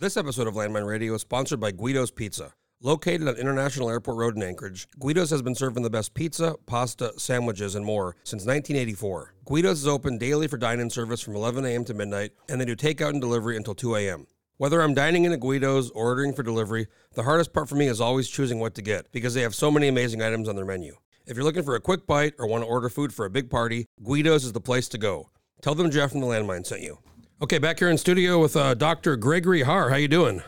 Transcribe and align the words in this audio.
This 0.00 0.16
episode 0.16 0.46
of 0.46 0.54
Landmine 0.54 0.86
Radio 0.86 1.14
is 1.14 1.20
sponsored 1.20 1.60
by 1.60 1.72
Guido's 1.72 2.10
Pizza. 2.10 2.54
Located 2.80 3.28
on 3.28 3.36
International 3.36 3.90
Airport 3.90 4.16
Road 4.16 4.34
in 4.34 4.42
Anchorage, 4.42 4.88
Guido's 4.98 5.28
has 5.30 5.42
been 5.42 5.54
serving 5.54 5.82
the 5.82 5.90
best 5.90 6.14
pizza, 6.14 6.56
pasta, 6.64 7.12
sandwiches, 7.18 7.74
and 7.74 7.84
more 7.84 8.16
since 8.24 8.46
1984. 8.46 9.34
Guido's 9.44 9.80
is 9.80 9.86
open 9.86 10.16
daily 10.16 10.48
for 10.48 10.56
dine-in 10.56 10.88
service 10.88 11.20
from 11.20 11.36
11 11.36 11.66
a.m. 11.66 11.84
to 11.84 11.92
midnight, 11.92 12.30
and 12.48 12.58
they 12.60 12.64
do 12.64 12.74
takeout 12.74 13.10
and 13.10 13.20
delivery 13.20 13.58
until 13.58 13.74
2 13.74 13.96
a.m. 13.96 14.26
Whether 14.60 14.82
I'm 14.82 14.92
dining 14.92 15.24
in 15.24 15.32
at 15.32 15.40
Guido's 15.40 15.88
or 15.92 16.08
ordering 16.08 16.34
for 16.34 16.42
delivery, 16.42 16.86
the 17.14 17.22
hardest 17.22 17.54
part 17.54 17.66
for 17.66 17.76
me 17.76 17.86
is 17.86 17.98
always 17.98 18.28
choosing 18.28 18.58
what 18.58 18.74
to 18.74 18.82
get 18.82 19.10
because 19.10 19.32
they 19.32 19.40
have 19.40 19.54
so 19.54 19.70
many 19.70 19.88
amazing 19.88 20.20
items 20.20 20.50
on 20.50 20.54
their 20.54 20.66
menu. 20.66 20.96
If 21.24 21.34
you're 21.34 21.46
looking 21.46 21.62
for 21.62 21.76
a 21.76 21.80
quick 21.80 22.06
bite 22.06 22.34
or 22.38 22.46
want 22.46 22.64
to 22.64 22.68
order 22.68 22.90
food 22.90 23.14
for 23.14 23.24
a 23.24 23.30
big 23.30 23.48
party, 23.48 23.86
Guido's 24.04 24.44
is 24.44 24.52
the 24.52 24.60
place 24.60 24.86
to 24.90 24.98
go. 24.98 25.30
Tell 25.62 25.74
them 25.74 25.90
Jeff 25.90 26.10
from 26.10 26.20
the 26.20 26.26
Landmine 26.26 26.66
sent 26.66 26.82
you. 26.82 26.98
Okay, 27.40 27.56
back 27.56 27.78
here 27.78 27.88
in 27.88 27.96
studio 27.96 28.38
with 28.38 28.54
uh, 28.54 28.74
Dr. 28.74 29.16
Gregory 29.16 29.62
Harr. 29.62 29.88
How 29.88 29.96
you 29.96 30.08
doing? 30.08 30.42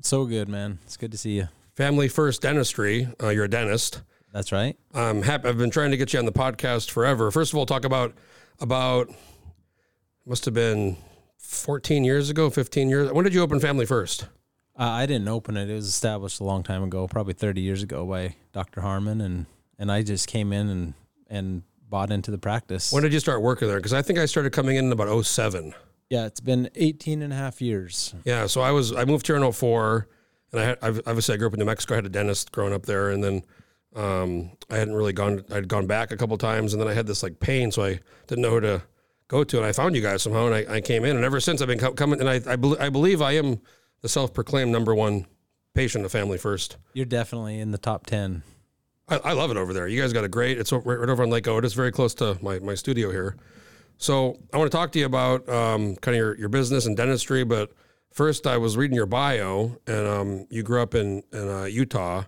So 0.00 0.24
good, 0.24 0.48
man. 0.48 0.78
It's 0.84 0.96
good 0.96 1.12
to 1.12 1.18
see 1.18 1.32
you. 1.32 1.48
Family 1.76 2.08
First 2.08 2.40
Dentistry. 2.40 3.06
Uh, 3.22 3.28
you're 3.28 3.44
a 3.44 3.50
dentist. 3.50 4.00
That's 4.32 4.50
right. 4.50 4.78
I'm 4.94 5.20
happy. 5.20 5.46
I've 5.46 5.58
been 5.58 5.68
trying 5.68 5.90
to 5.90 5.98
get 5.98 6.14
you 6.14 6.18
on 6.18 6.24
the 6.24 6.32
podcast 6.32 6.90
forever. 6.90 7.30
First 7.30 7.52
of 7.52 7.58
all, 7.58 7.66
talk 7.66 7.84
about 7.84 8.14
about 8.60 9.10
must 10.24 10.46
have 10.46 10.54
been 10.54 10.96
14 11.48 12.04
years 12.04 12.28
ago, 12.28 12.50
15 12.50 12.90
years. 12.90 13.10
When 13.10 13.24
did 13.24 13.32
you 13.32 13.40
open 13.40 13.58
Family 13.58 13.86
First? 13.86 14.24
Uh, 14.78 14.84
I 14.84 15.06
didn't 15.06 15.28
open 15.28 15.56
it. 15.56 15.70
It 15.70 15.74
was 15.74 15.88
established 15.88 16.40
a 16.40 16.44
long 16.44 16.62
time 16.62 16.82
ago, 16.82 17.08
probably 17.08 17.32
30 17.32 17.62
years 17.62 17.82
ago 17.82 18.04
by 18.04 18.34
Dr. 18.52 18.82
Harmon 18.82 19.20
and 19.20 19.46
and 19.78 19.90
I 19.90 20.02
just 20.02 20.26
came 20.28 20.52
in 20.52 20.68
and 20.68 20.94
and 21.28 21.62
bought 21.88 22.10
into 22.12 22.30
the 22.30 22.38
practice. 22.38 22.92
When 22.92 23.02
did 23.02 23.12
you 23.14 23.20
start 23.20 23.40
working 23.40 23.66
there? 23.66 23.78
Because 23.78 23.94
I 23.94 24.02
think 24.02 24.18
I 24.18 24.26
started 24.26 24.52
coming 24.52 24.76
in 24.76 24.92
about 24.92 25.24
07. 25.24 25.72
yeah, 26.10 26.26
it's 26.26 26.40
been 26.40 26.68
18 26.74 27.22
and 27.22 27.32
a 27.32 27.36
half 27.36 27.62
years. 27.62 28.14
Yeah, 28.24 28.46
so 28.46 28.60
I 28.60 28.70
was 28.70 28.92
I 28.94 29.04
moved 29.06 29.26
here 29.26 29.36
in 29.36 29.52
04, 29.52 30.06
and 30.52 30.60
I 30.60 30.64
had 30.64 30.78
I've, 30.82 30.98
obviously 31.06 31.34
I 31.34 31.38
grew 31.38 31.46
up 31.46 31.54
in 31.54 31.60
New 31.60 31.64
Mexico. 31.64 31.94
I 31.94 31.96
had 31.96 32.06
a 32.06 32.10
dentist 32.10 32.52
growing 32.52 32.74
up 32.74 32.84
there, 32.84 33.10
and 33.10 33.24
then 33.24 33.42
um, 33.96 34.50
I 34.70 34.76
hadn't 34.76 34.94
really 34.94 35.14
gone. 35.14 35.44
I'd 35.50 35.66
gone 35.66 35.86
back 35.86 36.12
a 36.12 36.16
couple 36.18 36.36
times, 36.36 36.74
and 36.74 36.80
then 36.80 36.88
I 36.88 36.94
had 36.94 37.06
this 37.06 37.22
like 37.22 37.40
pain, 37.40 37.72
so 37.72 37.84
I 37.84 38.00
didn't 38.26 38.42
know 38.42 38.50
who 38.50 38.60
to 38.60 38.82
go 39.28 39.44
to, 39.44 39.56
and 39.58 39.66
I 39.66 39.72
found 39.72 39.94
you 39.94 40.02
guys 40.02 40.22
somehow, 40.22 40.46
and 40.46 40.54
I, 40.54 40.76
I 40.76 40.80
came 40.80 41.04
in, 41.04 41.16
and 41.16 41.24
ever 41.24 41.40
since 41.40 41.60
I've 41.62 41.68
been 41.68 41.78
co- 41.78 41.92
coming, 41.92 42.20
and 42.20 42.28
I 42.28 42.40
I, 42.46 42.56
bel 42.56 42.76
I 42.80 42.88
believe 42.88 43.22
I 43.22 43.32
am 43.32 43.60
the 44.00 44.08
self-proclaimed 44.08 44.70
number 44.72 44.94
one 44.94 45.26
patient 45.74 46.04
of 46.04 46.12
Family 46.12 46.38
First. 46.38 46.76
You're 46.94 47.06
definitely 47.06 47.60
in 47.60 47.70
the 47.70 47.78
top 47.78 48.06
10. 48.06 48.42
I, 49.08 49.16
I 49.18 49.32
love 49.32 49.50
it 49.50 49.56
over 49.56 49.72
there. 49.72 49.86
You 49.88 50.00
guys 50.00 50.12
got 50.12 50.24
a 50.24 50.28
great. 50.28 50.58
It's 50.58 50.72
right, 50.72 50.84
right 50.84 51.08
over 51.08 51.22
on 51.22 51.30
Lake 51.30 51.46
Otis, 51.48 51.74
very 51.74 51.92
close 51.92 52.14
to 52.16 52.38
my, 52.42 52.58
my 52.58 52.74
studio 52.74 53.10
here. 53.10 53.36
So 53.96 54.38
I 54.52 54.58
want 54.58 54.70
to 54.70 54.76
talk 54.76 54.92
to 54.92 54.98
you 54.98 55.06
about 55.06 55.48
um, 55.48 55.96
kind 55.96 56.14
of 56.14 56.18
your, 56.18 56.38
your 56.38 56.48
business 56.48 56.86
and 56.86 56.96
dentistry. 56.96 57.44
But 57.44 57.72
first, 58.12 58.46
I 58.46 58.56
was 58.56 58.76
reading 58.76 58.94
your 58.94 59.06
bio, 59.06 59.76
and 59.86 60.06
um, 60.06 60.46
you 60.50 60.62
grew 60.62 60.80
up 60.82 60.94
in 60.94 61.22
in 61.32 61.48
uh, 61.48 61.64
Utah, 61.64 62.24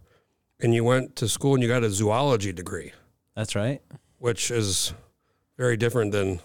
and 0.61 0.75
you 0.75 0.83
went 0.85 1.17
to 1.17 1.29
school 1.29 1.55
and 1.55 1.63
you 1.63 1.69
got 1.69 1.85
a 1.85 1.91
zoology 1.91 2.53
degree, 2.53 2.93
That's 3.35 3.55
right. 3.55 3.81
which 4.19 4.51
is 4.51 4.93
very 5.57 5.77
different 5.77 6.13
than 6.13 6.41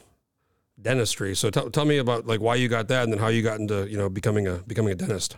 dentistry. 0.81 1.35
So 1.35 1.49
tell 1.49 1.69
tell 1.69 1.85
me 1.85 1.97
about 1.97 2.25
like 2.27 2.41
why 2.41 2.55
you 2.55 2.67
got 2.67 2.87
that, 2.89 3.03
and 3.03 3.11
then 3.11 3.19
how 3.19 3.27
you 3.27 3.41
got 3.41 3.59
into 3.59 3.89
you 3.89 3.97
know 3.97 4.09
becoming 4.09 4.47
a 4.47 4.55
becoming 4.67 4.91
a 4.91 4.95
dentist. 4.95 5.37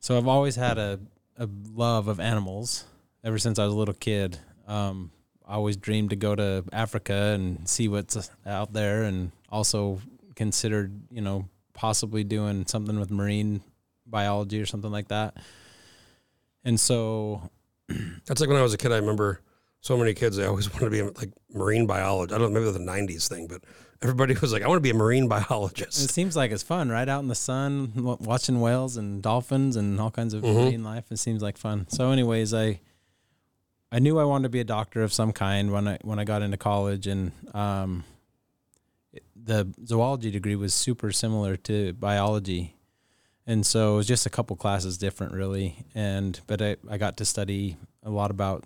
So 0.00 0.18
I've 0.18 0.28
always 0.28 0.56
had 0.56 0.76
a, 0.78 1.00
a 1.38 1.48
love 1.72 2.08
of 2.08 2.20
animals 2.20 2.84
ever 3.22 3.38
since 3.38 3.58
I 3.58 3.64
was 3.64 3.72
a 3.72 3.76
little 3.76 3.94
kid. 3.94 4.38
Um, 4.66 5.10
I 5.46 5.54
always 5.54 5.76
dreamed 5.76 6.10
to 6.10 6.16
go 6.16 6.34
to 6.34 6.64
Africa 6.72 7.32
and 7.34 7.68
see 7.68 7.88
what's 7.88 8.30
out 8.46 8.72
there, 8.72 9.02
and 9.02 9.32
also 9.48 10.00
considered, 10.36 11.00
you 11.10 11.20
know, 11.20 11.48
possibly 11.72 12.24
doing 12.24 12.66
something 12.66 12.98
with 12.98 13.10
marine 13.10 13.62
biology 14.06 14.60
or 14.60 14.66
something 14.66 14.90
like 14.90 15.08
that. 15.08 15.36
And 16.64 16.78
so, 16.78 17.50
That's 18.26 18.40
like 18.40 18.48
when 18.48 18.58
I 18.58 18.62
was 18.62 18.74
a 18.74 18.78
kid. 18.78 18.92
I 18.92 18.96
remember 18.96 19.42
so 19.80 19.96
many 19.96 20.14
kids. 20.14 20.36
They 20.36 20.46
always 20.46 20.70
wanted 20.72 20.86
to 20.86 20.90
be 20.90 21.02
like 21.02 21.30
marine 21.52 21.86
biologist. 21.86 22.34
I 22.34 22.38
don't 22.38 22.52
know, 22.52 22.60
maybe 22.60 22.72
the 22.72 22.78
'90s 22.78 23.28
thing, 23.28 23.46
but 23.46 23.62
everybody 24.04 24.34
was 24.40 24.52
like, 24.52 24.62
"I 24.62 24.68
want 24.68 24.76
to 24.76 24.82
be 24.82 24.90
a 24.90 24.94
marine 24.94 25.26
biologist. 25.28 26.04
it 26.04 26.10
seems 26.12 26.36
like 26.36 26.52
it's 26.52 26.62
fun, 26.62 26.88
right? 26.90 27.08
Out 27.08 27.22
in 27.22 27.28
the 27.28 27.34
sun, 27.34 27.92
watching 28.20 28.60
whales 28.60 28.96
and 28.96 29.22
dolphins 29.22 29.74
and 29.76 29.98
all 30.00 30.10
kinds 30.12 30.34
of 30.34 30.42
Mhm. 30.44 30.54
marine 30.54 30.84
life. 30.84 31.10
It 31.10 31.18
seems 31.18 31.42
like 31.42 31.56
fun. 31.58 31.86
So, 31.88 32.10
anyways, 32.12 32.54
I 32.54 32.80
I 33.90 33.98
knew 34.00 34.18
I 34.18 34.24
wanted 34.24 34.44
to 34.44 34.48
be 34.50 34.60
a 34.60 34.64
doctor 34.64 35.02
of 35.02 35.12
some 35.12 35.32
kind 35.32 35.72
when 35.72 35.88
I 35.88 35.98
when 36.02 36.18
I 36.18 36.24
got 36.24 36.42
into 36.42 36.56
college, 36.56 37.06
and 37.06 37.32
um, 37.54 38.04
the 39.36 39.72
zoology 39.86 40.30
degree 40.30 40.56
was 40.56 40.74
super 40.74 41.12
similar 41.12 41.56
to 41.56 41.92
biology, 41.94 42.76
and 43.46 43.64
so 43.64 43.94
it 43.94 43.96
was 43.98 44.06
just 44.06 44.26
a 44.26 44.30
couple 44.30 44.56
classes 44.56 44.98
different, 44.98 45.32
really. 45.32 45.84
And 45.94 46.40
but 46.46 46.60
I 46.60 46.76
I 46.90 46.98
got 46.98 47.16
to 47.18 47.24
study 47.24 47.76
a 48.02 48.10
lot 48.10 48.30
about 48.30 48.64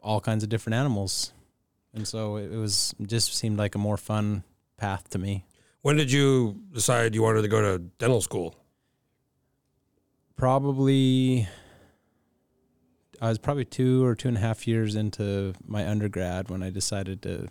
all 0.00 0.20
kinds 0.20 0.42
of 0.42 0.48
different 0.48 0.74
animals, 0.74 1.32
and 1.94 2.08
so 2.08 2.36
it, 2.36 2.50
it 2.52 2.56
was 2.56 2.94
just 3.06 3.34
seemed 3.34 3.58
like 3.58 3.74
a 3.74 3.78
more 3.78 3.96
fun 3.96 4.42
path 4.82 5.08
to 5.10 5.18
me. 5.18 5.34
When 5.82 5.96
did 5.96 6.10
you 6.10 6.60
decide 6.72 7.14
you 7.14 7.22
wanted 7.22 7.42
to 7.42 7.48
go 7.56 7.60
to 7.60 7.78
dental 8.02 8.20
school? 8.20 8.56
probably 10.42 11.46
I 13.20 13.28
was 13.28 13.38
probably 13.38 13.64
two 13.64 14.04
or 14.04 14.16
two 14.16 14.26
and 14.26 14.36
a 14.36 14.40
half 14.40 14.66
years 14.66 14.96
into 14.96 15.54
my 15.64 15.88
undergrad 15.88 16.50
when 16.50 16.64
I 16.64 16.70
decided 16.70 17.22
to 17.22 17.46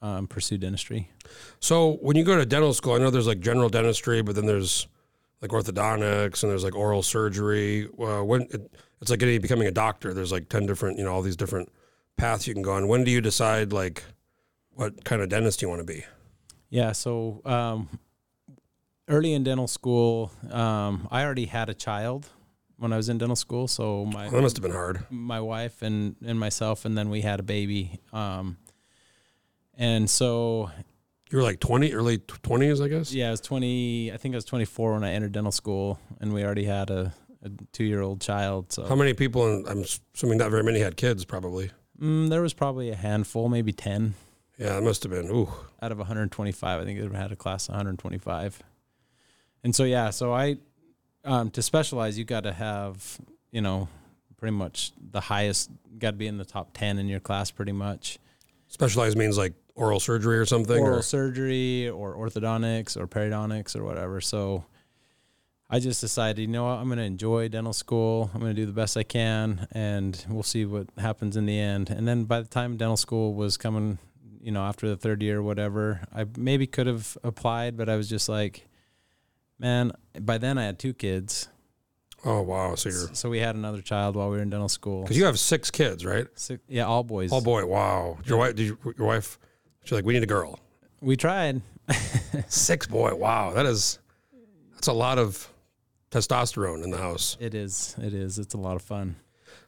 um, 0.00 0.28
pursue 0.28 0.56
dentistry. 0.56 1.10
So 1.58 1.94
when 1.94 2.16
you 2.16 2.22
go 2.22 2.36
to 2.36 2.46
dental 2.46 2.72
school, 2.72 2.92
I 2.92 2.98
know 2.98 3.10
there's 3.10 3.26
like 3.26 3.40
general 3.40 3.68
dentistry, 3.68 4.22
but 4.22 4.36
then 4.36 4.46
there's 4.46 4.86
like 5.42 5.50
orthodontics 5.50 6.44
and 6.44 6.52
there's 6.52 6.62
like 6.62 6.76
oral 6.76 7.02
surgery. 7.02 7.88
Uh, 7.98 8.22
when 8.22 8.42
it, 8.42 8.72
it's 9.00 9.10
like 9.10 9.18
getting, 9.18 9.40
becoming 9.40 9.66
a 9.66 9.72
doctor, 9.72 10.14
there's 10.14 10.30
like 10.30 10.48
ten 10.48 10.66
different, 10.66 10.98
you 10.98 11.04
know, 11.04 11.12
all 11.12 11.22
these 11.22 11.34
different 11.34 11.68
paths 12.16 12.46
you 12.46 12.54
can 12.54 12.62
go 12.62 12.74
on. 12.74 12.86
When 12.86 13.02
do 13.02 13.10
you 13.10 13.20
decide 13.20 13.72
like 13.72 14.04
what 14.70 15.04
kind 15.04 15.20
of 15.20 15.28
dentist 15.28 15.62
you 15.62 15.68
want 15.68 15.80
to 15.80 15.84
be? 15.84 16.04
Yeah, 16.68 16.92
so 16.92 17.40
um, 17.44 17.88
early 19.08 19.32
in 19.32 19.44
dental 19.44 19.68
school, 19.68 20.32
um, 20.50 21.08
I 21.10 21.24
already 21.24 21.46
had 21.46 21.68
a 21.68 21.74
child 21.74 22.28
when 22.76 22.92
I 22.92 22.96
was 22.96 23.08
in 23.08 23.18
dental 23.18 23.36
school. 23.36 23.68
So 23.68 24.04
my 24.04 24.28
That 24.28 24.42
must 24.42 24.56
have 24.56 24.62
been 24.62 24.72
hard. 24.72 25.04
my 25.10 25.40
wife 25.40 25.82
and 25.82 26.16
and 26.26 26.38
myself, 26.38 26.84
and 26.84 26.96
then 26.98 27.08
we 27.10 27.20
had 27.22 27.40
a 27.40 27.44
baby. 27.44 28.00
Um, 28.12 28.58
and 29.78 30.08
so 30.10 30.70
You 31.30 31.38
were 31.38 31.44
like 31.44 31.60
twenty, 31.60 31.92
early 31.92 32.18
twenties, 32.18 32.80
I 32.80 32.88
guess. 32.88 33.12
Yeah, 33.12 33.28
I 33.28 33.30
was 33.30 33.40
20. 33.40 34.12
I 34.12 34.16
think 34.16 34.34
I 34.34 34.36
was 34.36 34.44
24 34.44 34.94
when 34.94 35.04
I 35.04 35.12
entered 35.12 35.32
dental 35.32 35.52
school, 35.52 35.98
and 36.20 36.32
we 36.32 36.44
already 36.44 36.64
had 36.64 36.90
a, 36.90 37.14
a 37.42 37.50
two 37.72 37.84
year 37.84 38.00
old 38.02 38.20
child. 38.20 38.72
So 38.72 38.84
How 38.86 38.96
many 38.96 39.14
people? 39.14 39.46
And 39.46 39.68
I'm 39.68 39.84
assuming 40.14 40.38
not 40.38 40.50
very 40.50 40.62
many 40.64 40.80
had 40.80 40.96
kids, 40.96 41.24
probably. 41.24 41.70
mm, 42.00 42.28
there 42.28 42.42
was 42.42 42.54
probably 42.54 42.90
a 42.90 42.96
handful, 42.96 43.48
maybe 43.48 43.72
10 43.72 44.14
Yeah, 44.58 44.78
it 44.78 44.82
must 44.82 45.02
have 45.02 45.12
been. 45.12 45.30
Ooh, 45.30 45.48
out 45.82 45.92
of 45.92 45.98
125. 45.98 46.80
I 46.80 46.84
think 46.84 46.98
they 46.98 47.18
had 47.18 47.32
a 47.32 47.36
class 47.36 47.68
of 47.68 47.72
125. 47.74 48.62
And 49.64 49.74
so, 49.74 49.84
yeah, 49.84 50.10
so 50.10 50.32
I, 50.32 50.56
um, 51.24 51.50
to 51.50 51.62
specialize, 51.62 52.18
you 52.18 52.24
got 52.24 52.44
to 52.44 52.52
have, 52.52 53.18
you 53.50 53.60
know, 53.60 53.88
pretty 54.36 54.56
much 54.56 54.92
the 55.10 55.20
highest, 55.20 55.70
got 55.98 56.12
to 56.12 56.16
be 56.16 56.26
in 56.26 56.38
the 56.38 56.44
top 56.44 56.70
10 56.72 56.98
in 56.98 57.08
your 57.08 57.20
class, 57.20 57.50
pretty 57.50 57.72
much. 57.72 58.18
specialized 58.68 59.16
means 59.16 59.36
like 59.36 59.54
oral 59.74 60.00
surgery 60.00 60.38
or 60.38 60.46
something. 60.46 60.78
oral 60.78 60.98
or, 60.98 61.02
surgery 61.02 61.88
or 61.88 62.14
orthodontics 62.14 62.96
or 62.96 63.06
periodontics 63.06 63.76
or 63.76 63.84
whatever. 63.84 64.20
So 64.20 64.64
I 65.68 65.80
just 65.80 66.00
decided, 66.00 66.40
you 66.40 66.46
know 66.46 66.64
what, 66.64 66.78
I'm 66.78 66.86
going 66.86 66.98
to 66.98 67.04
enjoy 67.04 67.48
dental 67.48 67.72
school. 67.72 68.30
I'm 68.32 68.40
going 68.40 68.54
to 68.54 68.60
do 68.60 68.66
the 68.66 68.72
best 68.72 68.96
I 68.96 69.02
can, 69.02 69.66
and 69.72 70.24
we'll 70.28 70.42
see 70.42 70.64
what 70.64 70.86
happens 70.96 71.36
in 71.36 71.44
the 71.44 71.58
end. 71.58 71.90
And 71.90 72.06
then 72.06 72.24
by 72.24 72.40
the 72.40 72.48
time 72.48 72.76
dental 72.76 72.96
school 72.96 73.34
was 73.34 73.56
coming, 73.56 73.98
you 74.46 74.52
know, 74.52 74.62
after 74.62 74.88
the 74.88 74.96
third 74.96 75.22
year 75.22 75.38
or 75.38 75.42
whatever, 75.42 76.02
I 76.14 76.24
maybe 76.38 76.68
could 76.68 76.86
have 76.86 77.18
applied, 77.24 77.76
but 77.76 77.88
I 77.88 77.96
was 77.96 78.08
just 78.08 78.28
like, 78.28 78.68
man, 79.58 79.90
by 80.20 80.38
then 80.38 80.56
I 80.56 80.62
had 80.64 80.78
two 80.78 80.94
kids. 80.94 81.48
oh 82.24 82.42
wow, 82.42 82.76
so 82.76 82.88
you're 82.88 83.10
So 83.12 83.28
we 83.28 83.40
had 83.40 83.56
another 83.56 83.82
child 83.82 84.14
while 84.14 84.30
we 84.30 84.36
were 84.36 84.42
in 84.42 84.50
dental 84.50 84.68
school. 84.68 85.02
because 85.02 85.16
you 85.18 85.24
have 85.24 85.36
six 85.40 85.72
kids, 85.72 86.04
right? 86.06 86.28
So- 86.36 86.58
yeah, 86.68 86.84
all 86.86 87.02
boys. 87.02 87.32
All 87.32 87.40
boy, 87.42 87.66
wow. 87.66 88.18
Your 88.24 88.38
wife, 88.38 88.54
did 88.54 88.66
you, 88.68 88.78
your 88.96 89.08
wife? 89.08 89.36
She's 89.82 89.90
like, 89.92 90.04
we 90.04 90.12
need 90.14 90.22
a 90.22 90.26
girl. 90.26 90.60
We 91.00 91.16
tried. 91.16 91.60
Six 92.48 92.86
boy, 92.86 93.14
wow, 93.16 93.52
that 93.52 93.66
is 93.66 93.98
that's 94.74 94.86
a 94.88 94.92
lot 94.92 95.18
of 95.18 95.48
testosterone 96.12 96.84
in 96.84 96.90
the 96.90 96.98
house. 96.98 97.36
It 97.40 97.54
is. 97.54 97.96
It 98.00 98.14
is. 98.14 98.38
It's 98.38 98.54
a 98.54 98.58
lot 98.58 98.76
of 98.76 98.82
fun. 98.82 99.16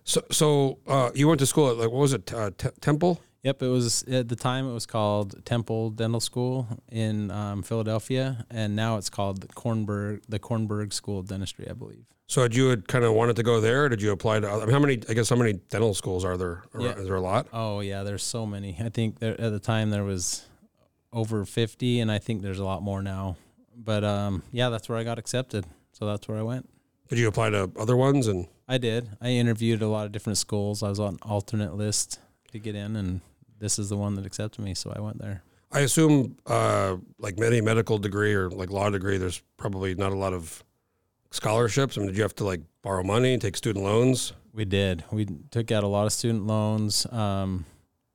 So, 0.05 0.23
so 0.31 0.79
uh, 0.87 1.11
you 1.15 1.27
went 1.29 1.39
to 1.41 1.47
school 1.47 1.69
at 1.71 1.77
like 1.77 1.91
what 1.91 2.01
was 2.01 2.13
it, 2.13 2.33
uh, 2.33 2.51
T- 2.57 2.71
Temple? 2.81 3.21
Yep, 3.45 3.63
it 3.63 3.69
was 3.69 4.03
at 4.05 4.29
the 4.29 4.37
time 4.37 4.69
it 4.69 4.73
was 4.73 4.87
called 4.87 5.45
Temple 5.45 5.91
Dental 5.91 6.21
School 6.21 6.67
in 6.91 7.31
um, 7.31 7.63
Philadelphia, 7.63 8.45
and 8.51 8.75
now 8.75 8.97
it's 8.97 9.09
called 9.09 9.41
the 9.41 9.47
Kornberg 9.49 10.23
the 10.29 10.39
Kornberg 10.39 10.93
School 10.93 11.21
of 11.21 11.29
Dentistry, 11.29 11.69
I 11.69 11.73
believe. 11.73 12.05
So 12.27 12.43
had 12.43 12.55
you 12.55 12.69
had 12.69 12.87
kind 12.89 13.05
of 13.05 13.15
wanted 13.15 13.37
to 13.37 13.43
go 13.43 13.61
there? 13.61 13.85
Or 13.85 13.89
did 13.89 14.03
you 14.03 14.13
apply 14.13 14.41
to? 14.41 14.49
I 14.51 14.59
mean, 14.59 14.71
how 14.71 14.79
many? 14.79 15.01
I 15.09 15.15
guess 15.15 15.31
how 15.31 15.37
many 15.37 15.55
dental 15.55 15.95
schools 15.95 16.25
are 16.25 16.37
there? 16.37 16.65
Yeah. 16.79 16.91
Is 16.91 17.07
there 17.07 17.15
a 17.15 17.21
lot? 17.21 17.47
Oh 17.53 17.81
yeah, 17.81 18.03
there's 18.03 18.23
so 18.25 18.45
many. 18.45 18.77
I 18.79 18.89
think 18.89 19.21
there, 19.21 19.41
at 19.41 19.51
the 19.51 19.61
time 19.61 19.91
there 19.91 20.05
was 20.05 20.45
over 21.13 21.45
50, 21.45 22.01
and 22.01 22.13
I 22.13 22.19
think 22.19 22.43
there's 22.43 22.59
a 22.59 22.65
lot 22.65 22.83
more 22.83 23.03
now. 23.03 23.37
But 23.75 24.05
um, 24.05 24.43
yeah, 24.53 24.69
that's 24.69 24.89
where 24.89 24.99
I 24.99 25.05
got 25.05 25.19
accepted, 25.19 25.65
so 25.93 26.07
that's 26.07 26.29
where 26.29 26.39
I 26.39 26.43
went. 26.43 26.69
Did 27.09 27.19
you 27.19 27.29
apply 27.29 27.51
to 27.51 27.71
other 27.79 27.97
ones? 27.97 28.27
And 28.27 28.47
I 28.69 28.77
did. 28.77 29.09
I 29.23 29.29
interviewed 29.29 29.81
a 29.81 29.89
lot 29.89 30.05
of 30.05 30.13
different 30.13 30.37
schools. 30.37 30.83
I 30.83 30.91
was 30.91 31.01
on 31.01 31.19
alternate 31.23 31.75
list 31.75 32.19
to 32.53 32.59
get 32.59 32.75
in, 32.75 32.97
and 32.97 33.21
this 33.59 33.79
is 33.79 33.89
the 33.89 33.97
one 33.97 34.15
that 34.15 34.27
accepted 34.27 34.63
me, 34.65 34.75
so 34.75 34.93
I 34.95 35.01
went 35.01 35.19
there. 35.19 35.43
I 35.71 35.81
assume, 35.81 36.37
uh, 36.47 36.97
like 37.19 37.39
many 37.39 37.61
medical 37.61 37.99
degree 37.99 38.33
or 38.35 38.49
like 38.51 38.71
law 38.71 38.89
degree, 38.91 39.19
there's 39.19 39.43
probably 39.59 39.95
not 39.95 40.13
a 40.13 40.17
lot 40.17 40.33
of 40.33 40.65
scholarships. 41.31 41.97
I 41.97 42.01
mean, 42.01 42.09
did 42.09 42.17
you 42.17 42.23
have 42.23 42.35
to 42.37 42.45
like 42.45 42.61
borrow 42.83 43.03
money, 43.03 43.37
take 43.39 43.57
student 43.57 43.85
loans? 43.85 44.33
We 44.53 44.65
did. 44.65 45.05
We 45.11 45.27
took 45.51 45.71
out 45.71 45.85
a 45.85 45.87
lot 45.89 46.07
of 46.07 46.13
student 46.13 46.47
loans. 46.47 47.07
Um, 47.13 47.67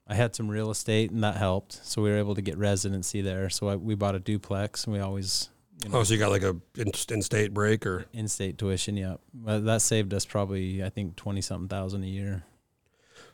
I 0.08 0.16
had 0.16 0.36
some 0.36 0.50
real 0.50 0.72
estate, 0.72 1.12
and 1.12 1.24
that 1.24 1.38
helped. 1.38 1.86
So 1.86 2.02
we 2.02 2.10
were 2.10 2.18
able 2.18 2.36
to 2.36 2.42
get 2.42 2.58
residency 2.58 3.22
there. 3.22 3.50
So 3.50 3.70
I, 3.70 3.76
we 3.76 3.96
bought 3.96 4.16
a 4.16 4.20
duplex, 4.20 4.86
and 4.86 4.94
we 4.94 5.00
always, 5.00 5.50
you 5.84 5.90
know, 5.90 6.00
Oh, 6.00 6.04
so 6.04 6.14
you 6.14 6.20
got 6.20 6.32
like 6.32 6.44
a 6.44 6.56
in- 6.76 6.92
in-state 7.10 7.54
break 7.54 7.86
or? 7.86 8.06
in-state 8.14 8.58
tuition. 8.58 8.98
Yep, 8.98 9.22
but 9.34 9.64
that 9.66 9.82
saved 9.82 10.14
us 10.14 10.26
probably, 10.26 10.84
I 10.84 10.90
think, 10.90 11.16
twenty 11.16 11.42
something 11.42 11.70
thousand 11.70 12.04
a 12.04 12.08
year. 12.08 12.44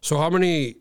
So 0.02 0.18
how 0.18 0.30
many 0.30 0.76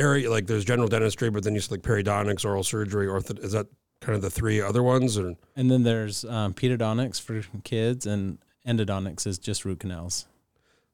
area 0.00 0.30
like 0.30 0.46
there's 0.46 0.64
general 0.64 0.88
dentistry, 0.88 1.30
but 1.30 1.44
then 1.44 1.54
you 1.54 1.60
like 1.70 1.82
periodontics, 1.82 2.44
oral 2.44 2.64
surgery, 2.64 3.06
ortho. 3.06 3.38
Is 3.42 3.52
that 3.52 3.66
kind 4.00 4.16
of 4.16 4.22
the 4.22 4.30
three 4.30 4.60
other 4.60 4.82
ones? 4.82 5.18
Or 5.18 5.34
And 5.56 5.70
then 5.70 5.82
there's 5.82 6.24
um, 6.24 6.54
pedodontics 6.54 7.20
for 7.20 7.42
kids, 7.64 8.06
and 8.06 8.38
endodontics 8.66 9.26
is 9.26 9.38
just 9.38 9.64
root 9.64 9.80
canals. 9.80 10.26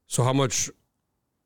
so 0.07 0.23
how 0.25 0.33
much 0.33 0.71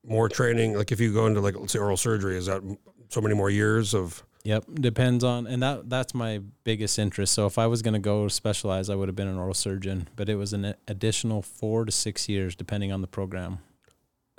more 0.05 0.29
training? 0.29 0.75
Like 0.75 0.93
if 0.93 1.01
you 1.01 1.13
go 1.13 1.27
into 1.27 1.41
like 1.41 1.57
let's 1.57 1.73
say 1.73 1.79
oral 1.79 1.97
surgery, 1.97 2.37
is 2.37 2.47
that 2.47 2.63
so 3.09 3.21
many 3.21 3.35
more 3.35 3.51
years 3.51 3.95
of? 3.95 4.25
Yep, 4.43 4.65
depends 4.81 5.23
on, 5.23 5.47
and 5.47 5.63
that 5.63 5.91
that's 5.91 6.15
my 6.15 6.41
biggest 6.65 6.99
interest. 6.99 7.35
So 7.35 7.45
if 7.45 7.59
I 7.59 7.67
was 7.67 7.83
going 7.83 7.93
to 7.93 8.01
go 8.01 8.27
specialize, 8.29 8.89
I 8.89 8.95
would 8.95 9.07
have 9.09 9.17
been 9.17 9.29
an 9.29 9.37
oral 9.37 9.53
surgeon, 9.53 10.09
but 10.17 10.31
it 10.31 10.37
was 10.37 10.55
an 10.55 10.75
additional 10.89 11.43
four 11.43 11.85
to 11.85 11.93
six 11.93 12.27
years, 12.27 12.57
depending 12.57 12.91
on 12.91 13.03
the 13.03 13.07
program. 13.07 13.59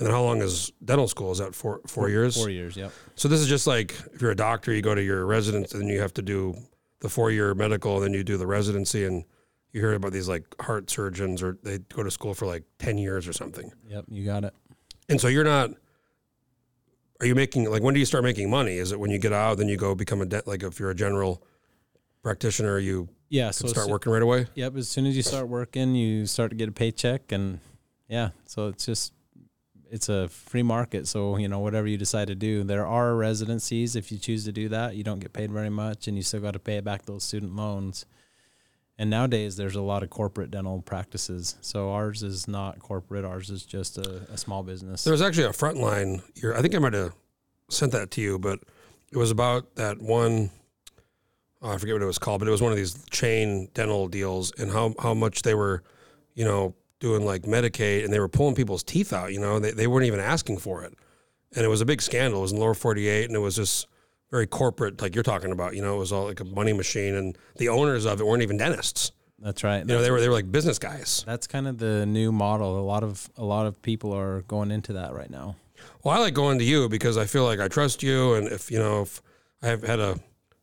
And 0.02 0.08
then 0.08 0.16
how 0.16 0.24
long 0.24 0.42
is 0.42 0.72
dental 0.84 1.08
school? 1.08 1.32
Is 1.32 1.38
that 1.38 1.54
four 1.54 1.80
four 1.86 2.10
years? 2.10 2.36
Four 2.36 2.50
years. 2.50 2.76
Yep. 2.76 2.92
So 3.14 3.28
this 3.28 3.40
is 3.40 3.48
just 3.48 3.68
like 3.68 3.94
if 4.16 4.20
you're 4.20 4.32
a 4.32 4.36
doctor, 4.36 4.74
you 4.74 4.82
go 4.82 4.96
to 4.96 5.04
your 5.04 5.28
residence, 5.28 5.74
and 5.74 5.82
then 5.84 5.90
you 5.90 6.02
have 6.02 6.12
to 6.16 6.24
do 6.24 6.56
the 7.02 7.08
four 7.10 7.30
year 7.30 7.54
medical, 7.54 7.98
and 7.98 8.06
then 8.06 8.14
you 8.14 8.24
do 8.24 8.36
the 8.36 8.48
residency, 8.48 9.06
and 9.06 9.26
you 9.74 9.80
hear 9.80 9.94
about 9.94 10.12
these 10.12 10.28
like 10.28 10.44
heart 10.60 10.90
surgeons, 10.90 11.44
or 11.44 11.60
they 11.62 11.78
go 11.94 12.02
to 12.02 12.10
school 12.10 12.34
for 12.34 12.48
like 12.48 12.64
ten 12.80 12.98
years 12.98 13.28
or 13.28 13.34
something. 13.34 13.72
Yep. 13.90 14.06
You 14.08 14.26
got 14.26 14.44
it. 14.44 14.56
And 15.08 15.22
so 15.22 15.28
you're 15.28 15.44
not. 15.44 15.70
Are 17.20 17.28
you 17.28 17.36
making 17.36 17.70
like 17.70 17.84
when 17.84 17.94
do 17.94 18.00
you 18.00 18.06
start 18.08 18.24
making 18.24 18.50
money? 18.50 18.78
Is 18.78 18.92
it 18.92 19.00
when 19.00 19.12
you 19.12 19.20
get 19.20 19.34
out, 19.34 19.60
then 19.60 19.68
you 19.70 19.78
go 19.78 19.94
become 19.94 20.20
a 20.22 20.26
dent? 20.26 20.48
Like 20.48 20.64
if 20.64 20.80
you're 20.80 20.90
a 20.90 20.96
general 20.96 21.44
practitioner, 22.24 22.80
you 22.80 23.08
Yeah. 23.30 23.52
So 23.52 23.68
start 23.68 23.86
soo- 23.86 23.92
working 23.92 24.12
right 24.12 24.24
away. 24.24 24.48
Yep. 24.56 24.78
As 24.78 24.90
soon 24.90 25.06
as 25.06 25.16
you 25.16 25.22
start 25.22 25.48
working, 25.48 25.94
you 25.94 26.26
start 26.26 26.50
to 26.50 26.56
get 26.56 26.70
a 26.70 26.72
paycheck, 26.72 27.32
and 27.32 27.60
yeah. 28.10 28.30
So 28.48 28.70
it's 28.70 28.88
just 28.88 29.14
it's 29.92 30.08
a 30.08 30.30
free 30.30 30.64
market. 30.64 31.08
So 31.08 31.38
you 31.38 31.48
know 31.48 31.60
whatever 31.60 31.86
you 31.86 31.98
decide 31.98 32.30
to 32.30 32.36
do, 32.36 32.64
there 32.64 32.88
are 32.88 33.14
residencies. 33.16 33.96
If 33.96 34.12
you 34.12 34.18
choose 34.18 34.46
to 34.46 34.52
do 34.52 34.70
that, 34.70 34.96
you 34.96 35.04
don't 35.04 35.20
get 35.20 35.34
paid 35.34 35.52
very 35.52 35.70
much, 35.70 36.08
and 36.08 36.16
you 36.18 36.24
still 36.24 36.40
got 36.40 36.54
to 36.54 36.60
pay 36.60 36.80
back 36.80 37.06
those 37.06 37.24
student 37.24 37.56
loans. 37.56 38.06
And 38.98 39.10
nowadays, 39.10 39.58
there's 39.58 39.76
a 39.76 39.82
lot 39.82 40.04
of 40.04 40.10
corporate 40.10 40.52
dental 40.52 40.82
practices. 40.82 41.56
So 41.62 41.92
ours 41.92 42.24
is 42.24 42.48
not 42.48 42.80
corporate. 42.80 43.26
Ours 43.26 43.50
is 43.50 43.66
just 43.66 43.98
a, 43.98 44.28
a 44.32 44.38
small 44.38 44.64
business. 44.64 45.04
There 45.04 45.12
was 45.12 45.22
actually 45.22 45.46
a 45.46 45.50
frontline. 45.50 46.22
Here, 46.36 46.54
I 46.54 46.62
think 46.62 46.76
I 46.76 46.80
might 46.80 46.94
have 46.94 47.14
sent 47.70 47.92
that 47.92 48.12
to 48.12 48.22
you, 48.22 48.40
but 48.40 48.60
it 49.12 49.18
was 49.18 49.32
about 49.32 49.76
that 49.76 50.00
one. 50.02 50.52
oh, 51.62 51.72
I 51.72 51.78
forget 51.78 51.96
what 51.96 52.02
it 52.02 52.06
was 52.06 52.20
called, 52.20 52.40
but 52.40 52.48
it 52.48 52.52
was 52.52 52.62
one 52.62 52.72
of 52.72 52.78
these 52.78 53.04
chain 53.10 53.70
dental 53.74 54.08
deals, 54.08 54.54
and 54.58 54.72
how 54.72 54.94
how 55.00 55.14
much 55.14 55.42
they 55.42 55.56
were, 55.56 55.84
you 56.34 56.46
know, 56.46 56.76
doing 57.02 57.26
like 57.26 57.42
Medicaid, 57.42 58.06
and 58.06 58.14
they 58.14 58.20
were 58.20 58.30
pulling 58.30 58.56
people's 58.56 58.84
teeth 58.84 59.12
out. 59.12 59.34
You 59.34 59.42
know, 59.42 59.60
they 59.60 59.72
they 59.72 59.88
weren't 59.88 60.06
even 60.06 60.22
asking 60.22 60.60
for 60.60 60.84
it, 60.84 60.94
and 61.54 61.66
it 61.66 61.68
was 61.68 61.82
a 61.82 61.86
big 61.86 62.02
scandal. 62.02 62.40
It 62.40 62.44
was 62.44 62.52
in 62.54 62.60
lower 62.60 62.74
forty 62.74 63.10
eight, 63.10 63.26
and 63.26 63.36
it 63.36 63.40
was 63.40 63.58
just 63.58 63.88
very 64.30 64.48
corporate, 64.48 65.02
like 65.02 65.14
you're 65.14 65.24
talking 65.24 65.52
about. 65.52 65.76
You 65.76 65.82
know, 65.82 65.96
it 65.96 66.00
was 66.00 66.14
all 66.14 66.26
like 66.28 66.40
a 66.40 66.46
money 66.46 66.72
machine, 66.72 67.16
and 67.16 67.38
the 67.58 67.68
owners 67.68 68.06
of 68.06 68.22
it 68.22 68.26
weren't 68.26 68.44
even 68.44 68.56
dentists. 68.56 69.12
That's 69.40 69.64
right. 69.64 69.80
You 69.80 69.86
know, 69.86 70.02
they 70.02 70.12
were 70.12 70.22
they 70.22 70.30
were 70.30 70.34
like 70.36 70.50
business 70.52 70.80
guys. 70.80 71.24
That's 71.26 71.48
kind 71.48 71.68
of 71.68 71.80
the 71.80 72.06
new 72.06 72.32
model. 72.32 72.80
A 72.80 72.86
lot 72.86 73.04
of 73.04 73.30
a 73.36 73.44
lot 73.44 73.66
of 73.66 73.82
people 73.82 74.14
are 74.14 74.44
going 74.44 74.72
into 74.72 74.94
that 74.94 75.14
right 75.14 75.30
now. 75.30 75.56
Well, 76.04 76.16
I 76.16 76.20
like 76.20 76.36
going 76.36 76.60
to 76.60 76.64
you 76.64 76.88
because 76.88 77.18
I 77.18 77.26
feel 77.26 77.44
like 77.44 77.60
I 77.60 77.68
trust 77.68 78.04
you, 78.04 78.36
and 78.36 78.48
if 78.48 78.72
you 78.72 78.78
know, 78.78 79.02
if 79.02 79.22
I 79.64 79.68
have 79.68 79.82
had 79.82 80.00
a, 80.00 80.20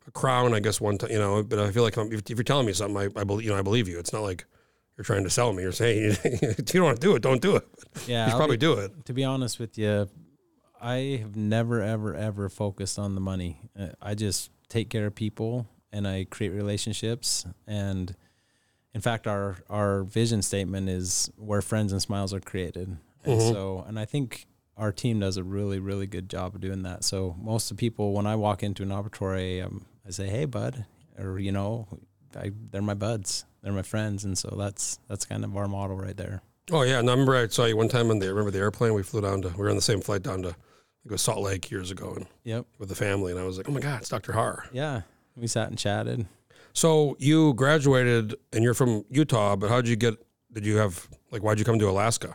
a 0.06 0.11
crown, 0.12 0.55
I 0.55 0.61
guess 0.61 0.81
one 0.81 0.96
time, 0.96 1.11
you 1.11 1.19
know, 1.19 1.43
but 1.43 1.58
I 1.58 1.73
feel 1.73 1.82
like 1.82 1.96
if, 1.96 2.31
if 2.31 2.31
you're 2.31 2.44
telling 2.44 2.67
me 2.67 2.73
something, 2.73 2.96
I, 2.96 3.20
I 3.20 3.25
believe, 3.25 3.44
you 3.44 3.52
know, 3.52 3.58
I 3.58 3.62
believe 3.62 3.88
you. 3.88 3.99
It's 3.99 4.12
not 4.12 4.23
like 4.23 4.44
you're 4.98 5.04
trying 5.04 5.24
to 5.24 5.30
sell 5.30 5.52
me. 5.54 5.62
You're 5.62 5.72
saying 5.72 6.16
if 6.24 6.58
you 6.74 6.80
don't 6.80 6.82
want 6.84 7.00
to 7.00 7.06
do 7.06 7.14
it, 7.16 7.22
don't 7.22 7.40
do 7.40 7.56
it. 7.56 7.66
Yeah, 8.06 8.24
you 8.26 8.30
should 8.32 8.36
probably 8.36 8.56
be- 8.56 8.60
do 8.66 8.72
it. 8.74 9.06
to 9.06 9.12
be 9.14 9.24
honest 9.24 9.58
with 9.58 9.78
you, 9.78 10.08
I 10.80 11.18
have 11.22 11.36
never, 11.36 11.80
ever, 11.82 12.14
ever 12.14 12.48
focused 12.48 12.98
on 12.98 13.14
the 13.14 13.20
money. 13.20 13.60
Uh, 13.78 13.88
I 14.02 14.14
just 14.14 14.50
take 14.68 14.90
care 14.90 15.06
of 15.06 15.14
people 15.14 15.66
and 15.92 16.06
I 16.06 16.26
create 16.28 16.50
relationships. 16.50 17.46
And 17.66 18.14
in 18.94 19.00
fact, 19.00 19.26
our 19.26 19.58
our 19.70 20.02
vision 20.02 20.42
statement 20.42 20.88
is 20.88 21.30
where 21.36 21.62
friends 21.62 21.92
and 21.92 22.02
smiles 22.02 22.34
are 22.34 22.40
created. 22.40 22.96
And 23.24 23.40
Mhm. 23.40 23.52
so, 23.52 23.84
and 23.86 23.98
I 23.98 24.04
think 24.04 24.46
our 24.76 24.92
team 24.92 25.18
does 25.20 25.36
a 25.36 25.42
really, 25.44 25.78
really 25.80 26.06
good 26.06 26.28
job 26.28 26.54
of 26.54 26.60
doing 26.60 26.82
that. 26.82 27.02
So 27.04 27.34
most 27.40 27.70
of 27.70 27.76
the 27.76 27.80
people, 27.80 28.12
when 28.12 28.26
I 28.26 28.36
walk 28.36 28.62
into 28.62 28.82
an 28.82 28.90
operatory, 28.90 29.64
um, 29.64 29.86
I 30.06 30.10
say, 30.10 30.28
"Hey, 30.28 30.44
bud," 30.44 30.84
or 31.18 31.38
you 31.38 31.50
know, 31.52 31.88
I, 32.36 32.52
they're 32.70 32.82
my 32.82 32.94
buds, 32.94 33.44
they're 33.62 33.72
my 33.72 33.82
friends, 33.82 34.25
and 34.25 34.37
so 34.37 34.55
that's 34.58 34.99
that's 35.08 35.25
kind 35.25 35.44
of 35.44 35.56
our 35.56 35.69
model 35.69 35.96
right 35.96 36.16
there. 36.16 36.43
Oh 36.70 36.82
yeah, 36.82 36.99
and 36.99 37.08
I 37.08 37.12
remember 37.12 37.34
I 37.37 37.46
saw 37.49 37.64
you 37.64 37.76
one 37.76 37.88
time 37.88 38.10
on 38.10 38.19
the 38.19 38.28
remember 38.28 38.50
the 38.50 38.58
airplane 38.58 38.94
we 38.94 39.02
flew 39.02 39.20
down 39.20 39.43
to. 39.43 39.49
We 39.49 39.55
were 39.56 39.70
on 39.70 39.76
the 39.76 39.82
same 39.82 40.00
flight 40.00 40.22
down 40.22 40.43
to 40.43 40.49
I 40.50 40.52
it 41.06 41.12
was 41.12 41.22
Salt 41.22 41.38
Lake 41.43 41.70
years 41.70 41.90
ago, 41.90 42.12
and 42.16 42.26
Yep. 42.44 42.66
with 42.78 42.88
the 42.90 42.94
family, 42.94 43.32
and 43.32 43.40
I 43.40 43.44
was 43.44 43.56
like, 43.56 43.69
oh 43.69 43.72
my 43.72 43.81
god, 43.81 44.00
it's 44.00 44.10
Dr. 44.10 44.32
Harr. 44.32 44.66
Yeah, 44.72 45.02
we 45.37 45.46
sat 45.46 45.69
and 45.69 45.78
chatted. 45.78 46.26
So 46.75 47.16
you 47.19 47.55
graduated, 47.55 48.34
and 48.52 48.62
you're 48.62 48.75
from 48.75 49.05
Utah, 49.08 49.56
but 49.56 49.70
how 49.70 49.81
did 49.81 49.88
you 49.88 49.96
get? 49.96 50.14
Did 50.52 50.64
you 50.66 50.76
have 50.76 51.08
like 51.31 51.43
why'd 51.43 51.58
you 51.58 51.64
come 51.64 51.78
to 51.78 51.88
Alaska? 51.88 52.34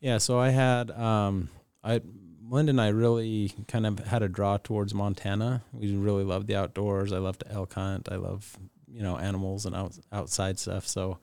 Yeah, 0.00 0.18
so 0.18 0.38
I 0.38 0.50
had 0.50 0.90
um 0.90 1.48
I 1.82 2.00
Linda 2.46 2.70
and 2.70 2.80
I 2.80 2.88
really 2.88 3.52
kind 3.68 3.86
of 3.86 3.98
had 4.00 4.22
a 4.22 4.28
draw 4.28 4.58
towards 4.58 4.92
Montana. 4.94 5.62
We 5.72 5.96
really 5.96 6.24
loved 6.24 6.46
the 6.46 6.56
outdoors. 6.56 7.12
I 7.12 7.18
love 7.18 7.38
to 7.38 7.50
elk 7.50 7.72
hunt. 7.72 8.08
I 8.12 8.16
love, 8.16 8.56
you 8.94 9.02
know, 9.02 9.16
animals 9.18 9.66
and 9.66 9.74
out, 9.74 9.98
outside 10.12 10.58
stuff. 10.58 10.86
So 10.86 11.18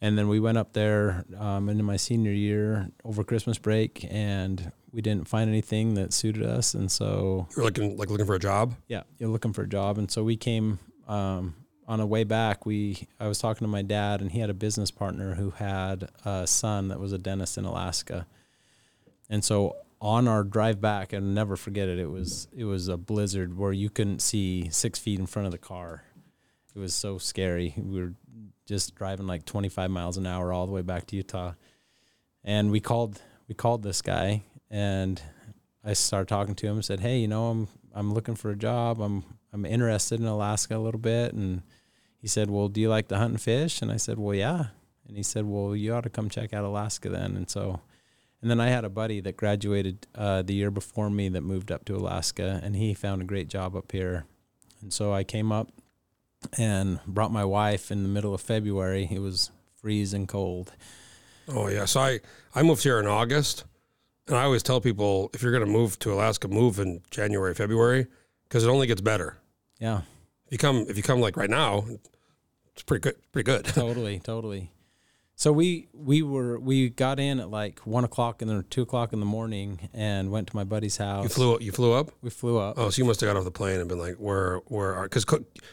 and 0.00 0.16
then 0.16 0.28
we 0.28 0.38
went 0.40 0.56
up 0.58 0.72
there 0.72 1.24
um, 1.38 1.68
into 1.68 1.82
my 1.82 1.96
senior 1.96 2.32
year 2.32 2.88
over 3.04 3.24
Christmas 3.24 3.58
break 3.58 4.06
and 4.10 4.70
we 4.92 5.02
didn't 5.02 5.26
find 5.28 5.50
anything 5.50 5.94
that 5.94 6.12
suited 6.12 6.44
us 6.46 6.72
and 6.74 6.90
so 6.90 7.46
You're 7.56 7.64
looking 7.64 7.96
like 7.96 8.08
looking 8.08 8.24
for 8.26 8.36
a 8.36 8.38
job. 8.38 8.74
yeah, 8.88 9.02
you're 9.18 9.28
looking 9.28 9.52
for 9.52 9.62
a 9.62 9.68
job, 9.68 9.98
and 9.98 10.10
so 10.10 10.22
we 10.24 10.36
came 10.36 10.78
um, 11.08 11.54
on 11.86 12.00
a 12.00 12.06
way 12.06 12.24
back. 12.24 12.64
We 12.64 13.06
I 13.20 13.28
was 13.28 13.38
talking 13.38 13.66
to 13.66 13.70
my 13.70 13.82
dad, 13.82 14.20
and 14.22 14.30
he 14.32 14.40
had 14.40 14.50
a 14.50 14.54
business 14.54 14.90
partner 14.90 15.34
who 15.34 15.50
had 15.50 16.08
a 16.24 16.46
son 16.46 16.88
that 16.88 17.00
was 17.00 17.12
a 17.12 17.18
dentist 17.18 17.58
in 17.58 17.64
Alaska, 17.64 18.26
and 19.28 19.44
so 19.44 19.76
on 20.00 20.28
our 20.28 20.44
drive 20.44 20.80
back, 20.80 21.12
and 21.12 21.34
never 21.34 21.56
forget 21.56 21.88
it. 21.88 21.98
It 21.98 22.06
was 22.10 22.48
it 22.56 22.64
was 22.64 22.88
a 22.88 22.96
blizzard 22.96 23.58
where 23.58 23.72
you 23.72 23.90
couldn't 23.90 24.20
see 24.20 24.68
six 24.70 24.98
feet 24.98 25.18
in 25.18 25.26
front 25.26 25.46
of 25.46 25.52
the 25.52 25.58
car. 25.58 26.04
It 26.78 26.80
was 26.82 26.94
so 26.94 27.18
scary. 27.18 27.74
We 27.76 28.00
were 28.00 28.14
just 28.64 28.94
driving 28.94 29.26
like 29.26 29.44
25 29.44 29.90
miles 29.90 30.16
an 30.16 30.28
hour 30.28 30.52
all 30.52 30.64
the 30.64 30.70
way 30.70 30.82
back 30.82 31.08
to 31.08 31.16
Utah, 31.16 31.54
and 32.44 32.70
we 32.70 32.78
called 32.78 33.20
we 33.48 33.56
called 33.56 33.82
this 33.82 34.00
guy 34.00 34.44
and 34.70 35.20
I 35.84 35.94
started 35.94 36.28
talking 36.28 36.54
to 36.54 36.66
him 36.68 36.74
and 36.74 36.84
said, 36.84 37.00
"Hey, 37.00 37.18
you 37.18 37.26
know, 37.26 37.48
I'm 37.48 37.68
I'm 37.92 38.14
looking 38.14 38.36
for 38.36 38.52
a 38.52 38.56
job. 38.56 39.00
I'm 39.00 39.24
I'm 39.52 39.66
interested 39.66 40.20
in 40.20 40.26
Alaska 40.26 40.76
a 40.76 40.78
little 40.78 41.00
bit." 41.00 41.32
And 41.32 41.62
he 42.20 42.28
said, 42.28 42.48
"Well, 42.48 42.68
do 42.68 42.80
you 42.80 42.88
like 42.88 43.08
to 43.08 43.16
hunt 43.16 43.32
and 43.32 43.40
fish?" 43.40 43.82
And 43.82 43.90
I 43.90 43.96
said, 43.96 44.16
"Well, 44.16 44.36
yeah." 44.36 44.66
And 45.08 45.16
he 45.16 45.24
said, 45.24 45.46
"Well, 45.46 45.74
you 45.74 45.92
ought 45.92 46.04
to 46.04 46.10
come 46.10 46.28
check 46.28 46.52
out 46.52 46.62
Alaska 46.62 47.08
then." 47.08 47.36
And 47.36 47.50
so, 47.50 47.80
and 48.40 48.48
then 48.48 48.60
I 48.60 48.68
had 48.68 48.84
a 48.84 48.88
buddy 48.88 49.20
that 49.22 49.36
graduated 49.36 50.06
uh, 50.14 50.42
the 50.42 50.54
year 50.54 50.70
before 50.70 51.10
me 51.10 51.28
that 51.30 51.40
moved 51.40 51.72
up 51.72 51.84
to 51.86 51.96
Alaska, 51.96 52.60
and 52.62 52.76
he 52.76 52.94
found 52.94 53.20
a 53.20 53.24
great 53.24 53.48
job 53.48 53.74
up 53.74 53.90
here. 53.90 54.26
And 54.80 54.92
so 54.92 55.12
I 55.12 55.24
came 55.24 55.50
up 55.50 55.72
and 56.56 57.00
brought 57.06 57.32
my 57.32 57.44
wife 57.44 57.90
in 57.90 58.02
the 58.02 58.08
middle 58.08 58.34
of 58.34 58.40
February. 58.40 59.08
It 59.10 59.20
was 59.20 59.50
freezing 59.80 60.26
cold. 60.26 60.72
Oh 61.48 61.68
yeah. 61.68 61.84
So 61.84 62.00
I 62.00 62.20
I 62.54 62.62
moved 62.62 62.82
here 62.82 62.98
in 63.00 63.06
August, 63.06 63.64
And 64.26 64.36
I 64.36 64.42
always 64.42 64.62
tell 64.62 64.80
people 64.80 65.30
if 65.34 65.42
you're 65.42 65.52
going 65.52 65.64
to 65.64 65.70
move 65.70 65.98
to 66.00 66.12
Alaska, 66.12 66.48
move 66.48 66.78
in 66.78 67.00
January, 67.10 67.54
February, 67.54 68.06
because 68.44 68.64
it 68.64 68.68
only 68.68 68.86
gets 68.86 69.00
better. 69.00 69.38
Yeah, 69.80 70.02
If 70.46 70.52
you 70.52 70.58
come, 70.58 70.86
if 70.88 70.96
you 70.96 71.02
come 71.02 71.20
like 71.20 71.36
right 71.36 71.48
now, 71.50 71.84
it's 72.72 72.82
pretty 72.82 73.00
good. 73.00 73.16
Pretty 73.32 73.44
good. 73.44 73.64
totally, 73.74 74.18
totally. 74.20 74.70
So 75.38 75.52
we 75.52 75.86
we 75.92 76.22
were 76.22 76.58
we 76.58 76.90
got 76.90 77.20
in 77.20 77.38
at 77.38 77.48
like 77.48 77.78
one 77.86 78.02
o'clock 78.02 78.42
and 78.42 78.50
then 78.50 78.64
two 78.70 78.82
o'clock 78.82 79.12
in 79.12 79.20
the 79.20 79.24
morning 79.26 79.88
and 79.94 80.32
went 80.32 80.48
to 80.48 80.56
my 80.56 80.64
buddy's 80.64 80.96
house. 80.96 81.22
You 81.22 81.28
flew, 81.28 81.58
you 81.60 81.70
flew 81.70 81.92
up. 81.92 82.10
We 82.22 82.30
flew 82.30 82.58
up. 82.58 82.74
Oh, 82.76 82.90
so 82.90 82.98
you 83.00 83.04
must 83.04 83.20
have 83.20 83.28
got 83.28 83.36
off 83.36 83.44
the 83.44 83.52
plane 83.52 83.78
and 83.78 83.88
been 83.88 84.00
like, 84.00 84.16
where, 84.16 84.56
where 84.66 84.96
are? 84.96 85.04
Because 85.04 85.24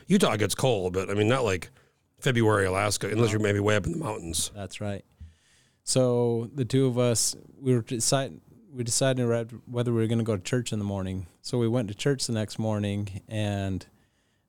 Utah 0.06 0.36
gets 0.36 0.54
cold, 0.54 0.94
but 0.94 1.10
I 1.10 1.16
mean, 1.16 1.28
not 1.28 1.44
like 1.44 1.72
February, 2.20 2.68
Alaska, 2.68 3.10
unless 3.10 3.32
you're 3.32 3.42
maybe 3.42 3.60
way 3.60 3.76
up 3.76 3.88
in 3.88 3.94
the 3.94 3.98
mountains. 3.98 4.52
That's 4.54 4.82
right. 4.82 5.04
So 5.84 6.48
the 6.54 6.64
two 6.64 6.86
of 6.86 7.00
us, 7.00 7.36
we 7.60 7.74
were 7.74 7.82
deciding, 7.82 8.42
we 8.72 8.84
decided 8.84 9.52
whether 9.66 9.92
we 9.92 10.02
were 10.02 10.08
going 10.08 10.20
to 10.20 10.24
go 10.24 10.38
to 10.38 10.44
church 10.44 10.74
in 10.74 10.78
the 10.78 10.86
morning. 10.86 11.26
So 11.42 11.58
we 11.58 11.68
went 11.68 11.88
to 11.88 11.96
church 11.96 12.28
the 12.28 12.34
next 12.34 12.60
morning, 12.60 13.20
and 13.28 13.84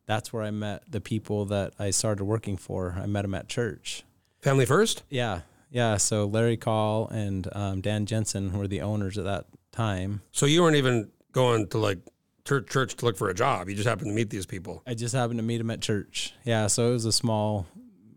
that's 0.04 0.30
where 0.30 0.42
I 0.42 0.50
met 0.50 0.82
the 0.90 1.00
people 1.00 1.46
that 1.46 1.72
I 1.78 1.88
started 1.88 2.26
working 2.26 2.58
for. 2.58 2.98
I 3.00 3.06
met 3.06 3.22
them 3.22 3.34
at 3.34 3.48
church. 3.48 4.02
Family 4.42 4.66
first. 4.66 5.02
Yeah, 5.10 5.40
yeah. 5.70 5.96
So 5.96 6.26
Larry 6.26 6.56
Call 6.56 7.08
and 7.08 7.48
um, 7.52 7.80
Dan 7.80 8.06
Jensen 8.06 8.56
were 8.56 8.68
the 8.68 8.82
owners 8.82 9.18
at 9.18 9.24
that 9.24 9.46
time. 9.72 10.22
So 10.32 10.46
you 10.46 10.62
weren't 10.62 10.76
even 10.76 11.10
going 11.32 11.68
to 11.68 11.78
like 11.78 11.98
church, 12.46 12.68
church 12.68 12.96
to 12.96 13.04
look 13.04 13.16
for 13.16 13.28
a 13.28 13.34
job. 13.34 13.68
You 13.68 13.74
just 13.74 13.88
happened 13.88 14.08
to 14.08 14.14
meet 14.14 14.30
these 14.30 14.46
people. 14.46 14.82
I 14.86 14.94
just 14.94 15.14
happened 15.14 15.38
to 15.38 15.42
meet 15.42 15.58
them 15.58 15.70
at 15.70 15.80
church. 15.80 16.32
Yeah, 16.44 16.66
so 16.68 16.90
it 16.90 16.92
was 16.92 17.04
a 17.04 17.12
small, 17.12 17.66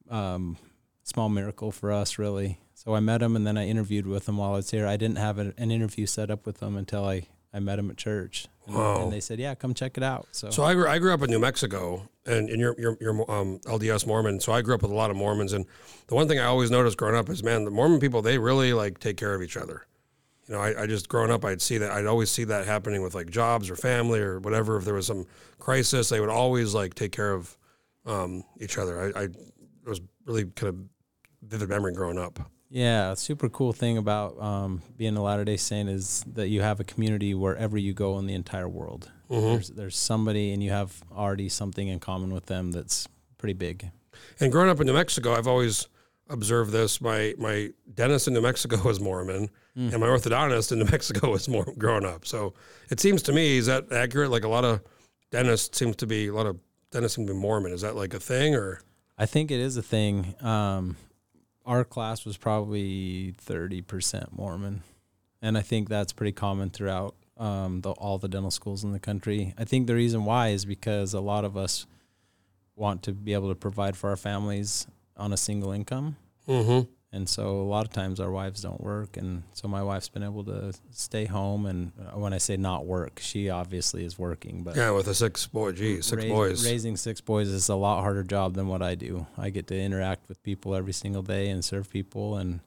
um, 0.10 0.58
small 1.04 1.30
miracle 1.30 1.72
for 1.72 1.92
us, 1.92 2.18
really. 2.18 2.60
So 2.76 2.96
I 2.96 3.02
met 3.02 3.22
him, 3.22 3.36
and 3.36 3.46
then 3.46 3.58
I 3.58 3.68
interviewed 3.68 4.08
with 4.08 4.26
them 4.26 4.38
while 4.38 4.54
I 4.54 4.58
was 4.58 4.72
here. 4.72 4.88
I 4.88 4.96
didn't 4.96 5.18
have 5.18 5.38
an, 5.38 5.54
an 5.58 5.72
interview 5.72 6.06
set 6.06 6.32
up 6.32 6.46
with 6.46 6.60
them 6.60 6.78
until 6.78 7.06
I, 7.06 7.28
I 7.53 7.60
met 7.60 7.79
him 7.79 7.89
at 7.89 7.98
church, 7.98 8.48
and, 8.68 8.75
Wow. 8.75 9.03
and 9.03 9.12
they 9.12 9.20
said, 9.20 9.39
"Yeah, 9.39 9.56
come 9.56 9.74
check 9.74 9.98
it 9.98 10.03
out." 10.03 10.27
So, 10.32 10.50
So 10.51 10.63
I 10.63 10.74
grew, 10.75 10.88
I 10.88 11.00
grew 11.00 11.13
up 11.13 11.24
in 11.24 11.29
New 11.32 11.39
Mexico, 11.39 12.08
and, 12.25 12.50
and 12.50 12.60
you're, 12.60 12.75
you're, 12.77 12.98
you're 13.01 13.32
um, 13.32 13.60
LDS 13.65 14.06
Mormon. 14.06 14.39
So 14.39 14.51
I 14.51 14.62
grew 14.62 14.75
up 14.75 14.82
with 14.84 14.91
a 14.91 14.96
lot 14.96 15.10
of 15.10 15.18
Mormons, 15.18 15.53
and 15.53 15.65
the 16.08 16.15
one 16.15 16.27
thing 16.27 16.39
I 16.39 16.46
always 16.46 16.70
noticed 16.70 16.98
growing 16.98 17.15
up 17.15 17.27
is, 17.29 17.44
man, 17.44 17.63
the 17.65 17.72
Mormon 17.72 18.00
people 18.00 18.22
they 18.22 18.38
really 18.38 18.74
like 18.74 19.00
take 19.00 19.18
care 19.18 19.34
of 19.34 19.41
each 19.41 19.58
other. 19.58 19.88
You 20.48 20.56
know, 20.56 20.62
I, 20.62 20.84
I 20.84 20.86
just 20.88 21.10
growing 21.10 21.32
up, 21.32 21.44
I'd 21.46 21.62
see 21.62 21.77
that. 21.79 21.91
I'd 21.91 22.06
always 22.08 22.32
see 22.32 22.44
that 22.46 22.65
happening 22.65 23.01
with 23.01 23.13
like 23.15 23.29
jobs 23.29 23.70
or 23.70 23.75
family 23.75 24.20
or 24.20 24.39
whatever. 24.39 24.77
If 24.77 24.86
there 24.86 24.96
was 24.96 25.06
some 25.08 25.25
crisis, 25.60 26.10
they 26.10 26.20
would 26.20 26.29
always 26.29 26.74
like 26.74 26.94
take 26.96 27.12
care 27.12 27.32
of 27.34 27.56
um, 28.06 28.44
each 28.60 28.77
other. 28.77 29.12
I, 29.15 29.20
I 29.20 29.24
it 29.25 29.36
was 29.88 30.01
really 30.25 30.46
kind 30.46 30.70
of 30.70 30.77
vivid 31.44 31.70
memory 31.70 31.94
growing 31.94 32.18
up. 32.20 32.39
Yeah, 32.70 33.12
a 33.12 33.16
super 33.16 33.50
cool 33.50 33.74
thing 33.74 33.98
about 33.98 34.40
um, 34.40 34.82
being 34.96 35.18
a 35.18 35.24
Latter 35.24 35.44
Day 35.44 35.58
Saint 35.58 35.90
is 35.90 36.24
that 36.34 36.50
you 36.50 36.62
have 36.62 36.80
a 36.80 36.84
community 36.84 37.34
wherever 37.34 37.78
you 37.78 37.94
go 37.94 38.20
in 38.20 38.28
the 38.28 38.36
entire 38.36 38.70
world. 38.70 39.12
There's, 39.30 39.70
there's 39.70 39.98
somebody, 39.98 40.54
and 40.54 40.64
you 40.64 40.72
have 40.72 41.04
already 41.12 41.50
something 41.50 41.88
in 41.88 42.00
common 42.00 42.34
with 42.34 42.48
them 42.48 42.72
that's 42.72 43.08
pretty 43.38 43.54
big. 43.54 43.92
And 44.40 44.52
growing 44.52 44.70
up 44.70 44.80
in 44.80 44.88
New 44.88 44.94
Mexico, 44.94 45.34
I've 45.34 45.48
always 45.48 45.88
observed 46.30 46.72
this. 46.72 47.02
My 47.02 47.34
my 47.38 47.72
dentist 47.94 48.28
in 48.28 48.34
New 48.34 48.42
Mexico 48.42 48.82
was 48.84 49.00
Mormon, 49.00 49.50
and 49.76 50.00
my 50.00 50.08
orthodontist 50.08 50.72
in 50.72 50.80
New 50.80 50.86
Mexico 50.92 51.32
was 51.32 51.48
more 51.48 51.66
growing 51.78 52.06
up. 52.06 52.26
So 52.26 52.54
it 52.90 53.00
seems 53.00 53.22
to 53.24 53.34
me, 53.34 53.58
is 53.58 53.66
that 53.68 53.92
accurate? 53.92 54.30
Like 54.30 54.44
a 54.44 54.50
lot 54.50 54.66
of 54.66 54.82
dentists 55.32 55.78
seems 55.78 55.96
to 55.98 56.08
be 56.08 56.28
a 56.28 56.34
lot 56.34 56.46
of 56.46 56.58
dentists 56.92 57.16
seem 57.16 57.28
to 57.28 57.34
be 57.34 57.40
Mormon. 57.40 57.72
Is 57.72 57.82
that 57.82 57.96
like 57.96 58.14
a 58.14 58.20
thing 58.20 58.56
or? 58.56 58.82
I 59.18 59.26
think 59.26 59.52
it 59.52 59.60
is 59.60 59.76
a 59.76 59.82
thing. 59.84 60.34
Um, 60.42 60.96
our 61.70 61.84
class 61.84 62.26
was 62.26 62.36
probably 62.36 63.36
thirty 63.38 63.82
percent 63.82 64.36
Mormon, 64.36 64.82
and 65.42 65.58
I 65.58 65.62
think 65.62 65.88
that's 65.88 66.12
pretty 66.12 66.32
common 66.32 66.72
throughout 66.72 67.16
um, 67.38 67.82
the, 67.82 67.92
all 67.92 68.18
the 68.18 68.28
dental 68.28 68.50
schools 68.52 68.84
in 68.84 68.92
the 68.92 69.00
country. 69.00 69.54
I 69.58 69.64
think 69.66 69.86
the 69.86 69.94
reason 69.96 70.26
why 70.26 70.50
is 70.50 70.66
because 70.66 71.14
a 71.14 71.22
lot 71.22 71.46
of 71.46 71.56
us 71.56 71.86
want 72.76 73.04
to 73.04 73.12
be 73.14 73.34
able 73.34 73.50
to 73.50 73.56
provide 73.56 73.96
for 73.96 74.10
our 74.10 74.16
families 74.18 74.88
on 75.16 75.32
a 75.32 75.38
single 75.38 75.72
income, 75.72 76.16
Mm-hmm. 76.48 76.90
And 77.12 77.28
so 77.28 77.62
a 77.62 77.63
lot 77.63 77.86
of 77.86 77.92
times 77.92 78.20
our 78.20 78.32
wives 78.32 78.62
don't 78.62 78.82
work, 78.82 79.18
and 79.18 79.44
so 79.54 79.68
my 79.68 79.82
wife's 79.82 80.10
been 80.10 80.24
able 80.24 80.44
to 80.46 80.74
stay 80.92 81.25
home. 81.25 81.66
And 81.66 81.92
uh, 82.00 82.18
when 82.20 82.34
I 82.34 82.38
say 82.38 82.56
not 82.58 82.86
work, 82.86 83.20
she 83.20 83.50
obviously 83.50 84.06
is 84.06 84.20
working, 84.20 84.63
but 84.63 84.75
Yeah, 84.75 84.92
with 84.92 85.08
a 85.08 85.16
six 85.16 85.48
boy, 85.48 85.72
geez, 85.72 86.06
six 86.06 86.24
Rais- 86.24 86.32
boys. 86.32 86.66
Raising 86.66 86.98
six 86.98 87.20
boys 87.22 87.48
is 87.48 87.68
a 87.70 87.75
lot 87.75 88.01
harder 88.01 88.24
job 88.24 88.54
than 88.54 88.68
what 88.68 88.82
I 88.82 88.96
do. 88.96 89.25
I 89.38 89.50
get 89.50 89.68
to 89.68 89.80
interact 89.80 90.28
with 90.30 90.42
people 90.44 90.75
every 90.75 90.94
single 90.94 91.24
day 91.24 91.50
and 91.50 91.66
serve 91.66 91.89
people, 91.89 92.38
and 92.38 92.60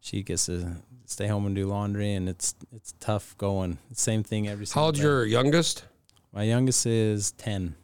she 0.00 0.22
gets 0.22 0.46
to 0.46 0.76
stay 1.06 1.26
home 1.28 1.46
and 1.46 1.54
do 1.54 1.66
laundry, 1.66 2.14
and 2.14 2.28
it's 2.28 2.54
it's 2.72 2.94
tough 3.00 3.36
going. 3.38 3.78
Same 3.92 4.22
thing 4.22 4.48
every. 4.48 4.64
How 4.66 4.70
single 4.70 4.84
old's 4.86 5.00
your 5.00 5.24
youngest? 5.24 5.84
My 6.32 6.42
youngest 6.42 6.84
is 6.84 7.32
10. 7.32 7.74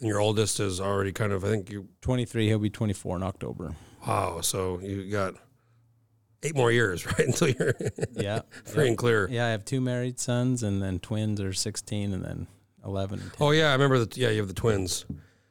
And 0.00 0.08
your 0.08 0.18
oldest 0.18 0.58
is 0.60 0.80
already 0.80 1.12
kind 1.12 1.32
of. 1.32 1.44
I 1.44 1.48
think 1.48 1.70
you. 1.70 1.88
23. 2.00 2.48
He'll 2.48 2.58
be 2.58 2.70
24 2.70 3.16
in 3.16 3.22
October. 3.22 3.74
Wow. 4.06 4.40
So 4.40 4.80
you 4.80 5.10
got 5.10 5.34
eight 6.42 6.56
more 6.56 6.72
years, 6.72 7.06
right, 7.18 7.20
until 7.26 7.48
you're 7.50 7.74
Yeah. 8.12 8.40
free 8.64 8.88
and 8.88 8.98
clear. 8.98 9.28
Yeah, 9.30 9.46
I 9.46 9.50
have 9.50 9.64
two 9.64 9.80
married 9.80 10.18
sons, 10.18 10.62
and 10.62 10.82
then 10.82 10.98
twins 10.98 11.40
are 11.40 11.52
16, 11.52 12.12
and 12.12 12.24
then 12.24 12.46
11 12.84 13.20
and 13.20 13.28
10. 13.32 13.36
Oh 13.40 13.50
yeah, 13.52 13.68
I 13.68 13.72
remember 13.72 13.98
that. 14.00 14.16
Yeah, 14.16 14.30
you 14.30 14.38
have 14.38 14.48
the 14.48 14.54
twins. 14.54 15.04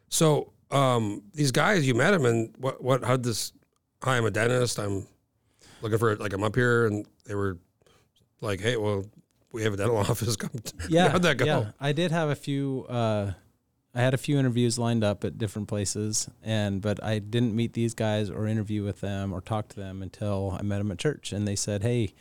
So 0.09 0.51
um, 0.69 1.23
these 1.33 1.51
guys, 1.51 1.87
you 1.87 1.93
met 1.95 2.11
them, 2.11 2.25
and 2.25 2.53
what? 2.57 2.83
What? 2.83 3.03
How 3.03 3.17
this? 3.17 3.53
Hi, 4.03 4.17
I'm 4.17 4.25
a 4.25 4.31
dentist. 4.31 4.79
I'm 4.79 5.05
looking 5.81 5.97
for 5.97 6.15
like 6.17 6.33
I'm 6.33 6.43
up 6.43 6.55
here, 6.55 6.87
and 6.87 7.05
they 7.25 7.35
were 7.35 7.57
like, 8.41 8.59
"Hey, 8.59 8.75
well, 8.77 9.05
we 9.53 9.63
have 9.63 9.73
a 9.73 9.77
dental 9.77 9.97
office. 10.09 10.35
Come." 10.35 10.49
yeah 10.89 11.09
how'd 11.09 11.21
that 11.23 11.37
go? 11.37 11.45
yeah 11.45 11.71
i 11.79 11.91
did 11.91 12.11
have 12.11 12.29
a 12.29 12.35
few 12.35 12.85
uh 12.89 13.31
i 13.93 14.01
had 14.01 14.13
a 14.13 14.17
few 14.17 14.37
interviews 14.37 14.79
lined 14.79 15.03
up 15.03 15.23
at 15.23 15.37
different 15.37 15.67
places 15.67 16.29
and 16.43 16.81
but 16.81 17.03
i 17.03 17.19
didn't 17.19 17.55
meet 17.55 17.73
these 17.73 17.93
guys 17.93 18.29
or 18.29 18.47
interview 18.47 18.83
with 18.83 19.01
them 19.01 19.33
or 19.33 19.41
talk 19.41 19.67
to 19.67 19.75
them 19.75 20.01
until 20.01 20.57
i 20.59 20.61
met 20.61 20.77
them 20.77 20.91
at 20.91 20.97
church 20.97 21.31
and 21.31 21.47
they 21.47 21.55
said 21.55 21.81
hey 21.83 22.13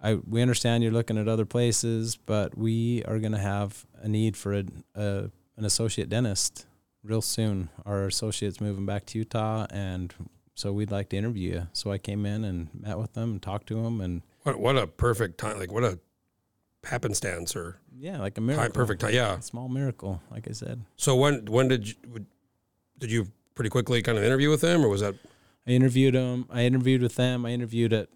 I, 0.00 0.14
we 0.14 0.42
understand 0.42 0.82
you're 0.82 0.92
looking 0.92 1.18
at 1.18 1.26
other 1.26 1.44
places, 1.44 2.16
but 2.16 2.56
we 2.56 3.02
are 3.04 3.18
going 3.18 3.32
to 3.32 3.38
have 3.38 3.84
a 4.00 4.08
need 4.08 4.36
for 4.36 4.54
a, 4.54 4.64
a 4.94 5.30
an 5.56 5.64
associate 5.64 6.08
dentist 6.08 6.66
real 7.02 7.20
soon. 7.20 7.68
Our 7.84 8.06
associate's 8.06 8.60
moving 8.60 8.86
back 8.86 9.06
to 9.06 9.18
Utah, 9.18 9.66
and 9.70 10.14
so 10.54 10.72
we'd 10.72 10.92
like 10.92 11.08
to 11.08 11.16
interview 11.16 11.52
you. 11.52 11.68
So 11.72 11.90
I 11.90 11.98
came 11.98 12.26
in 12.26 12.44
and 12.44 12.68
met 12.72 12.96
with 12.96 13.14
them 13.14 13.32
and 13.32 13.42
talked 13.42 13.66
to 13.68 13.82
them, 13.82 14.00
and 14.00 14.22
What? 14.42 14.60
What 14.60 14.78
a 14.78 14.86
perfect 14.86 15.38
time! 15.38 15.58
Like 15.58 15.72
what 15.72 15.82
a 15.82 15.98
happenstance 16.88 17.54
or 17.54 17.80
yeah, 17.96 18.18
like 18.18 18.38
a 18.38 18.40
miracle. 18.40 18.70
perfect 18.72 19.00
time. 19.00 19.12
Yeah. 19.14 19.38
A 19.38 19.42
small 19.42 19.68
miracle, 19.68 20.20
like 20.30 20.48
I 20.48 20.52
said. 20.52 20.82
So 20.96 21.16
when 21.16 21.46
when 21.46 21.68
did 21.68 21.88
you 21.88 21.94
did 22.98 23.10
you 23.10 23.26
pretty 23.54 23.70
quickly 23.70 24.02
kind 24.02 24.18
of 24.18 24.24
interview 24.24 24.50
with 24.50 24.60
them, 24.60 24.84
or 24.84 24.88
was 24.88 25.00
that? 25.00 25.14
I 25.66 25.70
interviewed 25.72 26.14
them. 26.14 26.46
I 26.50 26.62
interviewed 26.62 27.02
with 27.02 27.16
them. 27.16 27.44
I 27.44 27.50
interviewed 27.50 27.92
at, 27.92 28.08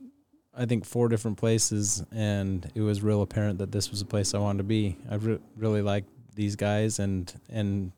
I 0.57 0.65
think, 0.65 0.87
four 0.87 1.09
different 1.09 1.37
places, 1.37 2.03
and 2.11 2.71
it 2.75 2.81
was 2.81 3.03
real 3.03 3.21
apparent 3.23 3.59
that 3.59 3.73
this 3.73 3.91
was 3.91 4.01
a 4.01 4.07
place 4.07 4.35
I 4.35 4.39
wanted 4.39 4.59
to 4.59 4.65
be. 4.65 4.97
I 5.11 5.17
re- 5.17 5.39
really 5.57 5.83
liked 5.83 6.09
these 6.35 6.57
guys, 6.57 6.99
and 6.99 7.33
and 7.51 7.93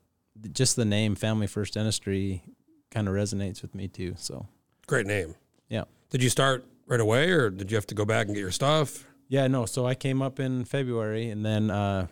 just 0.52 0.74
the 0.76 0.84
name 0.84 1.14
Family 1.14 1.46
First 1.46 1.74
Dentistry 1.74 2.42
kind 2.90 3.06
of 3.08 3.14
resonates 3.14 3.62
with 3.62 3.74
me 3.74 3.88
too. 3.88 4.14
So 4.18 4.46
Great 4.86 5.06
name. 5.06 5.34
Yeah. 5.68 5.84
Did 6.10 6.22
you 6.22 6.28
start 6.28 6.64
right 6.86 7.00
away, 7.00 7.30
or 7.30 7.48
did 7.50 7.70
you 7.70 7.76
have 7.76 7.86
to 7.86 7.94
go 7.94 8.04
back 8.04 8.26
and 8.26 8.34
get 8.34 8.40
your 8.40 8.50
stuff? 8.50 9.06
Yeah, 9.28 9.46
no. 9.46 9.66
So 9.66 9.86
I 9.86 9.94
came 9.94 10.22
up 10.22 10.38
in 10.40 10.64
February, 10.64 11.30
and 11.30 11.44
then 11.44 11.70
uh, 11.70 12.06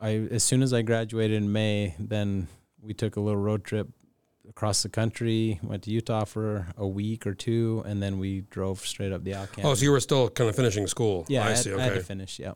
I 0.00 0.28
as 0.30 0.42
soon 0.44 0.62
as 0.62 0.72
I 0.72 0.82
graduated 0.82 1.36
in 1.36 1.52
May, 1.52 1.94
then 1.98 2.48
we 2.82 2.94
took 2.94 3.16
a 3.16 3.20
little 3.20 3.40
road 3.40 3.64
trip 3.64 3.88
across 4.48 4.82
the 4.82 4.88
country. 4.88 5.60
Went 5.62 5.84
to 5.84 5.90
Utah 5.90 6.24
for 6.24 6.66
a 6.76 6.86
week 6.86 7.26
or 7.26 7.34
two, 7.34 7.82
and 7.86 8.02
then 8.02 8.18
we 8.18 8.42
drove 8.50 8.80
straight 8.80 9.12
up 9.12 9.24
the 9.24 9.34
Alcan. 9.34 9.64
Oh, 9.64 9.74
so 9.74 9.82
you 9.84 9.90
were 9.90 10.00
still 10.00 10.28
kind 10.28 10.48
of 10.50 10.56
finishing 10.56 10.86
school. 10.86 11.24
Yeah, 11.28 11.42
I, 11.42 11.46
I, 11.46 11.48
had, 11.50 11.58
see. 11.58 11.74
I 11.74 11.80
had 11.80 11.90
Okay. 11.92 12.00
to 12.00 12.04
finish. 12.04 12.38
Yeah, 12.38 12.52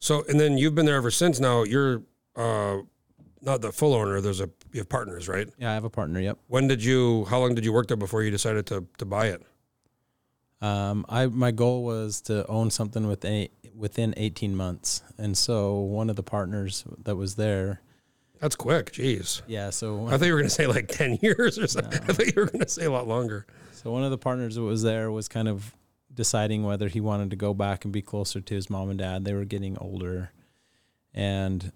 So 0.00 0.24
and 0.28 0.38
then 0.38 0.58
you've 0.58 0.74
been 0.74 0.86
there 0.86 0.96
ever 0.96 1.10
since. 1.10 1.38
Now 1.40 1.62
you're 1.64 2.02
uh, 2.36 2.78
not 3.42 3.60
the 3.60 3.72
full 3.72 3.94
owner. 3.94 4.20
There's 4.20 4.40
a 4.40 4.50
you 4.72 4.80
have 4.80 4.88
partners, 4.88 5.28
right? 5.28 5.48
yeah, 5.58 5.70
I 5.70 5.74
have 5.74 5.84
a 5.84 5.90
partner. 5.90 6.20
Yep. 6.20 6.38
When 6.48 6.68
did 6.68 6.82
you? 6.84 7.24
How 7.26 7.38
long 7.38 7.54
did 7.54 7.64
you 7.64 7.72
work 7.72 7.86
there 7.88 7.96
before 7.96 8.22
you 8.22 8.30
decided 8.30 8.66
to 8.66 8.86
to 8.98 9.04
buy 9.04 9.26
it? 9.28 9.42
Um, 10.60 11.06
I 11.08 11.26
my 11.26 11.50
goal 11.52 11.84
was 11.84 12.20
to 12.22 12.46
own 12.48 12.70
something 12.70 13.06
within 13.06 13.48
within 13.76 14.12
18 14.16 14.56
months, 14.56 15.02
and 15.16 15.38
so 15.38 15.78
one 15.78 16.10
of 16.10 16.16
the 16.16 16.22
partners 16.24 16.84
that 17.04 17.14
was 17.16 17.36
there, 17.36 17.80
That's 18.40 18.56
quick. 18.56 18.90
Jeez. 18.92 19.42
yeah. 19.46 19.70
So 19.70 20.06
I 20.08 20.16
thought 20.18 20.26
you 20.26 20.32
were 20.32 20.38
going 20.40 20.48
to 20.48 20.54
say 20.54 20.66
like 20.66 20.88
ten 20.88 21.18
years 21.22 21.58
or 21.58 21.66
something. 21.68 22.00
I 22.08 22.12
thought 22.12 22.26
you 22.26 22.32
were 22.36 22.46
going 22.46 22.64
to 22.64 22.68
say 22.68 22.86
a 22.86 22.90
lot 22.90 23.06
longer. 23.06 23.46
so 23.72 23.92
one 23.92 24.02
of 24.02 24.10
the 24.10 24.18
partners 24.18 24.56
that 24.56 24.62
was 24.62 24.82
there 24.82 25.12
was 25.12 25.28
kind 25.28 25.46
of 25.48 25.72
deciding 26.12 26.64
whether 26.64 26.88
he 26.88 27.00
wanted 27.00 27.30
to 27.30 27.36
go 27.36 27.54
back 27.54 27.84
and 27.84 27.92
be 27.92 28.02
closer 28.02 28.40
to 28.40 28.54
his 28.54 28.68
mom 28.68 28.90
and 28.90 28.98
dad. 28.98 29.24
They 29.24 29.34
were 29.34 29.44
getting 29.44 29.78
older, 29.78 30.32
and 31.14 31.70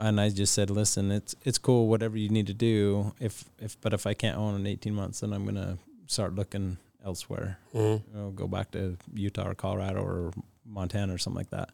and 0.00 0.18
I 0.20 0.30
just 0.30 0.54
said, 0.54 0.70
listen, 0.70 1.10
it's 1.12 1.34
it's 1.44 1.58
cool, 1.58 1.86
whatever 1.88 2.16
you 2.16 2.30
need 2.30 2.46
to 2.46 2.54
do. 2.54 3.12
If 3.20 3.44
if 3.58 3.78
but 3.82 3.92
if 3.92 4.06
I 4.06 4.14
can't 4.14 4.38
own 4.38 4.54
in 4.54 4.66
18 4.66 4.94
months, 4.94 5.20
then 5.20 5.34
I'm 5.34 5.44
gonna 5.44 5.76
start 6.06 6.34
looking 6.34 6.78
elsewhere. 7.04 7.58
Mhm. 7.74 8.02
you 8.08 8.14
know, 8.14 8.30
go 8.30 8.46
back 8.48 8.70
to 8.72 8.96
Utah 9.14 9.48
or 9.48 9.54
Colorado 9.54 10.02
or 10.02 10.32
Montana 10.64 11.14
or 11.14 11.18
something 11.18 11.38
like 11.38 11.50
that. 11.50 11.70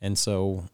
And 0.00 0.18
so 0.18 0.64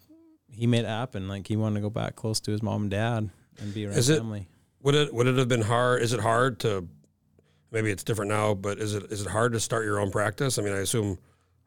he 0.50 0.66
made 0.66 0.80
it 0.80 0.88
happen. 0.88 1.28
Like 1.28 1.46
he 1.46 1.56
wanted 1.56 1.76
to 1.76 1.80
go 1.82 1.90
back 1.90 2.16
close 2.16 2.40
to 2.40 2.50
his 2.50 2.62
mom 2.62 2.82
and 2.82 2.90
dad 2.90 3.30
and 3.58 3.74
be 3.74 3.86
around 3.86 3.96
Is 3.98 4.08
it- 4.08 4.18
family. 4.18 4.48
Would 4.82 4.94
it 4.94 5.12
would 5.14 5.26
it 5.26 5.36
have 5.36 5.48
been 5.48 5.60
hard? 5.62 6.00
Is 6.02 6.12
it 6.14 6.20
hard 6.20 6.58
to? 6.60 6.88
Maybe 7.70 7.90
it's 7.90 8.02
different 8.02 8.30
now, 8.30 8.54
but 8.54 8.78
is 8.78 8.94
it 8.94 9.12
is 9.12 9.20
it 9.20 9.28
hard 9.28 9.52
to 9.52 9.60
start 9.60 9.84
your 9.84 10.00
own 10.00 10.10
practice? 10.10 10.58
I 10.58 10.62
mean, 10.62 10.72
I 10.72 10.78
assume 10.78 11.18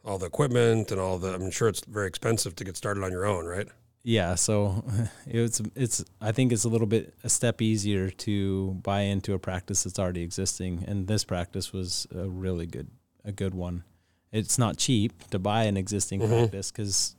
all 0.04 0.18
the 0.18 0.26
equipment 0.26 0.92
and 0.92 1.00
all 1.00 1.20
the. 1.20 1.34
I'm 1.34 1.52
sure 1.52 1.68
it's 1.70 1.82
very 1.86 2.08
expensive 2.08 2.56
to 2.56 2.64
get 2.64 2.76
started 2.76 3.04
on 3.04 3.12
your 3.12 3.26
own, 3.26 3.46
right? 3.46 3.68
Yeah, 4.04 4.36
so 4.36 4.84
it's 5.26 5.62
it's 5.76 6.04
I 6.22 6.32
think 6.34 6.52
it's 6.52 6.66
a 6.66 6.70
little 6.70 6.88
bit 6.88 7.14
a 7.24 7.30
step 7.30 7.62
easier 7.62 8.10
to 8.10 8.72
buy 8.84 9.02
into 9.02 9.34
a 9.34 9.40
practice 9.40 9.84
that's 9.84 9.98
already 10.00 10.22
existing, 10.24 10.84
and 10.88 11.08
this 11.08 11.24
practice 11.24 11.72
was 11.72 12.06
a 12.14 12.28
really 12.30 12.66
good 12.66 12.88
a 13.26 13.32
good 13.32 13.56
one. 13.56 13.84
It's 14.32 14.58
not 14.58 14.78
cheap 14.78 15.30
to 15.30 15.40
buy 15.40 15.64
an 15.66 15.78
existing 15.78 16.20
Mhm. 16.20 16.28
practice 16.30 16.72
because 16.72 17.16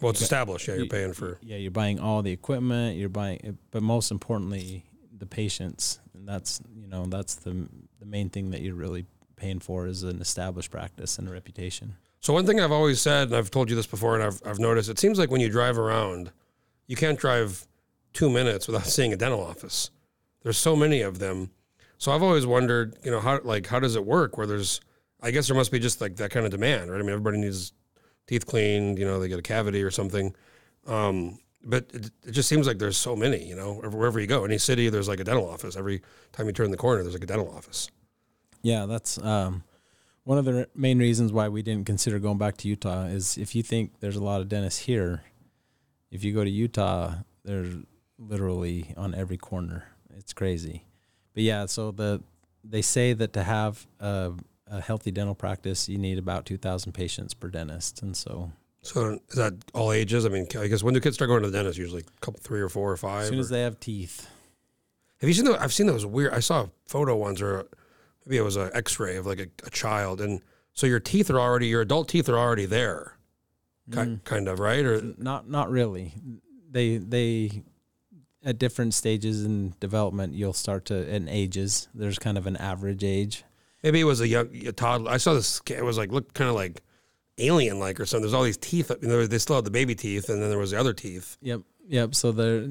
Well, 0.00 0.10
it's 0.10 0.22
established. 0.22 0.68
Yeah, 0.68 0.76
you're 0.76 0.86
paying 0.86 1.12
for. 1.12 1.38
yeah 1.42 1.56
you're 1.58 1.70
buying 1.70 2.00
all 2.00 2.22
the 2.22 2.32
equipment, 2.32 2.96
you're 2.96 3.08
buying, 3.10 3.58
but 3.70 3.82
most 3.82 4.10
importantly 4.10 4.84
the 5.16 5.26
patients, 5.26 6.00
and 6.14 6.26
that's 6.26 6.60
you 6.74 6.86
know 6.86 7.04
that's 7.06 7.34
the 7.34 7.68
the 7.98 8.06
main 8.06 8.30
thing 8.30 8.50
that 8.52 8.62
you're 8.62 8.74
really 8.74 9.04
paying 9.36 9.60
for 9.60 9.86
is 9.86 10.02
an 10.02 10.20
established 10.20 10.70
practice 10.70 11.18
and 11.18 11.28
a 11.28 11.32
reputation. 11.32 11.96
So 12.22 12.32
one 12.32 12.46
thing 12.46 12.60
I've 12.60 12.72
always 12.72 13.00
said, 13.00 13.28
and 13.28 13.36
I've 13.36 13.50
told 13.50 13.68
you 13.68 13.74
this 13.74 13.86
before, 13.86 14.14
and 14.14 14.22
I've 14.22 14.40
I've 14.46 14.60
noticed, 14.60 14.88
it 14.88 14.98
seems 14.98 15.18
like 15.18 15.30
when 15.30 15.40
you 15.40 15.48
drive 15.48 15.76
around, 15.76 16.30
you 16.86 16.94
can't 16.94 17.18
drive 17.18 17.66
two 18.12 18.30
minutes 18.30 18.68
without 18.68 18.86
seeing 18.86 19.12
a 19.12 19.16
dental 19.16 19.42
office. 19.42 19.90
There's 20.42 20.56
so 20.56 20.76
many 20.76 21.02
of 21.02 21.18
them. 21.18 21.50
So 21.98 22.12
I've 22.12 22.22
always 22.22 22.46
wondered, 22.46 22.96
you 23.04 23.10
know, 23.10 23.20
how 23.20 23.40
like 23.42 23.66
how 23.66 23.80
does 23.80 23.96
it 23.96 24.06
work? 24.06 24.38
Where 24.38 24.46
there's, 24.46 24.80
I 25.20 25.32
guess 25.32 25.48
there 25.48 25.56
must 25.56 25.72
be 25.72 25.80
just 25.80 26.00
like 26.00 26.16
that 26.16 26.30
kind 26.30 26.46
of 26.46 26.52
demand, 26.52 26.90
right? 26.90 26.98
I 26.98 27.02
mean, 27.02 27.10
everybody 27.10 27.38
needs 27.38 27.72
teeth 28.28 28.46
cleaned. 28.46 28.98
You 28.98 29.04
know, 29.04 29.18
they 29.18 29.28
get 29.28 29.40
a 29.40 29.42
cavity 29.42 29.82
or 29.82 29.90
something. 29.90 30.34
Um, 30.86 31.40
but 31.64 31.90
it, 31.92 32.10
it 32.24 32.30
just 32.32 32.48
seems 32.48 32.68
like 32.68 32.78
there's 32.78 32.96
so 32.96 33.16
many. 33.16 33.44
You 33.44 33.56
know, 33.56 33.74
wherever 33.74 34.20
you 34.20 34.28
go, 34.28 34.44
any 34.44 34.58
city, 34.58 34.88
there's 34.90 35.08
like 35.08 35.18
a 35.18 35.24
dental 35.24 35.48
office. 35.48 35.76
Every 35.76 36.02
time 36.30 36.46
you 36.46 36.52
turn 36.52 36.70
the 36.70 36.76
corner, 36.76 37.02
there's 37.02 37.14
like 37.14 37.24
a 37.24 37.26
dental 37.26 37.52
office. 37.52 37.90
Yeah, 38.62 38.86
that's 38.86 39.18
um, 39.18 39.64
one 40.24 40.38
of 40.38 40.44
the 40.44 40.68
main 40.74 40.98
reasons 40.98 41.32
why 41.32 41.48
we 41.48 41.62
didn't 41.62 41.86
consider 41.86 42.18
going 42.18 42.38
back 42.38 42.56
to 42.58 42.68
Utah. 42.68 43.04
Is 43.06 43.36
if 43.38 43.54
you 43.54 43.62
think 43.62 43.92
there's 44.00 44.16
a 44.16 44.22
lot 44.22 44.40
of 44.40 44.48
dentists 44.48 44.80
here, 44.80 45.22
if 46.10 46.22
you 46.24 46.32
go 46.32 46.44
to 46.44 46.50
Utah, 46.50 47.14
they're 47.44 47.66
literally 48.18 48.94
on 48.96 49.14
every 49.14 49.36
corner. 49.36 49.88
It's 50.16 50.32
crazy. 50.32 50.84
But 51.34 51.42
yeah, 51.42 51.66
so 51.66 51.90
the 51.90 52.22
they 52.64 52.82
say 52.82 53.12
that 53.14 53.32
to 53.32 53.42
have 53.42 53.86
a, 53.98 54.32
a 54.68 54.80
healthy 54.80 55.10
dental 55.10 55.34
practice, 55.34 55.88
you 55.88 55.98
need 55.98 56.18
about 56.18 56.46
two 56.46 56.56
thousand 56.58 56.92
patients 56.92 57.34
per 57.34 57.48
dentist, 57.48 58.02
and 58.02 58.16
so 58.16 58.52
So 58.82 59.18
is 59.30 59.36
that 59.36 59.54
all 59.74 59.90
ages? 59.90 60.24
I 60.24 60.28
mean, 60.28 60.46
I 60.58 60.68
guess 60.68 60.82
when 60.84 60.94
do 60.94 61.00
kids 61.00 61.16
start 61.16 61.28
going 61.28 61.42
to 61.42 61.50
the 61.50 61.56
dentist? 61.58 61.78
Usually, 61.78 62.02
a 62.02 62.20
couple, 62.20 62.38
three 62.40 62.60
or 62.60 62.68
four 62.68 62.92
or 62.92 62.96
five. 62.96 63.22
as 63.22 63.28
soon 63.28 63.38
or- 63.38 63.40
as 63.40 63.48
they 63.48 63.62
have 63.62 63.80
teeth, 63.80 64.28
Have 65.20 65.28
you 65.28 65.34
seen 65.34 65.46
those? 65.46 65.56
I've 65.56 65.72
seen 65.72 65.86
those 65.88 66.06
weird. 66.06 66.32
I 66.34 66.38
saw 66.40 66.62
a 66.64 66.70
photo 66.86 67.16
once, 67.16 67.40
or 67.42 67.66
maybe 68.24 68.38
it 68.38 68.42
was 68.42 68.56
an 68.56 68.70
X-ray 68.74 69.16
of 69.16 69.26
like 69.26 69.40
a, 69.40 69.46
a 69.66 69.70
child, 69.70 70.20
and 70.20 70.40
so 70.72 70.86
your 70.86 71.00
teeth 71.00 71.30
are 71.30 71.40
already, 71.40 71.66
your 71.66 71.82
adult 71.82 72.08
teeth 72.08 72.28
are 72.28 72.38
already 72.38 72.66
there, 72.66 73.18
ki- 73.90 73.98
mm. 73.98 74.24
kind 74.24 74.48
of, 74.48 74.58
right? 74.58 74.84
Or 74.84 75.02
not 75.18 75.48
not 75.48 75.70
really. 75.70 76.14
They 76.70 76.96
they 76.96 77.62
at 78.44 78.58
different 78.58 78.94
stages 78.94 79.44
in 79.44 79.74
development, 79.80 80.34
you'll 80.34 80.52
start 80.52 80.86
to 80.86 81.08
in 81.14 81.28
ages. 81.28 81.88
There's 81.94 82.18
kind 82.18 82.36
of 82.36 82.46
an 82.46 82.56
average 82.56 83.04
age. 83.04 83.44
maybe 83.82 84.00
it 84.00 84.04
was 84.04 84.20
a 84.20 84.28
young 84.28 84.48
a 84.66 84.72
toddler. 84.72 85.10
I 85.10 85.16
saw 85.16 85.34
this. 85.34 85.60
It 85.68 85.84
was 85.84 85.98
like 85.98 86.10
looked 86.10 86.34
kind 86.34 86.48
of 86.50 86.56
like 86.56 86.82
alien-like 87.38 88.00
or 88.00 88.06
something. 88.06 88.22
There's 88.22 88.34
all 88.34 88.42
these 88.42 88.56
teeth. 88.56 88.90
You 89.00 89.08
know, 89.08 89.26
they 89.26 89.38
still 89.38 89.56
had 89.56 89.64
the 89.64 89.70
baby 89.70 89.94
teeth, 89.94 90.28
and 90.28 90.42
then 90.42 90.48
there 90.48 90.58
was 90.58 90.72
the 90.72 90.80
other 90.80 90.92
teeth. 90.92 91.36
Yep, 91.42 91.60
yep. 91.88 92.14
So 92.14 92.32
they're 92.32 92.68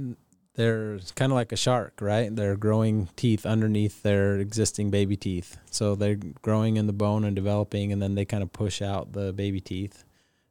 they're 0.62 1.00
kind 1.16 1.32
of 1.32 1.36
like 1.36 1.52
a 1.52 1.56
shark, 1.58 1.94
right? 2.02 2.34
They're 2.36 2.56
growing 2.56 3.10
teeth 3.16 3.46
underneath 3.46 4.04
their 4.04 4.38
existing 4.38 4.92
baby 4.92 5.18
teeth. 5.18 5.58
So 5.72 5.96
they're 5.96 6.20
growing 6.42 6.78
in 6.78 6.86
the 6.88 6.94
bone 6.94 7.24
and 7.24 7.36
developing, 7.36 7.92
and 7.92 8.00
then 8.02 8.14
they 8.16 8.26
kind 8.26 8.44
of 8.44 8.54
push 8.54 8.82
out 8.82 9.14
the 9.14 9.34
baby 9.34 9.60
teeth, 9.60 10.04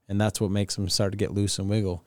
and 0.08 0.20
that's 0.20 0.40
what 0.40 0.50
makes 0.50 0.74
them 0.76 0.88
start 0.88 1.12
to 1.12 1.16
get 1.18 1.32
loose 1.32 1.58
and 1.60 1.68
wiggle. 1.70 2.04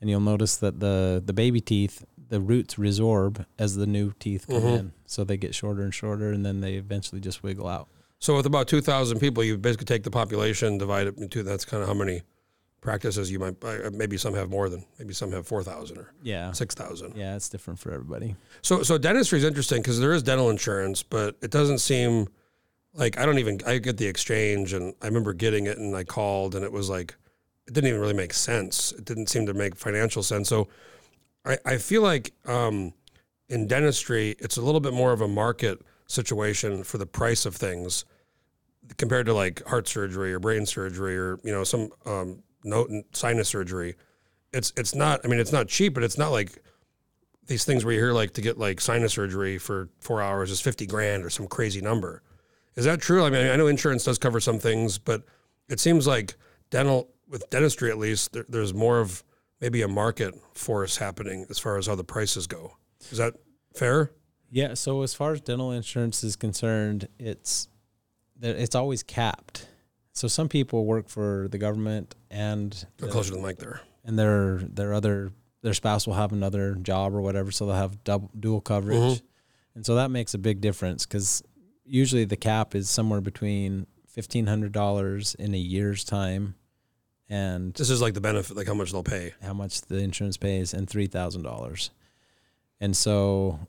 And 0.00 0.08
you'll 0.08 0.20
notice 0.20 0.56
that 0.58 0.80
the 0.80 1.22
the 1.24 1.32
baby 1.32 1.60
teeth, 1.60 2.04
the 2.28 2.40
roots 2.40 2.76
resorb 2.76 3.44
as 3.58 3.74
the 3.74 3.86
new 3.86 4.12
teeth 4.18 4.46
come 4.48 4.62
Mhm. 4.62 4.78
in, 4.78 4.92
so 5.06 5.24
they 5.24 5.36
get 5.36 5.54
shorter 5.54 5.82
and 5.82 5.92
shorter, 5.92 6.30
and 6.32 6.46
then 6.46 6.60
they 6.60 6.74
eventually 6.74 7.20
just 7.20 7.42
wiggle 7.42 7.66
out. 7.66 7.88
So 8.20 8.36
with 8.36 8.46
about 8.46 8.68
two 8.68 8.80
thousand 8.80 9.18
people, 9.18 9.42
you 9.44 9.58
basically 9.58 9.86
take 9.86 10.04
the 10.04 10.10
population, 10.10 10.78
divide 10.78 11.06
it 11.08 11.18
into 11.18 11.42
that's 11.42 11.64
kind 11.64 11.82
of 11.82 11.88
how 11.88 11.94
many 11.94 12.22
practices 12.80 13.30
you 13.30 13.38
might. 13.38 13.62
uh, 13.64 13.90
Maybe 13.92 14.16
some 14.16 14.34
have 14.34 14.50
more 14.50 14.68
than. 14.68 14.84
Maybe 14.98 15.12
some 15.14 15.32
have 15.32 15.46
four 15.46 15.62
thousand 15.62 15.98
or 15.98 16.12
Yeah, 16.22 16.52
six 16.52 16.74
thousand. 16.74 17.16
yeah, 17.16 17.36
it's 17.36 17.48
different 17.48 17.78
for 17.78 17.92
everybody. 17.92 18.36
So 18.62 18.82
so 18.82 18.98
dentistry 18.98 19.38
is 19.38 19.44
interesting 19.44 19.82
because 19.82 20.00
there 20.00 20.12
is 20.12 20.22
dental 20.22 20.50
insurance, 20.50 21.02
but 21.02 21.36
it 21.42 21.50
doesn't 21.50 21.78
seem 21.78 22.28
like 22.94 23.18
I 23.18 23.26
don't 23.26 23.38
even 23.38 23.60
I 23.66 23.78
get 23.78 23.96
the 23.98 24.06
exchange 24.06 24.72
and 24.72 24.94
I 25.02 25.06
remember 25.06 25.32
getting 25.32 25.66
it 25.66 25.78
and 25.78 25.94
I 25.96 26.04
called 26.04 26.54
and 26.54 26.64
it 26.64 26.72
was 26.72 26.88
like 26.90 27.14
it 27.66 27.74
didn't 27.74 27.88
even 27.88 28.00
really 28.00 28.14
make 28.14 28.32
sense. 28.32 28.92
It 28.92 29.04
didn't 29.04 29.28
seem 29.28 29.46
to 29.46 29.54
make 29.54 29.76
financial 29.76 30.22
sense. 30.22 30.48
So 30.48 30.68
I, 31.44 31.58
I 31.64 31.76
feel 31.78 32.02
like 32.02 32.32
um, 32.46 32.92
in 33.48 33.66
dentistry 33.66 34.34
it's 34.40 34.56
a 34.56 34.62
little 34.62 34.80
bit 34.80 34.92
more 34.92 35.12
of 35.12 35.20
a 35.20 35.28
market 35.28 35.80
situation 36.06 36.82
for 36.82 36.98
the 36.98 37.06
price 37.06 37.46
of 37.46 37.54
things 37.54 38.04
compared 38.96 39.26
to 39.26 39.32
like 39.34 39.64
heart 39.66 39.86
surgery 39.86 40.32
or 40.32 40.40
brain 40.40 40.66
surgery 40.66 41.16
or 41.16 41.38
you 41.44 41.52
know 41.52 41.62
some 41.62 41.90
um, 42.06 42.42
no, 42.64 43.02
sinus 43.12 43.48
surgery. 43.48 43.96
It's 44.52 44.72
it's 44.76 44.94
not. 44.94 45.20
I 45.24 45.28
mean, 45.28 45.40
it's 45.40 45.52
not 45.52 45.68
cheap, 45.68 45.94
but 45.94 46.02
it's 46.02 46.18
not 46.18 46.30
like 46.30 46.62
these 47.46 47.64
things 47.64 47.84
where 47.84 47.92
you 47.92 48.00
hear 48.00 48.12
like 48.12 48.32
to 48.34 48.40
get 48.40 48.58
like 48.58 48.80
sinus 48.80 49.12
surgery 49.12 49.58
for 49.58 49.88
four 49.98 50.22
hours 50.22 50.50
is 50.50 50.60
50 50.60 50.86
grand 50.86 51.24
or 51.24 51.30
some 51.30 51.48
crazy 51.48 51.80
number. 51.80 52.22
Is 52.76 52.84
that 52.84 53.00
true? 53.00 53.24
I 53.24 53.30
mean, 53.30 53.46
I 53.48 53.56
know 53.56 53.66
insurance 53.66 54.04
does 54.04 54.18
cover 54.18 54.38
some 54.38 54.58
things, 54.58 54.98
but 54.98 55.24
it 55.68 55.80
seems 55.80 56.06
like 56.06 56.36
dental, 56.70 57.08
with 57.28 57.48
dentistry 57.50 57.90
at 57.90 57.98
least, 57.98 58.32
there, 58.32 58.46
there's 58.48 58.72
more 58.72 59.00
of 59.00 59.24
maybe 59.60 59.82
a 59.82 59.88
market 59.88 60.34
force 60.54 60.96
happening 60.96 61.44
as 61.50 61.58
far 61.58 61.76
as 61.76 61.86
how 61.86 61.96
the 61.96 62.04
prices 62.04 62.46
go. 62.46 62.76
Is 63.10 63.18
that 63.18 63.34
fair? 63.74 64.12
Yeah. 64.50 64.74
So 64.74 65.02
as 65.02 65.14
far 65.14 65.32
as 65.32 65.40
dental 65.40 65.72
insurance 65.72 66.22
is 66.22 66.36
concerned, 66.36 67.08
it's 67.18 67.68
it's 68.40 68.74
always 68.74 69.02
capped. 69.02 69.68
So 70.12 70.28
some 70.28 70.48
people 70.48 70.84
work 70.86 71.08
for 71.08 71.48
the 71.50 71.58
government 71.58 72.14
and 72.30 72.86
Go 72.98 73.08
closer 73.08 73.30
to 73.32 73.36
the 73.40 73.46
mic 73.46 73.58
there. 73.58 73.80
and 74.04 74.18
their 74.18 74.58
their 74.58 74.92
other 74.92 75.32
their 75.62 75.74
spouse 75.74 76.06
will 76.06 76.14
have 76.14 76.32
another 76.32 76.74
job 76.74 77.14
or 77.14 77.20
whatever, 77.20 77.50
so 77.50 77.66
they'll 77.66 77.74
have 77.76 78.02
double 78.04 78.30
dual 78.38 78.60
coverage, 78.60 78.96
Mhm. 78.98 79.22
and 79.74 79.86
so 79.86 79.94
that 79.96 80.10
makes 80.10 80.32
a 80.34 80.38
big 80.38 80.60
difference 80.60 81.04
because 81.06 81.42
usually 81.84 82.24
the 82.24 82.36
cap 82.36 82.74
is 82.74 82.88
somewhere 82.88 83.20
between 83.20 83.86
fifteen 84.06 84.46
hundred 84.46 84.72
dollars 84.72 85.34
in 85.36 85.54
a 85.54 85.58
year's 85.58 86.02
time, 86.02 86.54
and 87.28 87.74
This 87.74 87.90
is 87.90 88.00
like 88.00 88.14
the 88.14 88.20
benefit, 88.22 88.56
like 88.56 88.66
how 88.66 88.74
much 88.74 88.90
they'll 88.90 89.02
pay. 89.02 89.34
how 89.42 89.52
much 89.52 89.82
the 89.82 89.98
insurance 89.98 90.36
pays, 90.38 90.72
and 90.74 90.88
three 90.88 91.06
thousand 91.06 91.42
dollars, 91.42 91.90
and 92.80 92.96
so 92.96 93.60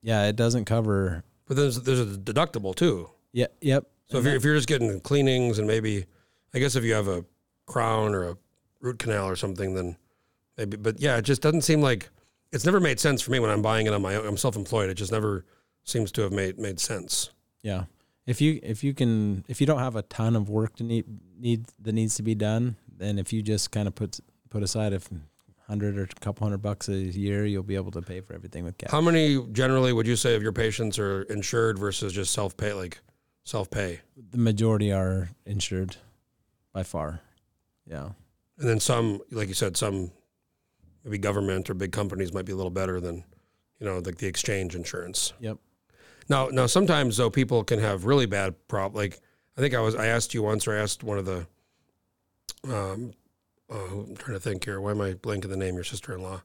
yeah, 0.00 0.26
it 0.28 0.36
doesn't 0.36 0.64
cover. 0.66 1.24
But 1.46 1.56
there's 1.56 1.80
there's 1.82 2.00
a 2.00 2.06
deductible 2.18 2.74
too. 2.74 3.10
Yeah, 3.32 3.48
yep. 3.60 3.90
So 4.10 4.18
if 4.18 4.24
you're, 4.24 4.34
if 4.34 4.44
you're 4.44 4.54
just 4.54 4.68
getting 4.68 5.00
cleanings 5.00 5.58
and 5.58 5.66
maybe, 5.66 6.06
I 6.54 6.58
guess 6.58 6.76
if 6.76 6.84
you 6.84 6.94
have 6.94 7.08
a 7.08 7.24
crown 7.66 8.14
or 8.14 8.30
a 8.30 8.36
root 8.80 8.98
canal 8.98 9.28
or 9.28 9.36
something, 9.36 9.74
then 9.74 9.96
maybe. 10.56 10.76
But 10.76 11.00
yeah, 11.00 11.16
it 11.16 11.22
just 11.22 11.42
doesn't 11.42 11.62
seem 11.62 11.82
like 11.82 12.08
it's 12.52 12.64
never 12.64 12.80
made 12.80 12.98
sense 12.98 13.20
for 13.20 13.30
me 13.30 13.38
when 13.38 13.50
I'm 13.50 13.62
buying 13.62 13.86
it 13.86 13.92
on 13.92 14.00
my 14.00 14.14
own. 14.14 14.26
I'm 14.26 14.36
self-employed. 14.36 14.88
It 14.88 14.94
just 14.94 15.12
never 15.12 15.44
seems 15.84 16.10
to 16.12 16.22
have 16.22 16.32
made 16.32 16.58
made 16.58 16.80
sense. 16.80 17.30
Yeah. 17.62 17.84
If 18.26 18.40
you 18.40 18.60
if 18.62 18.82
you 18.82 18.94
can 18.94 19.44
if 19.48 19.60
you 19.60 19.66
don't 19.66 19.78
have 19.78 19.96
a 19.96 20.02
ton 20.02 20.36
of 20.36 20.48
work 20.48 20.76
to 20.76 20.84
need 20.84 21.04
need 21.38 21.66
that 21.82 21.92
needs 21.92 22.14
to 22.16 22.22
be 22.22 22.34
done, 22.34 22.76
then 22.96 23.18
if 23.18 23.32
you 23.32 23.42
just 23.42 23.70
kind 23.70 23.88
of 23.88 23.94
put 23.94 24.20
put 24.48 24.62
aside 24.62 24.92
a 24.94 25.00
hundred 25.66 25.98
or 25.98 26.04
a 26.04 26.20
couple 26.20 26.46
hundred 26.46 26.62
bucks 26.62 26.88
a 26.88 26.96
year, 26.96 27.44
you'll 27.44 27.62
be 27.62 27.74
able 27.74 27.90
to 27.90 28.00
pay 28.00 28.22
for 28.22 28.34
everything 28.34 28.64
with 28.64 28.78
cash. 28.78 28.90
How 28.90 29.02
many 29.02 29.42
generally 29.52 29.92
would 29.92 30.06
you 30.06 30.16
say 30.16 30.34
of 30.34 30.42
your 30.42 30.52
patients 30.52 30.98
are 30.98 31.22
insured 31.24 31.78
versus 31.78 32.12
just 32.14 32.32
self-pay, 32.32 32.72
like 32.72 33.00
self-pay? 33.48 34.00
the 34.30 34.38
majority 34.38 34.92
are 34.92 35.30
insured 35.46 35.96
by 36.72 36.82
far. 36.82 37.20
Yeah. 37.86 38.10
And 38.58 38.68
then 38.68 38.80
some, 38.80 39.20
like 39.30 39.48
you 39.48 39.54
said, 39.54 39.76
some 39.76 40.10
maybe 41.04 41.18
government 41.18 41.70
or 41.70 41.74
big 41.74 41.92
companies 41.92 42.32
might 42.32 42.44
be 42.44 42.52
a 42.52 42.56
little 42.56 42.70
better 42.70 43.00
than, 43.00 43.24
you 43.78 43.86
know, 43.86 43.98
like 43.98 44.18
the 44.18 44.26
exchange 44.26 44.74
insurance. 44.74 45.32
Yep. 45.40 45.58
Now, 46.28 46.48
now 46.48 46.66
sometimes 46.66 47.16
though 47.16 47.30
people 47.30 47.64
can 47.64 47.78
have 47.78 48.04
really 48.04 48.26
bad 48.26 48.54
prop. 48.68 48.94
Like 48.94 49.20
I 49.56 49.60
think 49.60 49.74
I 49.74 49.80
was 49.80 49.94
I 49.94 50.06
asked 50.06 50.34
you 50.34 50.42
once, 50.42 50.66
or 50.68 50.76
I 50.76 50.80
asked 50.80 51.02
one 51.02 51.18
of 51.18 51.24
the. 51.24 51.46
Um, 52.64 53.12
oh, 53.70 54.04
I'm 54.08 54.16
trying 54.16 54.36
to 54.36 54.40
think 54.40 54.64
here. 54.64 54.80
Why 54.80 54.90
am 54.90 55.00
I 55.00 55.14
blanking 55.14 55.48
the 55.48 55.56
name? 55.56 55.74
Your 55.74 55.84
sister-in-law, 55.84 56.42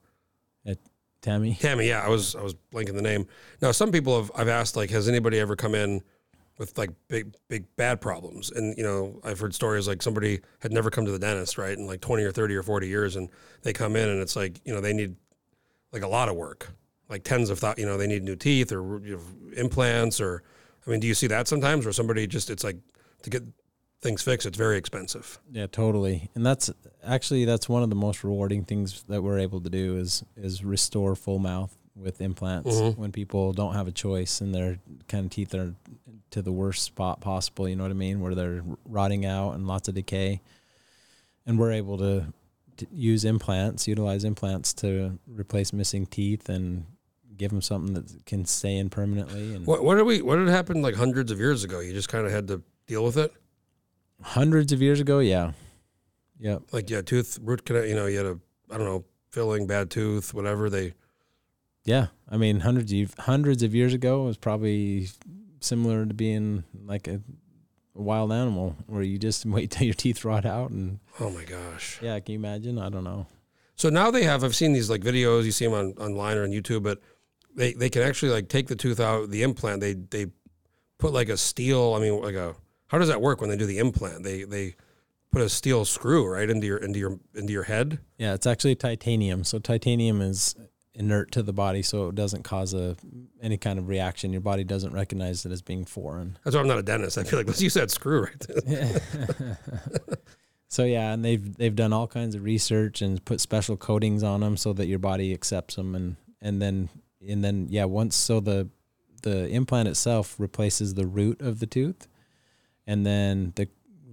Tammy. 1.22 1.58
Tammy. 1.60 1.88
Yeah, 1.88 2.04
I 2.06 2.10
was 2.10 2.36
I 2.36 2.42
was 2.42 2.54
blanking 2.72 2.96
the 2.96 3.02
name. 3.02 3.28
Now, 3.62 3.72
some 3.72 3.92
people 3.92 4.18
have 4.18 4.32
I've 4.36 4.48
asked 4.48 4.76
like, 4.76 4.90
has 4.92 5.08
anybody 5.08 5.40
ever 5.40 5.56
come 5.56 5.74
in 5.74 6.02
with 6.58 6.78
like 6.78 6.92
big 7.08 7.36
big 7.48 7.66
bad 7.76 8.02
problems. 8.02 8.52
And 8.52 8.78
you 8.78 8.84
know, 8.84 9.20
I've 9.24 9.40
heard 9.40 9.54
stories 9.54 9.88
like 9.88 10.02
somebody 10.02 10.42
had 10.60 10.72
never 10.72 10.90
come 10.90 11.06
to 11.06 11.12
the 11.12 11.20
dentist, 11.20 11.58
right, 11.58 11.78
in 11.78 11.88
like 11.88 12.02
20 12.02 12.24
or 12.24 12.32
30 12.32 12.56
or 12.56 12.64
40 12.64 12.88
years 12.88 13.16
and 13.16 13.30
they 13.64 13.74
come 13.74 13.96
in 13.96 14.10
and 14.10 14.22
it's 14.22 14.36
like, 14.36 14.60
you 14.66 14.74
know, 14.74 14.82
they 14.82 14.94
need 14.94 15.16
like 15.92 16.04
a 16.04 16.08
lot 16.08 16.30
of 16.30 16.36
work. 16.36 16.70
Like 17.10 17.24
tens 17.24 17.50
of 17.50 17.60
thought, 17.60 17.78
you 17.78 17.86
know, 17.86 17.98
they 17.98 18.08
need 18.08 18.24
new 18.24 18.36
teeth 18.36 18.72
or 18.72 19.00
you 19.06 19.16
know, 19.16 19.22
implants 19.56 20.22
or 20.22 20.44
I 20.86 20.90
mean, 20.90 21.00
do 21.00 21.08
you 21.08 21.14
see 21.14 21.28
that 21.28 21.48
sometimes 21.48 21.86
where 21.86 21.94
somebody 21.94 22.28
just 22.28 22.50
it's 22.50 22.64
like 22.64 22.78
to 23.24 23.30
get 23.30 23.44
things 24.02 24.22
fixed, 24.22 24.46
it's 24.46 24.58
very 24.58 24.78
expensive. 24.78 25.40
Yeah, 25.52 25.68
totally. 25.68 26.30
And 26.36 26.46
that's 26.46 26.70
actually 27.04 27.46
that's 27.46 27.68
one 27.70 27.84
of 27.84 27.90
the 27.90 27.96
most 27.96 28.24
rewarding 28.24 28.66
things 28.66 29.04
that 29.04 29.22
we're 29.22 29.40
able 29.40 29.62
to 29.62 29.70
do 29.70 29.98
is 29.98 30.24
is 30.36 30.64
restore 30.64 31.16
full 31.16 31.40
mouth 31.40 31.76
with 31.96 32.22
implants 32.22 32.76
Mhm. 32.76 32.98
when 32.98 33.12
people 33.12 33.54
don't 33.54 33.74
have 33.74 33.88
a 33.88 33.92
choice 33.92 34.42
and 34.42 34.54
their 34.54 34.80
kind 35.08 35.26
of 35.26 35.32
teeth 35.32 35.54
are 35.54 35.76
to 36.32 36.42
the 36.42 36.52
worst 36.52 36.82
spot 36.84 37.22
possible, 37.22 37.70
you 37.70 37.76
know 37.76 37.84
what 37.84 37.92
I 37.92 37.96
mean, 37.96 38.20
where 38.20 38.34
they're 38.34 38.64
rotting 38.86 39.26
out 39.26 39.52
and 39.52 39.68
lots 39.68 39.88
of 39.88 39.94
decay. 39.96 40.42
And 41.46 41.60
we're 41.60 41.72
able 41.74 41.98
to, 42.00 42.34
to 42.78 42.88
use 42.92 43.24
implants, 43.26 43.88
utilize 43.88 44.24
implants 44.24 44.74
to 44.76 45.20
replace 45.28 45.72
missing 45.74 46.06
teeth 46.08 46.50
and 46.50 46.86
give 47.38 47.52
them 47.52 47.62
something 47.62 47.94
that 47.94 48.26
can 48.26 48.46
stay 48.46 48.78
in 48.78 48.90
permanently 48.90 49.54
and 49.54 49.66
What 49.68 49.84
what 49.84 49.96
did 49.96 50.04
we 50.04 50.22
what 50.22 50.38
did 50.38 50.48
happen 50.48 50.82
like 50.82 50.96
hundreds 50.96 51.32
of 51.32 51.40
years 51.40 51.64
ago? 51.64 51.80
You 51.80 51.92
just 51.94 52.10
kind 52.10 52.26
of 52.26 52.32
had 52.32 52.48
to 52.48 52.64
deal 52.88 53.04
with 53.04 53.18
it. 53.18 53.32
hundreds 54.22 54.72
of 54.72 54.82
years 54.82 55.00
ago, 55.00 55.20
yeah. 55.20 55.52
Yep. 56.40 56.64
Like 56.72 56.90
yeah, 56.90 57.02
tooth 57.02 57.38
root 57.42 57.66
canal. 57.66 57.86
You 57.86 57.96
know, 57.96 58.06
you 58.08 58.18
had 58.18 58.26
a 58.26 58.40
I 58.72 58.78
don't 58.78 58.86
know 58.88 59.04
filling, 59.32 59.68
bad 59.68 59.90
tooth, 59.92 60.34
whatever. 60.34 60.70
They 60.70 60.94
Yeah, 61.86 62.08
I 62.30 62.38
mean, 62.38 62.62
hundreds 62.62 62.94
of 62.94 63.14
hundreds 63.20 63.64
of 63.64 63.76
years 63.76 63.94
ago 63.94 64.24
it 64.24 64.26
was 64.28 64.38
probably 64.38 65.10
similar 65.60 66.06
to 66.06 66.14
being 66.14 66.64
like 66.86 67.08
a, 67.08 67.22
a 67.96 68.02
wild 68.02 68.32
animal, 68.32 68.76
where 68.88 69.04
you 69.04 69.18
just 69.18 69.46
wait 69.46 69.72
till 69.72 69.86
your 69.86 69.94
teeth 69.94 70.24
rot 70.24 70.46
out, 70.46 70.72
and 70.72 71.00
oh 71.20 71.30
my 71.30 71.44
gosh. 71.44 72.00
yeah, 72.02 72.20
can 72.20 72.34
you 72.34 72.40
imagine? 72.40 72.80
I 72.80 72.90
don't 72.90 73.04
know. 73.04 73.28
So 73.76 73.90
now 73.90 74.12
they 74.12 74.24
have. 74.24 74.44
I've 74.44 74.56
seen 74.56 74.74
these 74.74 74.90
like 74.90 75.02
videos. 75.02 75.44
You 75.44 75.52
see 75.52 75.66
them 75.66 75.74
on 75.74 75.94
online 76.00 76.38
or 76.38 76.44
on 76.44 76.52
YouTube, 76.52 76.84
but 76.84 77.00
they 77.56 77.74
they 77.74 77.90
can 77.90 78.02
actually 78.02 78.32
like 78.32 78.48
take 78.48 78.68
the 78.68 78.76
tooth 78.76 79.00
out, 79.00 79.30
the 79.30 79.44
implant. 79.44 79.82
They 79.82 79.94
they 79.94 80.28
put 81.00 81.12
like 81.12 81.30
a 81.30 81.38
steel. 81.38 81.94
I 81.96 82.00
mean, 82.00 82.22
like 82.22 82.36
a 82.36 82.56
how 82.88 82.98
does 82.98 83.10
that 83.10 83.22
work 83.22 83.42
when 83.42 83.50
they 83.50 83.58
do 83.58 83.66
the 83.66 83.80
implant? 83.80 84.24
They 84.24 84.44
they 84.44 84.76
put 85.32 85.42
a 85.42 85.50
steel 85.50 85.84
screw 85.84 86.28
right 86.28 86.50
into 86.50 86.68
your 86.68 86.78
into 86.78 87.00
your 87.00 87.20
into 87.36 87.52
your 87.52 87.64
head. 87.64 88.00
Yeah, 88.18 88.36
it's 88.36 88.48
actually 88.48 88.76
titanium. 88.76 89.44
So 89.44 89.60
titanium 89.60 90.22
is 90.22 90.56
inert 90.96 91.32
to 91.32 91.44
the 91.44 91.54
body, 91.54 91.82
so 91.82 92.10
it 92.10 92.16
doesn't 92.16 92.44
cause 92.44 92.74
a 92.74 92.96
any 93.42 93.58
kind 93.58 93.80
of 93.80 93.88
reaction. 93.88 94.32
Your 94.32 94.42
body 94.42 94.64
doesn't 94.64 94.94
recognize 94.94 95.46
it 95.46 95.52
as 95.52 95.62
being 95.62 95.86
foreign. 95.86 96.38
That's 96.44 96.56
why 96.56 96.62
I'm 96.62 96.68
not 96.68 96.80
a 96.80 96.84
dentist. 96.84 97.18
I 97.18 97.24
feel 97.24 97.40
like 97.40 97.48
let's 97.48 97.62
use 97.62 97.74
that 97.74 97.92
screw 97.92 98.24
right 98.24 98.46
there. 98.66 99.58
So 100.74 100.86
yeah, 100.86 101.14
and 101.14 101.24
they've 101.24 101.56
they've 101.56 101.76
done 101.76 101.94
all 101.94 102.08
kinds 102.08 102.34
of 102.34 102.44
research 102.44 103.04
and 103.04 103.24
put 103.24 103.40
special 103.40 103.78
coatings 103.78 104.24
on 104.24 104.40
them 104.40 104.58
so 104.58 104.74
that 104.74 104.88
your 104.88 104.98
body 104.98 105.32
accepts 105.32 105.76
them, 105.76 105.94
and 105.94 106.16
and 106.42 106.60
then 106.60 106.90
and 107.30 107.44
then 107.44 107.68
yeah, 107.70 107.86
once 107.86 108.16
so 108.16 108.40
the 108.40 108.70
the 109.22 109.48
implant 109.50 109.88
itself 109.88 110.34
replaces 110.40 110.96
the 110.96 111.06
root 111.06 111.42
of 111.42 111.60
the 111.60 111.68
tooth, 111.68 112.08
and 112.88 113.06
then 113.06 113.54
the 113.56 113.70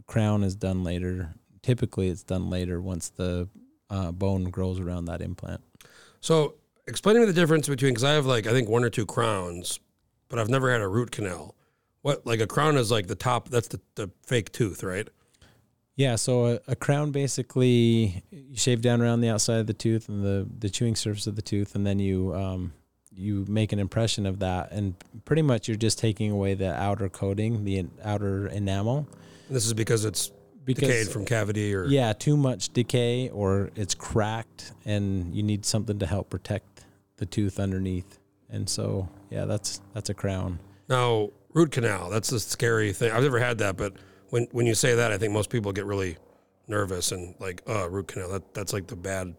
crown 0.07 0.45
is 0.45 0.55
done 0.55 0.85
later. 0.85 1.33
Typically, 1.63 2.11
it's 2.11 2.25
done 2.25 2.51
later 2.51 2.79
once 2.79 3.09
the 3.09 3.49
uh, 3.89 4.13
bone 4.13 4.45
grows 4.45 4.79
around 4.79 5.07
that 5.07 5.23
implant. 5.23 5.63
So 6.21 6.57
explain 6.91 7.15
to 7.15 7.21
me 7.21 7.27
the 7.27 7.33
difference 7.33 7.69
between 7.69 7.93
because 7.93 8.05
I 8.05 8.13
have 8.13 8.27
like 8.27 8.47
I 8.47 8.51
think 8.51 8.69
one 8.69 8.85
or 8.85 8.91
two 8.91 9.07
crowns, 9.07 9.81
but 10.29 10.39
I've 10.39 10.51
never 10.51 10.71
had 10.71 10.81
a 10.81 10.89
root 10.89 11.11
canal. 11.11 11.55
What 12.03 12.27
like 12.27 12.41
a 12.41 12.47
crown 12.47 12.77
is 12.77 12.91
like 12.91 13.07
the 13.07 13.15
top. 13.15 13.49
That's 13.49 13.69
the, 13.69 13.81
the 13.95 14.11
fake 14.27 14.53
tooth, 14.53 14.83
right? 14.83 15.09
Yeah, 15.97 16.17
so 16.17 16.47
a, 16.47 16.61
a 16.69 16.77
crown 16.77 17.11
basically 17.11 18.23
you 18.31 18.57
shave 18.57 18.81
down 18.81 19.03
around 19.03 19.21
the 19.21 19.29
outside 19.29 19.59
of 19.59 19.67
the 19.67 19.75
tooth 19.75 20.09
and 20.09 20.25
the, 20.25 20.49
the 20.59 20.71
chewing 20.71 20.97
surface 20.97 21.27
of 21.27 21.37
the 21.37 21.43
tooth, 21.43 21.75
and 21.75 21.87
then 21.87 21.99
you 21.99 22.35
um, 22.35 22.73
you 23.13 23.45
make 23.49 23.73
an 23.73 23.79
impression 23.79 24.25
of 24.27 24.39
that, 24.39 24.73
and 24.73 24.95
pretty 25.25 25.43
much 25.43 25.69
you're 25.69 25.77
just 25.77 25.99
taking 25.99 26.31
away 26.31 26.55
the 26.55 26.73
outer 26.75 27.09
coating, 27.09 27.65
the 27.65 27.87
outer 28.03 28.47
enamel, 28.47 29.07
And 29.49 29.57
this 29.57 29.67
is 29.67 29.75
because 29.75 30.05
it's 30.05 30.33
because 30.65 30.89
decayed 30.89 31.09
from 31.09 31.25
cavity 31.25 31.75
or 31.75 31.87
yeah, 31.87 32.13
too 32.13 32.37
much 32.37 32.73
decay 32.73 33.29
or 33.29 33.71
it's 33.77 33.95
cracked, 33.95 34.73
and 34.85 35.35
you 35.35 35.43
need 35.43 35.67
something 35.67 35.99
to 35.99 36.07
help 36.07 36.31
protect 36.31 36.80
the 37.21 37.27
tooth 37.27 37.61
underneath, 37.61 38.19
and 38.49 38.69
so 38.69 39.09
yeah, 39.31 39.45
that's 39.45 39.81
that's 39.95 40.11
a 40.11 40.15
crown. 40.15 40.59
Now, 40.89 41.29
root 41.53 41.71
canal, 41.71 42.11
that's 42.11 42.33
a 42.33 42.41
scary 42.41 42.93
thing. 42.93 43.13
I've 43.13 43.23
never 43.23 43.39
had 43.39 43.59
that, 43.59 43.77
but 43.77 43.93
when 44.31 44.49
when 44.51 44.67
you 44.67 44.75
say 44.75 44.97
that, 44.97 45.13
I 45.13 45.19
think 45.19 45.33
most 45.33 45.51
people 45.51 45.71
get 45.71 45.85
really 45.85 46.17
nervous 46.67 47.13
and 47.13 47.35
like, 47.39 47.63
uh, 47.69 47.89
root 47.89 48.09
canal. 48.09 48.31
That 48.31 48.55
that's 48.55 48.73
like 48.73 48.89
the 48.89 48.97
bad 48.97 49.37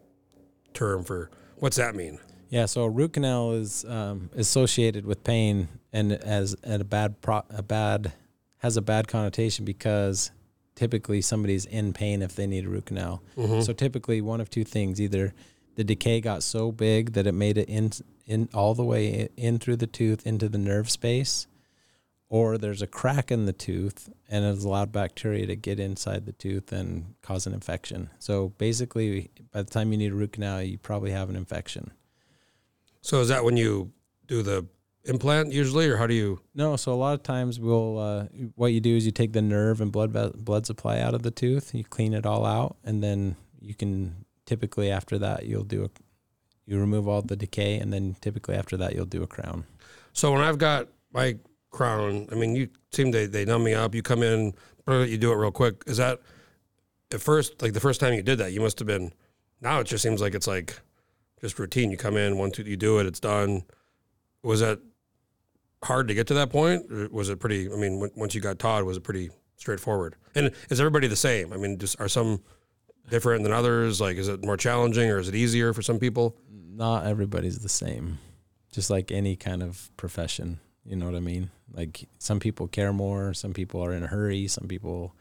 term 0.72 1.04
for 1.04 1.30
what's 1.56 1.76
that 1.76 1.94
mean? 1.94 2.18
Yeah, 2.48 2.66
so 2.66 2.82
a 2.82 2.90
root 2.90 3.14
canal 3.14 3.52
is 3.52 3.84
um, 3.86 4.30
associated 4.36 5.04
with 5.04 5.24
pain 5.24 5.68
and 5.92 6.12
as 6.12 6.54
and 6.62 6.80
a 6.80 6.84
bad 6.84 7.20
pro, 7.20 7.42
a 7.50 7.62
bad 7.62 8.12
has 8.58 8.76
a 8.76 8.82
bad 8.82 9.08
connotation 9.08 9.64
because 9.64 10.30
typically 10.76 11.20
somebody's 11.20 11.64
in 11.66 11.92
pain 11.92 12.22
if 12.22 12.36
they 12.36 12.46
need 12.46 12.64
a 12.64 12.68
root 12.68 12.86
canal. 12.86 13.22
So 13.62 13.72
typically 13.72 14.20
one 14.20 14.40
of 14.40 14.48
two 14.50 14.64
things: 14.64 15.00
either 15.00 15.34
the 15.76 15.84
decay 15.84 16.20
got 16.20 16.42
so 16.42 16.72
big 16.72 17.12
that 17.14 17.26
it 17.26 17.32
made 17.32 17.58
it 17.58 17.68
in 17.68 17.90
in 18.26 18.48
all 18.54 18.74
the 18.74 18.84
way 18.84 19.28
in 19.36 19.58
through 19.58 19.76
the 19.76 19.86
tooth 19.86 20.26
into 20.26 20.48
the 20.48 20.58
nerve 20.58 20.90
space, 20.90 21.46
or 22.28 22.56
there's 22.56 22.82
a 22.82 22.86
crack 22.86 23.30
in 23.30 23.46
the 23.46 23.52
tooth 23.52 24.08
and 24.28 24.44
it 24.44 24.48
has 24.48 24.64
allowed 24.64 24.92
bacteria 24.92 25.46
to 25.46 25.56
get 25.56 25.80
inside 25.80 26.24
the 26.24 26.32
tooth 26.32 26.72
and 26.72 27.14
cause 27.20 27.46
an 27.46 27.52
infection. 27.52 28.10
So 28.18 28.50
basically, 28.58 29.30
by 29.52 29.62
the 29.62 29.70
time 29.70 29.92
you 29.92 29.98
need 29.98 30.12
a 30.12 30.14
root 30.14 30.32
canal, 30.32 30.62
you 30.62 30.78
probably 30.78 31.10
have 31.10 31.28
an 31.28 31.36
infection. 31.36 31.92
So 33.00 33.20
is 33.20 33.28
that 33.28 33.44
when 33.44 33.56
you 33.56 33.92
do 34.26 34.42
the 34.42 34.66
implant 35.04 35.52
usually, 35.52 35.88
or 35.88 35.96
how 35.96 36.06
do 36.06 36.14
you? 36.14 36.40
No, 36.54 36.76
so 36.76 36.92
a 36.92 36.94
lot 36.94 37.14
of 37.14 37.22
times 37.22 37.58
we'll 37.58 37.98
uh, 37.98 38.24
what 38.54 38.72
you 38.72 38.80
do 38.80 38.96
is 38.96 39.04
you 39.04 39.12
take 39.12 39.32
the 39.32 39.42
nerve 39.42 39.80
and 39.80 39.90
blood 39.90 40.12
blood 40.44 40.66
supply 40.66 41.00
out 41.00 41.14
of 41.14 41.22
the 41.22 41.30
tooth, 41.30 41.74
you 41.74 41.84
clean 41.84 42.14
it 42.14 42.24
all 42.24 42.46
out, 42.46 42.76
and 42.84 43.02
then 43.02 43.36
you 43.60 43.74
can 43.74 44.21
typically 44.46 44.90
after 44.90 45.18
that 45.18 45.46
you'll 45.46 45.64
do 45.64 45.84
a 45.84 45.90
you 46.66 46.78
remove 46.78 47.08
all 47.08 47.22
the 47.22 47.36
decay, 47.36 47.78
and 47.78 47.92
then 47.92 48.16
typically 48.20 48.54
after 48.54 48.76
that 48.76 48.94
you'll 48.94 49.04
do 49.04 49.22
a 49.22 49.26
crown. 49.26 49.64
So 50.12 50.32
when 50.32 50.42
I've 50.42 50.58
got 50.58 50.88
my 51.12 51.36
crown, 51.70 52.28
I 52.30 52.34
mean, 52.34 52.54
you 52.54 52.68
seem 52.92 53.10
they 53.10 53.26
they 53.26 53.44
numb 53.44 53.64
me 53.64 53.74
up. 53.74 53.94
You 53.94 54.02
come 54.02 54.22
in, 54.22 54.54
you 54.88 55.18
do 55.18 55.32
it 55.32 55.36
real 55.36 55.50
quick. 55.50 55.82
Is 55.86 55.96
that 55.96 56.20
at 57.12 57.20
first 57.20 57.60
like 57.62 57.72
the 57.72 57.80
first 57.80 58.00
time 58.00 58.14
you 58.14 58.22
did 58.22 58.38
that? 58.38 58.52
You 58.52 58.60
must 58.60 58.78
have 58.78 58.86
been. 58.86 59.12
Now 59.60 59.80
it 59.80 59.86
just 59.86 60.02
seems 60.02 60.20
like 60.20 60.34
it's 60.34 60.46
like 60.46 60.80
just 61.40 61.58
routine. 61.58 61.90
You 61.90 61.96
come 61.96 62.16
in, 62.16 62.38
one 62.38 62.50
two, 62.50 62.62
you 62.62 62.76
do 62.76 62.98
it, 62.98 63.06
it's 63.06 63.20
done. 63.20 63.62
Was 64.42 64.60
that 64.60 64.80
hard 65.84 66.08
to 66.08 66.14
get 66.14 66.26
to 66.28 66.34
that 66.34 66.50
point? 66.50 67.12
Was 67.12 67.28
it 67.28 67.40
pretty? 67.40 67.72
I 67.72 67.76
mean, 67.76 68.10
once 68.16 68.34
you 68.34 68.40
got 68.40 68.58
taught, 68.58 68.84
was 68.84 68.96
it 68.96 69.02
pretty 69.02 69.30
straightforward? 69.56 70.16
And 70.34 70.52
is 70.70 70.80
everybody 70.80 71.08
the 71.08 71.16
same? 71.16 71.52
I 71.52 71.56
mean, 71.56 71.78
just 71.78 72.00
are 72.00 72.08
some 72.08 72.40
different 73.08 73.42
than 73.42 73.52
others? 73.52 74.00
Like, 74.00 74.16
is 74.16 74.28
it 74.28 74.44
more 74.44 74.56
challenging 74.56 75.10
or 75.10 75.18
is 75.18 75.28
it 75.28 75.34
easier 75.34 75.72
for 75.72 75.82
some 75.82 75.98
people? 75.98 76.36
Not 76.50 77.06
everybody's 77.06 77.58
the 77.58 77.68
same, 77.68 78.18
just 78.72 78.90
like 78.90 79.10
any 79.12 79.36
kind 79.36 79.62
of 79.62 79.90
profession. 79.96 80.58
You 80.84 80.96
know 80.96 81.06
what 81.06 81.14
I 81.14 81.20
mean? 81.20 81.50
Like 81.72 82.08
some 82.18 82.40
people 82.40 82.66
care 82.66 82.92
more, 82.92 83.34
some 83.34 83.52
people 83.52 83.84
are 83.84 83.92
in 83.92 84.02
a 84.02 84.06
hurry, 84.06 84.48
some 84.48 84.66
people. 84.68 85.14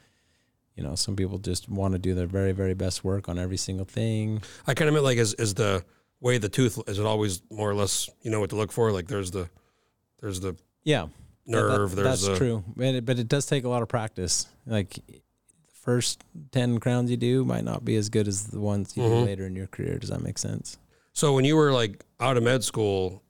You 0.77 0.83
know, 0.83 0.95
some 0.95 1.17
people 1.17 1.37
just 1.37 1.67
want 1.69 1.91
to 1.93 1.99
do 1.99 2.15
their 2.15 2.25
very, 2.27 2.53
very 2.53 2.73
best 2.73 3.03
work 3.03 3.27
on 3.27 3.37
every 3.37 3.57
single 3.57 3.85
thing. 3.85 4.41
I 4.65 4.73
kind 4.73 4.87
of 4.87 4.93
meant 4.93 5.03
like 5.03 5.17
is 5.17 5.33
is 5.35 5.53
the 5.53 5.83
way 6.21 6.37
the 6.37 6.47
tooth 6.49 6.79
is 6.87 6.97
it 6.97 7.05
always 7.05 7.41
more 7.51 7.69
or 7.69 7.75
less 7.75 8.09
you 8.21 8.31
know 8.31 8.39
what 8.39 8.49
to 8.51 8.55
look 8.55 8.71
for? 8.71 8.91
Like 8.91 9.07
there's 9.07 9.31
the 9.31 9.49
there's 10.21 10.39
the 10.39 10.55
Yeah, 10.83 11.07
Yeah, 11.45 11.61
that- 11.61 11.67
nerve. 11.77 11.95
there's 11.95 12.07
that's 12.07 12.25
the, 12.25 12.37
true, 12.37 12.63
but 12.75 12.85
it, 12.85 13.05
but 13.05 13.19
it 13.19 13.27
does 13.27 13.45
take 13.45 13.65
a 13.65 13.69
lot 13.69 13.81
of 13.83 13.89
practice. 13.89 14.47
Like 14.65 14.97
first 15.81 16.23
ten 16.51 16.79
crowns 16.79 17.09
you 17.11 17.17
do 17.17 17.43
might 17.43 17.63
not 17.63 17.83
be 17.83 17.95
as 17.95 18.09
good 18.09 18.27
as 18.27 18.47
the 18.47 18.59
ones 18.59 18.95
you 18.95 19.03
Mhm. 19.03 19.09
do 19.09 19.25
later 19.25 19.45
in 19.45 19.55
your 19.55 19.67
career. 19.67 19.97
Does 19.97 20.09
that 20.09 20.21
make 20.21 20.37
sense? 20.37 20.77
So 21.13 21.33
when 21.33 21.43
you 21.43 21.55
were 21.55 21.71
like 21.73 22.05
out 22.19 22.37
of 22.37 22.43
med 22.43 22.63
school 22.63 23.21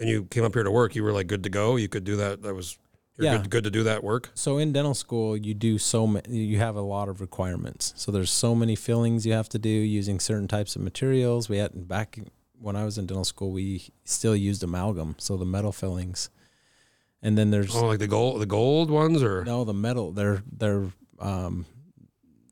and 0.00 0.08
you 0.08 0.24
came 0.24 0.44
up 0.44 0.52
here 0.54 0.64
to 0.64 0.70
work, 0.70 0.94
you 0.94 1.02
were 1.02 1.12
like 1.12 1.26
good 1.28 1.42
to 1.44 1.48
go. 1.48 1.76
You 1.76 1.88
could 1.88 2.04
do 2.04 2.16
that. 2.16 2.42
That 2.42 2.54
was 2.54 2.76
you're 3.16 3.24
Yeah. 3.24 3.38
good, 3.38 3.48
good 3.50 3.64
to 3.64 3.70
do 3.70 3.82
that 3.84 4.04
work. 4.04 4.30
So 4.34 4.58
in 4.58 4.72
dental 4.72 4.92
school, 4.92 5.38
you 5.38 5.54
do 5.54 5.78
so 5.78 6.06
many. 6.06 6.36
You 6.36 6.58
have 6.58 6.76
a 6.76 6.82
lot 6.82 7.08
of 7.08 7.22
requirements. 7.22 7.94
So 7.96 8.12
there's 8.12 8.30
so 8.30 8.54
many 8.54 8.76
fillings 8.76 9.24
you 9.24 9.32
have 9.32 9.48
to 9.50 9.58
do 9.58 9.70
using 9.70 10.20
certain 10.20 10.48
types 10.48 10.76
of 10.76 10.82
materials. 10.82 11.48
We 11.48 11.56
had 11.56 11.88
back 11.88 12.18
when 12.60 12.76
I 12.76 12.84
was 12.84 12.98
in 12.98 13.06
dental 13.06 13.24
school, 13.24 13.52
we 13.52 13.84
still 14.04 14.36
used 14.36 14.62
amalgam, 14.62 15.14
so 15.18 15.36
the 15.38 15.46
metal 15.46 15.72
fillings. 15.72 16.28
And 17.22 17.38
then 17.38 17.50
there's 17.50 17.74
Oh, 17.74 17.86
like 17.86 17.98
the 18.00 18.06
gold 18.06 18.40
the 18.42 18.46
gold 18.46 18.90
ones 18.90 19.22
or 19.22 19.44
No, 19.44 19.64
the 19.64 19.72
metal. 19.72 20.12
They're 20.12 20.42
they're 20.52 20.92
um, 21.18 21.64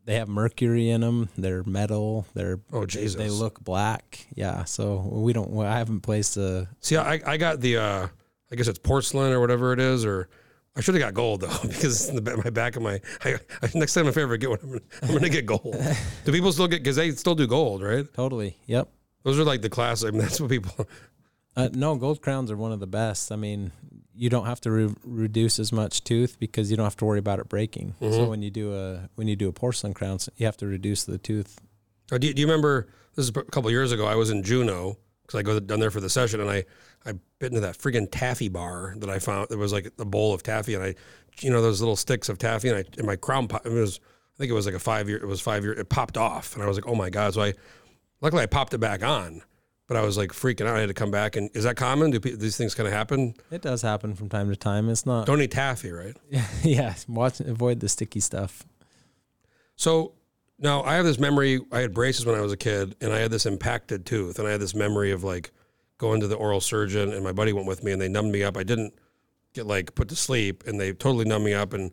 they 0.04 0.16
have 0.16 0.28
mercury 0.28 0.90
in 0.90 1.00
them. 1.00 1.28
They're 1.36 1.64
metal. 1.64 2.26
They're 2.34 2.60
Oh, 2.72 2.86
Jesus. 2.86 3.14
They, 3.14 3.30
look 3.30 3.62
black. 3.62 4.26
Yeah. 4.34 4.64
So 4.64 4.96
we 4.96 5.32
don't. 5.32 5.50
well, 5.50 5.66
I 5.66 5.78
haven't 5.78 6.00
placed 6.00 6.36
a. 6.36 6.68
see 6.80 6.96
I 6.96 7.20
I 7.26 7.36
got 7.36 7.60
the 7.60 7.78
uh 7.78 8.08
I 8.52 8.56
guess 8.56 8.68
it's 8.68 8.78
porcelain 8.78 9.32
or 9.32 9.40
whatever 9.40 9.72
it 9.72 9.80
is 9.80 10.04
or 10.04 10.28
I 10.76 10.80
should 10.80 10.94
have 10.94 11.02
got 11.02 11.14
gold 11.14 11.40
though 11.42 11.56
because 11.62 12.08
in 12.08 12.16
the 12.16 12.36
my 12.42 12.50
back 12.50 12.76
of 12.76 12.82
my 12.82 13.00
I, 13.24 13.38
I, 13.62 13.70
next 13.74 13.94
time 13.94 14.06
if 14.06 14.18
I 14.18 14.22
ever 14.22 14.36
get 14.36 14.50
one, 14.50 14.58
I'm 14.62 14.68
gonna, 14.68 14.80
I'm 15.02 15.12
gonna 15.12 15.28
get 15.28 15.46
gold. 15.46 15.76
do 16.24 16.32
people 16.32 16.52
still 16.52 16.68
get 16.68 16.82
because 16.82 16.96
they 16.96 17.10
still 17.12 17.34
do 17.34 17.46
gold, 17.46 17.82
right? 17.82 18.06
Totally. 18.14 18.56
Yep. 18.66 18.88
Those 19.22 19.38
are 19.38 19.44
like 19.44 19.62
the 19.62 19.70
classic. 19.70 20.08
I 20.08 20.10
mean, 20.12 20.20
that's 20.20 20.40
what 20.40 20.50
people. 20.50 20.86
Uh, 21.56 21.68
no, 21.72 21.94
gold 21.94 22.20
crowns 22.20 22.50
are 22.50 22.56
one 22.56 22.72
of 22.72 22.80
the 22.80 22.86
best. 22.86 23.30
I 23.30 23.36
mean, 23.36 23.72
you 24.16 24.30
don't 24.30 24.46
have 24.46 24.60
to 24.62 24.70
re- 24.70 24.94
reduce 25.04 25.58
as 25.58 25.72
much 25.72 26.04
tooth 26.04 26.38
because 26.38 26.70
you 26.70 26.76
don't 26.76 26.84
have 26.84 26.96
to 26.96 27.04
worry 27.04 27.18
about 27.18 27.38
it 27.38 27.48
breaking. 27.48 27.94
So 28.00 28.24
when 28.28 28.42
you 28.42 28.50
do 28.50 28.74
a 28.74 29.08
when 29.16 29.28
you 29.28 29.36
do 29.36 29.48
a 29.48 29.52
porcelain 29.52 29.94
crown, 29.94 30.18
you 30.36 30.46
have 30.46 30.56
to 30.58 30.66
reduce 30.66 31.04
the 31.04 31.18
tooth. 31.18 31.58
Uh, 32.12 32.18
do, 32.18 32.26
you, 32.28 32.34
do 32.34 32.40
you 32.40 32.46
remember 32.46 32.88
this 33.14 33.24
is 33.24 33.30
a 33.30 33.42
couple 33.42 33.70
years 33.70 33.92
ago? 33.92 34.06
I 34.06 34.14
was 34.14 34.30
in 34.30 34.42
Juneau 34.42 34.98
because 35.22 35.38
I 35.38 35.42
go 35.42 35.58
down 35.58 35.80
there 35.80 35.90
for 35.90 36.00
the 36.00 36.10
session, 36.10 36.40
and 36.40 36.50
I 36.50 36.64
I 37.06 37.12
bit 37.38 37.48
into 37.48 37.60
that 37.60 37.76
friggin' 37.78 38.08
taffy 38.10 38.48
bar 38.48 38.94
that 38.98 39.10
I 39.10 39.18
found. 39.18 39.50
It 39.50 39.58
was 39.58 39.72
like 39.72 39.90
a 39.98 40.04
bowl 40.04 40.32
of 40.32 40.42
taffy, 40.42 40.74
and 40.74 40.84
I, 40.84 40.94
you 41.40 41.50
know, 41.50 41.62
those 41.62 41.80
little 41.80 41.96
sticks 41.96 42.28
of 42.28 42.38
taffy, 42.38 42.68
and 42.68 42.78
I 42.78 42.84
in 42.98 43.06
my 43.06 43.16
crown 43.16 43.48
pop. 43.48 43.66
It 43.66 43.70
was 43.70 44.00
I 44.34 44.38
think 44.38 44.50
it 44.50 44.54
was 44.54 44.66
like 44.66 44.74
a 44.74 44.80
five 44.80 45.08
year. 45.08 45.18
It 45.18 45.26
was 45.26 45.40
five 45.40 45.64
year. 45.64 45.72
It 45.72 45.88
popped 45.88 46.16
off, 46.16 46.54
and 46.54 46.62
I 46.62 46.66
was 46.66 46.76
like, 46.76 46.86
oh 46.86 46.94
my 46.94 47.10
god. 47.10 47.34
So 47.34 47.42
I 47.42 47.54
luckily 48.20 48.42
I 48.42 48.46
popped 48.46 48.74
it 48.74 48.78
back 48.78 49.02
on, 49.02 49.42
but 49.86 49.96
I 49.96 50.02
was 50.02 50.16
like 50.16 50.30
freaking 50.30 50.66
out. 50.66 50.76
I 50.76 50.80
had 50.80 50.88
to 50.88 50.94
come 50.94 51.10
back. 51.10 51.36
And 51.36 51.50
is 51.54 51.64
that 51.64 51.76
common? 51.76 52.10
Do 52.10 52.20
pe- 52.20 52.36
these 52.36 52.56
things 52.56 52.74
kind 52.74 52.86
of 52.86 52.92
happen? 52.92 53.34
It 53.50 53.62
does 53.62 53.82
happen 53.82 54.14
from 54.14 54.28
time 54.28 54.48
to 54.48 54.56
time. 54.56 54.88
It's 54.88 55.04
not. 55.04 55.26
Don't 55.26 55.40
eat 55.42 55.50
taffy, 55.50 55.90
right? 55.90 56.16
yeah. 56.62 56.94
Watch 57.08 57.40
avoid 57.40 57.80
the 57.80 57.88
sticky 57.88 58.20
stuff. 58.20 58.64
So 59.76 60.12
now 60.58 60.82
I 60.82 60.94
have 60.94 61.04
this 61.04 61.18
memory. 61.18 61.60
I 61.72 61.80
had 61.80 61.92
braces 61.92 62.24
when 62.24 62.34
I 62.34 62.40
was 62.40 62.52
a 62.52 62.56
kid, 62.56 62.96
and 63.00 63.12
I 63.12 63.18
had 63.18 63.30
this 63.30 63.46
impacted 63.46 64.06
tooth, 64.06 64.38
and 64.38 64.48
I 64.48 64.52
had 64.52 64.60
this 64.60 64.74
memory 64.74 65.10
of 65.10 65.24
like 65.24 65.52
going 65.98 66.20
to 66.20 66.28
the 66.28 66.36
oral 66.36 66.60
surgeon, 66.60 67.12
and 67.12 67.22
my 67.22 67.32
buddy 67.32 67.52
went 67.52 67.66
with 67.66 67.84
me, 67.84 67.92
and 67.92 68.00
they 68.00 68.08
numbed 68.08 68.32
me 68.32 68.42
up. 68.42 68.56
I 68.56 68.62
didn't 68.62 68.94
get 69.52 69.66
like 69.66 69.94
put 69.94 70.08
to 70.08 70.16
sleep, 70.16 70.64
and 70.66 70.80
they 70.80 70.92
totally 70.92 71.24
numbed 71.24 71.44
me 71.44 71.54
up 71.54 71.72
and 71.72 71.92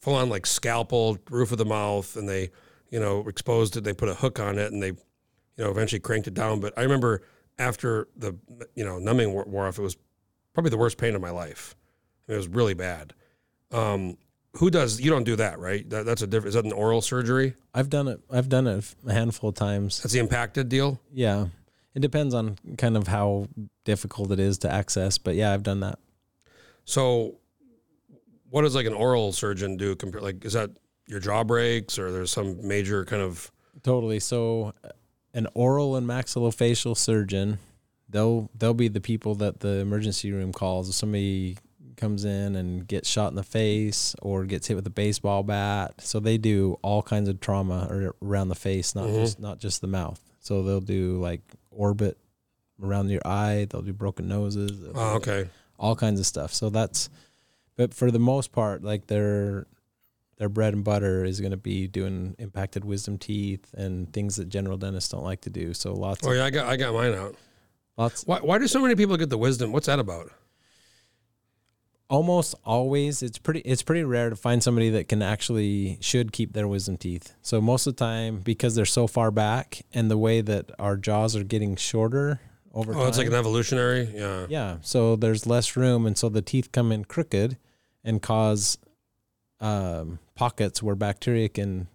full 0.00 0.14
on 0.14 0.28
like 0.28 0.46
scalpel, 0.46 1.18
roof 1.30 1.52
of 1.52 1.58
the 1.58 1.64
mouth, 1.64 2.16
and 2.16 2.28
they 2.28 2.50
you 2.90 3.00
know 3.00 3.26
exposed 3.28 3.76
it. 3.76 3.84
They 3.84 3.92
put 3.92 4.08
a 4.08 4.14
hook 4.14 4.40
on 4.40 4.58
it, 4.58 4.72
and 4.72 4.82
they 4.82 4.92
you 5.58 5.64
know 5.64 5.70
eventually 5.70 6.00
cranked 6.00 6.26
it 6.26 6.34
down. 6.34 6.60
But 6.60 6.72
I 6.78 6.82
remember 6.82 7.22
after 7.58 8.08
the 8.16 8.36
you 8.74 8.84
know 8.84 8.98
numbing 8.98 9.32
wore, 9.32 9.44
wore 9.44 9.66
off, 9.66 9.78
it 9.78 9.82
was 9.82 9.96
probably 10.54 10.70
the 10.70 10.78
worst 10.78 10.96
pain 10.96 11.14
of 11.14 11.20
my 11.20 11.30
life. 11.30 11.74
It 12.28 12.34
was 12.34 12.48
really 12.48 12.74
bad. 12.74 13.12
Um, 13.70 14.16
who 14.54 14.70
does 14.70 15.00
you 15.00 15.10
don't 15.10 15.24
do 15.24 15.36
that 15.36 15.58
right? 15.58 15.88
That, 15.90 16.06
that's 16.06 16.22
a 16.22 16.26
different. 16.26 16.48
Is 16.48 16.54
that 16.54 16.64
an 16.64 16.72
oral 16.72 17.02
surgery? 17.02 17.54
I've 17.74 17.90
done 17.90 18.08
it. 18.08 18.20
I've 18.30 18.48
done 18.48 18.66
it 18.66 18.94
a 19.06 19.12
handful 19.12 19.50
of 19.50 19.56
times. 19.56 20.00
That's 20.02 20.14
the 20.14 20.20
impacted 20.20 20.68
deal. 20.68 21.00
Yeah. 21.12 21.48
It 21.94 22.00
depends 22.00 22.32
on 22.32 22.58
kind 22.76 22.96
of 22.96 23.08
how 23.08 23.48
difficult 23.84 24.30
it 24.30 24.38
is 24.38 24.58
to 24.58 24.72
access, 24.72 25.18
but 25.18 25.34
yeah, 25.34 25.52
I've 25.52 25.64
done 25.64 25.80
that. 25.80 25.98
So, 26.84 27.38
what 28.50 28.62
does 28.62 28.76
like 28.76 28.86
an 28.86 28.92
oral 28.92 29.32
surgeon 29.32 29.76
do? 29.76 29.96
Compare 29.96 30.20
like 30.20 30.44
is 30.44 30.52
that 30.52 30.70
your 31.06 31.18
jaw 31.18 31.42
breaks 31.42 31.98
or 31.98 32.12
there's 32.12 32.30
some 32.30 32.66
major 32.66 33.04
kind 33.04 33.22
of 33.22 33.50
Totally. 33.82 34.20
So, 34.20 34.74
an 35.34 35.46
oral 35.54 35.96
and 35.96 36.06
maxillofacial 36.06 36.96
surgeon, 36.96 37.58
they'll 38.08 38.50
they'll 38.56 38.74
be 38.74 38.88
the 38.88 39.00
people 39.00 39.34
that 39.36 39.60
the 39.60 39.78
emergency 39.78 40.32
room 40.32 40.52
calls 40.52 40.88
if 40.88 40.94
somebody 40.94 41.58
comes 41.96 42.24
in 42.24 42.54
and 42.54 42.86
gets 42.86 43.08
shot 43.08 43.30
in 43.30 43.34
the 43.34 43.42
face 43.42 44.14
or 44.22 44.44
gets 44.44 44.68
hit 44.68 44.74
with 44.74 44.86
a 44.86 44.90
baseball 44.90 45.42
bat. 45.42 45.94
So 46.00 46.20
they 46.20 46.38
do 46.38 46.78
all 46.82 47.02
kinds 47.02 47.28
of 47.28 47.40
trauma 47.40 48.12
around 48.22 48.48
the 48.48 48.54
face, 48.54 48.94
not 48.94 49.06
mm-hmm. 49.06 49.20
just 49.20 49.40
not 49.40 49.58
just 49.58 49.80
the 49.80 49.88
mouth. 49.88 50.20
So 50.40 50.62
they'll 50.62 50.80
do 50.80 51.20
like 51.20 51.42
orbit 51.70 52.16
around 52.82 53.08
your 53.08 53.26
eye. 53.26 53.66
They'll 53.68 53.82
do 53.82 53.92
broken 53.92 54.28
noses. 54.28 54.80
oh, 54.94 55.16
okay 55.16 55.48
all 55.78 55.96
kinds 55.96 56.20
of 56.20 56.26
stuff. 56.26 56.52
So 56.52 56.70
that's, 56.70 57.08
but 57.76 57.94
for 57.94 58.10
the 58.10 58.18
most 58.18 58.52
part, 58.52 58.82
like 58.82 59.06
their 59.06 59.66
their 60.38 60.48
bread 60.48 60.72
and 60.72 60.82
butter 60.84 61.24
is 61.24 61.40
going 61.40 61.50
to 61.50 61.56
be 61.56 61.86
doing 61.86 62.34
impacted 62.38 62.84
wisdom 62.84 63.18
teeth 63.18 63.72
and 63.74 64.12
things 64.12 64.36
that 64.36 64.48
general 64.48 64.76
dentists 64.78 65.10
don't 65.10 65.24
like 65.24 65.42
to 65.42 65.50
do. 65.50 65.74
So 65.74 65.92
lots, 65.92 66.26
oh 66.26 66.32
yeah 66.32 66.44
I 66.44 66.50
got 66.50 66.66
I 66.66 66.76
got 66.76 66.94
mine 66.94 67.12
out. 67.14 67.34
lots, 67.96 68.24
Why 68.24 68.38
why 68.38 68.58
do 68.58 68.66
so 68.66 68.80
many 68.80 68.94
people 68.94 69.16
get 69.16 69.30
the 69.30 69.38
wisdom? 69.38 69.70
What's 69.72 69.86
that 69.86 69.98
about? 69.98 70.30
almost 72.10 72.54
always 72.64 73.22
it's 73.22 73.36
pretty 73.36 73.60
it's 73.60 73.82
pretty 73.82 74.02
rare 74.02 74.30
to 74.30 74.36
find 74.36 74.62
somebody 74.62 74.88
that 74.88 75.08
can 75.10 75.20
actually 75.20 75.98
should 76.00 76.32
keep 76.32 76.54
their 76.54 76.66
wisdom 76.66 76.96
teeth. 76.96 77.34
So 77.42 77.60
most 77.60 77.86
of 77.86 77.96
the 77.96 78.02
time 78.04 78.38
because 78.38 78.74
they're 78.74 78.86
so 78.86 79.06
far 79.06 79.30
back 79.30 79.82
and 79.92 80.10
the 80.10 80.16
way 80.16 80.40
that 80.40 80.70
our 80.78 80.96
jaws 80.96 81.36
are 81.36 81.44
getting 81.44 81.76
shorter 81.76 82.40
over 82.72 82.92
Oh, 82.94 83.00
time. 83.00 83.08
it's 83.08 83.18
like 83.18 83.26
an 83.26 83.34
evolutionary. 83.34 84.08
Yeah. 84.14 84.46
Yeah. 84.48 84.76
So 84.80 85.16
there's 85.16 85.46
less 85.46 85.76
room, 85.76 86.06
and 86.06 86.16
so 86.16 86.28
the 86.30 86.40
teeth 86.42 86.72
come 86.72 86.92
in 86.92 87.04
crooked 87.04 87.58
and 88.04 88.22
cause 88.22 88.78
um, 89.60 90.18
pockets 90.38 90.80
where 90.80 90.94
bacteria 90.94 91.48
can 91.48 91.88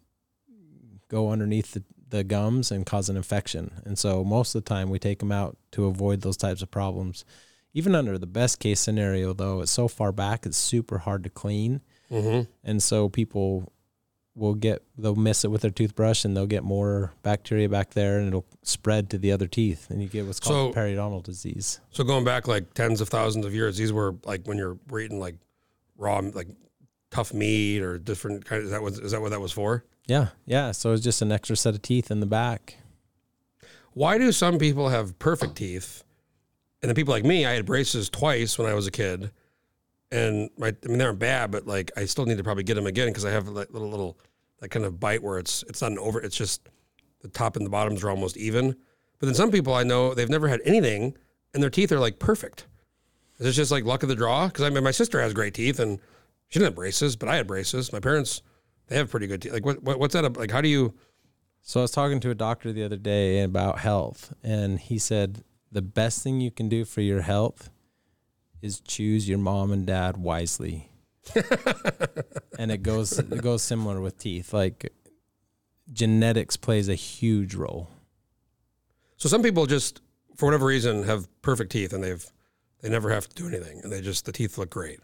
go 1.07 1.31
underneath 1.31 1.71
the, 1.71 1.83
the 2.09 2.25
gums 2.25 2.71
and 2.71 2.85
cause 2.85 3.07
an 3.07 3.15
infection. 3.15 3.71
And 3.85 3.97
so 3.97 4.21
most 4.25 4.53
of 4.53 4.65
the 4.65 4.69
time 4.69 4.89
we 4.89 4.99
take 4.99 5.19
them 5.19 5.31
out 5.31 5.55
to 5.71 5.85
avoid 5.85 6.21
those 6.21 6.35
types 6.35 6.61
of 6.61 6.69
problems. 6.69 7.23
Even 7.73 7.95
under 7.95 8.17
the 8.17 8.27
best 8.27 8.59
case 8.59 8.81
scenario, 8.81 9.31
though, 9.31 9.61
it's 9.61 9.71
so 9.71 9.87
far 9.87 10.11
back, 10.11 10.45
it's 10.45 10.57
super 10.57 10.97
hard 10.99 11.23
to 11.23 11.29
clean. 11.29 11.79
Mm-hmm. 12.11 12.51
And 12.65 12.83
so 12.83 13.07
people 13.07 13.71
will 14.35 14.55
get, 14.55 14.83
they'll 14.97 15.15
miss 15.15 15.45
it 15.45 15.47
with 15.47 15.61
their 15.61 15.71
toothbrush 15.71 16.25
and 16.25 16.35
they'll 16.35 16.45
get 16.45 16.63
more 16.63 17.13
bacteria 17.23 17.69
back 17.69 17.91
there 17.91 18.19
and 18.19 18.27
it'll 18.27 18.45
spread 18.61 19.09
to 19.11 19.17
the 19.17 19.31
other 19.31 19.47
teeth. 19.47 19.89
And 19.89 20.01
you 20.01 20.09
get 20.09 20.25
what's 20.25 20.41
called 20.41 20.73
So- 20.73 20.79
periodontal 20.81 21.23
disease. 21.23 21.79
So 21.91 22.03
going 22.03 22.25
back 22.25 22.45
like 22.45 22.73
tens 22.73 22.99
of 22.99 23.07
thousands 23.07 23.45
of 23.45 23.55
years, 23.55 23.77
these 23.77 23.93
were 23.93 24.15
like 24.25 24.45
when 24.45 24.57
you're 24.57 24.77
eating 24.99 25.19
like 25.21 25.35
raw 25.97 26.19
like 26.33 26.49
tough 27.13 27.33
meat 27.33 27.81
or 27.81 27.99
different 27.99 28.43
kind. 28.43 28.59
Of, 28.59 28.65
is 28.65 28.71
that 28.71 28.81
what 28.81 28.93
is 28.93 29.11
that 29.11 29.21
what 29.21 29.29
that 29.29 29.39
was 29.39 29.51
for? 29.51 29.85
Yeah, 30.07 30.29
yeah. 30.45 30.71
So 30.71 30.91
it's 30.91 31.03
just 31.03 31.21
an 31.21 31.31
extra 31.31 31.55
set 31.55 31.75
of 31.75 31.81
teeth 31.81 32.09
in 32.09 32.19
the 32.19 32.25
back. 32.25 32.77
Why 33.93 34.17
do 34.17 34.31
some 34.31 34.57
people 34.57 34.89
have 34.89 35.19
perfect 35.19 35.55
teeth, 35.55 36.03
and 36.81 36.89
then 36.89 36.95
people 36.95 37.13
like 37.13 37.23
me, 37.23 37.45
I 37.45 37.51
had 37.51 37.65
braces 37.65 38.09
twice 38.09 38.57
when 38.57 38.67
I 38.67 38.73
was 38.73 38.87
a 38.87 38.91
kid, 38.91 39.31
and 40.11 40.49
my 40.57 40.69
I 40.69 40.87
mean 40.87 40.97
they 40.97 41.05
aren't 41.05 41.19
bad, 41.19 41.51
but 41.51 41.67
like 41.67 41.91
I 41.95 42.05
still 42.05 42.25
need 42.25 42.37
to 42.37 42.43
probably 42.43 42.63
get 42.63 42.73
them 42.73 42.87
again 42.87 43.09
because 43.09 43.25
I 43.25 43.31
have 43.31 43.47
like 43.47 43.71
little 43.71 43.89
little 43.89 44.17
that 44.59 44.69
kind 44.69 44.85
of 44.85 44.99
bite 44.99 45.21
where 45.21 45.37
it's 45.37 45.63
it's 45.69 45.81
not 45.81 45.91
an 45.91 45.99
over, 45.99 46.19
it's 46.19 46.35
just 46.35 46.67
the 47.21 47.27
top 47.27 47.55
and 47.55 47.65
the 47.65 47.69
bottoms 47.69 48.03
are 48.03 48.09
almost 48.09 48.35
even. 48.37 48.75
But 49.19 49.27
then 49.27 49.35
some 49.35 49.51
people 49.51 49.75
I 49.75 49.83
know 49.83 50.15
they've 50.15 50.27
never 50.29 50.47
had 50.47 50.61
anything, 50.65 51.15
and 51.53 51.61
their 51.61 51.69
teeth 51.69 51.91
are 51.91 51.99
like 51.99 52.17
perfect. 52.17 52.65
Is 53.37 53.45
it 53.45 53.51
just 53.51 53.71
like 53.71 53.85
luck 53.85 54.01
of 54.01 54.09
the 54.09 54.15
draw? 54.15 54.47
Because 54.47 54.63
I 54.63 54.71
mean 54.71 54.83
my 54.83 54.91
sister 54.91 55.21
has 55.21 55.33
great 55.33 55.53
teeth 55.53 55.79
and 55.79 55.99
she 56.53 56.59
didn't 56.59 56.67
have 56.67 56.75
braces, 56.75 57.15
but 57.15 57.29
I 57.29 57.37
had 57.37 57.47
braces. 57.47 57.91
My 57.91 57.99
parents 57.99 58.43
they 58.85 58.95
have 58.97 59.09
pretty 59.09 59.25
good 59.25 59.41
teeth. 59.41 59.53
Like 59.53 59.65
what, 59.65 59.81
what 59.81 59.97
what's 59.97 60.13
that? 60.13 60.37
Like 60.37 60.51
how 60.51 60.61
do 60.61 60.69
you? 60.69 60.93
So 61.63 61.79
I 61.79 61.81
was 61.81 61.89
talking 61.89 62.19
to 62.19 62.29
a 62.29 62.35
doctor 62.35 62.71
the 62.71 62.83
other 62.83 62.95
day 62.95 63.41
about 63.41 63.79
health, 63.79 64.31
and 64.43 64.79
he 64.79 64.99
said 64.99 65.43
the 65.71 65.81
best 65.81 66.21
thing 66.21 66.41
you 66.41 66.51
can 66.51 66.69
do 66.69 66.85
for 66.85 67.01
your 67.01 67.21
health 67.21 67.71
is 68.61 68.81
choose 68.81 69.27
your 69.27 69.39
mom 69.39 69.71
and 69.71 69.87
dad 69.87 70.17
wisely. 70.17 70.91
and 72.59 72.71
it 72.71 72.83
goes 72.83 73.17
it 73.17 73.41
goes 73.41 73.63
similar 73.63 73.99
with 73.99 74.19
teeth. 74.19 74.53
Like 74.53 74.93
genetics 75.91 76.55
plays 76.55 76.87
a 76.87 76.93
huge 76.93 77.55
role. 77.55 77.89
So 79.17 79.27
some 79.27 79.41
people 79.41 79.65
just, 79.65 80.01
for 80.35 80.45
whatever 80.45 80.67
reason, 80.67 81.01
have 81.03 81.27
perfect 81.41 81.71
teeth 81.71 81.93
and 81.93 82.03
they've 82.03 82.23
they 82.81 82.89
never 82.89 83.09
have 83.09 83.27
to 83.27 83.35
do 83.35 83.47
anything 83.47 83.79
and 83.81 83.91
they 83.91 84.01
just 84.01 84.25
the 84.25 84.31
teeth 84.31 84.59
look 84.59 84.69
great. 84.69 84.99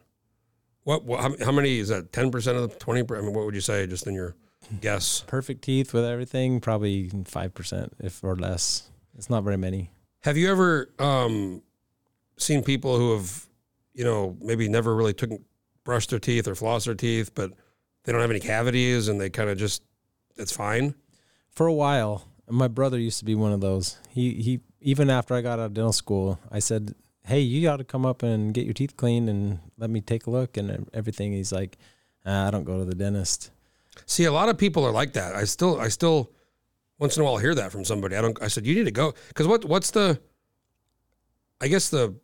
What, 0.84 1.04
what 1.04 1.20
how, 1.22 1.46
how 1.46 1.52
many 1.52 1.80
is 1.80 1.90
that? 1.90 2.12
Ten 2.12 2.32
percent 2.32 2.58
of 2.58 2.70
the 2.70 2.76
twenty? 2.80 3.02
I 3.02 3.22
mean, 3.22 3.34
what 3.34 3.46
would 3.46 3.56
you 3.56 3.62
say 3.62 3.86
just 3.88 4.08
in 4.08 4.14
your 4.14 4.36
guess? 4.82 5.24
Perfect 5.28 5.64
teeth 5.64 5.94
with 5.94 6.06
everything, 6.06 6.60
probably 6.60 7.10
five 7.26 7.54
percent, 7.54 7.94
if 8.00 8.24
or 8.24 8.36
less. 8.36 8.90
It's 9.18 9.30
not 9.30 9.44
very 9.44 9.58
many. 9.58 9.92
Have 10.22 10.38
you 10.38 10.52
ever 10.52 10.90
um, 11.00 11.62
seen 12.38 12.64
people 12.64 12.98
who 12.98 13.14
have, 13.16 13.48
you 13.94 14.04
know, 14.04 14.38
maybe 14.42 14.68
never 14.70 14.96
really 14.96 15.14
took 15.14 15.30
brushed 15.84 16.10
their 16.10 16.20
teeth 16.20 16.48
or 16.48 16.54
flossed 16.54 16.86
their 16.86 16.96
teeth, 16.96 17.34
but 17.36 17.52
they 18.04 18.12
don't 18.12 18.22
have 18.22 18.30
any 18.30 18.40
cavities 18.40 19.08
and 19.08 19.20
they 19.20 19.30
kind 19.30 19.50
of 19.50 19.58
just 19.58 19.84
it's 20.38 20.52
fine. 20.56 20.96
for 21.52 21.68
a 21.68 21.74
while. 21.74 22.26
My 22.50 22.68
brother 22.68 22.98
used 22.98 23.20
to 23.20 23.26
be 23.26 23.36
one 23.36 23.52
of 23.52 23.62
those. 23.62 23.98
He 24.10 24.36
he 24.36 24.62
even 24.82 25.10
after 25.10 25.36
I 25.36 25.42
got 25.42 25.60
out 25.60 25.66
of 25.66 25.74
dental 25.74 25.94
school, 25.94 26.40
I 26.52 26.60
said, 26.60 26.96
"Hey, 27.26 27.40
you 27.42 27.62
got 27.62 27.78
to 27.78 27.84
come 27.84 28.06
up 28.06 28.24
and 28.24 28.54
get 28.54 28.66
your 28.66 28.74
teeth 28.74 28.98
cleaned 28.98 29.30
and 29.30 29.60
let 29.78 29.90
me 29.90 30.02
take 30.02 30.28
a 30.28 30.30
look 30.30 30.58
and 30.58 30.90
everything." 30.94 31.32
He's 31.34 31.52
like, 31.52 31.78
ah, 32.26 32.48
"I 32.48 32.52
don't 32.52 32.64
go 32.64 32.80
to 32.80 32.86
the 32.86 32.96
dentist." 32.96 33.52
See, 34.06 34.26
a 34.26 34.32
lot 34.32 34.50
of 34.50 34.58
people 34.58 34.86
are 34.86 34.92
like 34.92 35.14
that. 35.14 35.36
I 35.36 35.44
still, 35.44 35.80
I 35.80 35.90
still, 35.90 36.32
once 37.00 37.18
in 37.18 37.22
a 37.22 37.26
while 37.26 37.38
hear 37.38 37.56
that 37.56 37.72
from 37.72 37.86
somebody. 37.86 38.16
I 38.16 38.22
don't. 38.22 38.42
I 38.42 38.48
said 38.48 38.66
you 38.66 38.76
need 38.76 38.86
to 38.86 38.92
go 38.92 39.14
because 39.28 39.48
what? 39.48 39.66
What's 39.66 39.92
the? 39.92 40.20
I 41.62 41.68
guess 41.68 41.90
the 41.90 42.16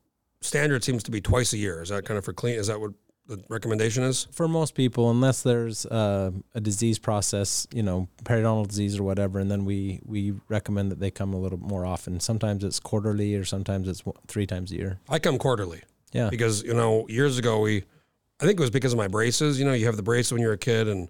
standard 0.41 0.83
seems 0.83 1.03
to 1.03 1.11
be 1.11 1.21
twice 1.21 1.53
a 1.53 1.57
year. 1.57 1.81
Is 1.81 1.89
that 1.89 2.05
kind 2.05 2.17
of 2.17 2.25
for 2.25 2.33
clean? 2.33 2.55
Is 2.55 2.67
that 2.67 2.79
what 2.79 2.91
the 3.27 3.43
recommendation 3.49 4.03
is? 4.03 4.27
For 4.31 4.47
most 4.47 4.75
people, 4.75 5.09
unless 5.09 5.41
there's 5.41 5.85
uh, 5.85 6.31
a 6.53 6.61
disease 6.61 6.99
process, 6.99 7.67
you 7.73 7.83
know, 7.83 8.07
periodontal 8.23 8.67
disease 8.67 8.99
or 8.99 9.03
whatever, 9.03 9.39
and 9.39 9.49
then 9.49 9.65
we 9.65 9.99
we 10.05 10.33
recommend 10.47 10.91
that 10.91 10.99
they 10.99 11.11
come 11.11 11.33
a 11.33 11.37
little 11.37 11.57
more 11.57 11.85
often. 11.85 12.19
Sometimes 12.19 12.63
it's 12.63 12.79
quarterly, 12.79 13.35
or 13.35 13.45
sometimes 13.45 13.87
it's 13.87 14.03
three 14.27 14.45
times 14.45 14.71
a 14.71 14.75
year. 14.75 14.99
I 15.09 15.19
come 15.19 15.37
quarterly 15.37 15.81
Yeah, 16.11 16.29
because 16.29 16.63
you 16.63 16.73
know 16.73 17.05
years 17.07 17.37
ago 17.37 17.59
we 17.59 17.83
I 18.39 18.45
think 18.45 18.59
it 18.59 18.63
was 18.63 18.69
because 18.69 18.93
of 18.93 18.97
my 18.97 19.07
braces. 19.07 19.59
You 19.59 19.65
know, 19.65 19.73
you 19.73 19.85
have 19.85 19.97
the 19.97 20.03
braces 20.03 20.31
when 20.31 20.41
you're 20.41 20.53
a 20.53 20.57
kid, 20.57 20.87
and 20.87 21.07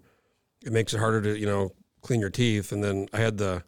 it 0.63 0.71
makes 0.71 0.93
it 0.93 0.99
harder 0.99 1.21
to 1.21 1.39
you 1.39 1.45
know 1.45 1.71
clean 2.01 2.19
your 2.19 2.30
teeth. 2.30 2.71
And 2.71 2.84
then 2.84 3.08
I 3.13 3.17
had 3.17 3.38
the 3.38 3.63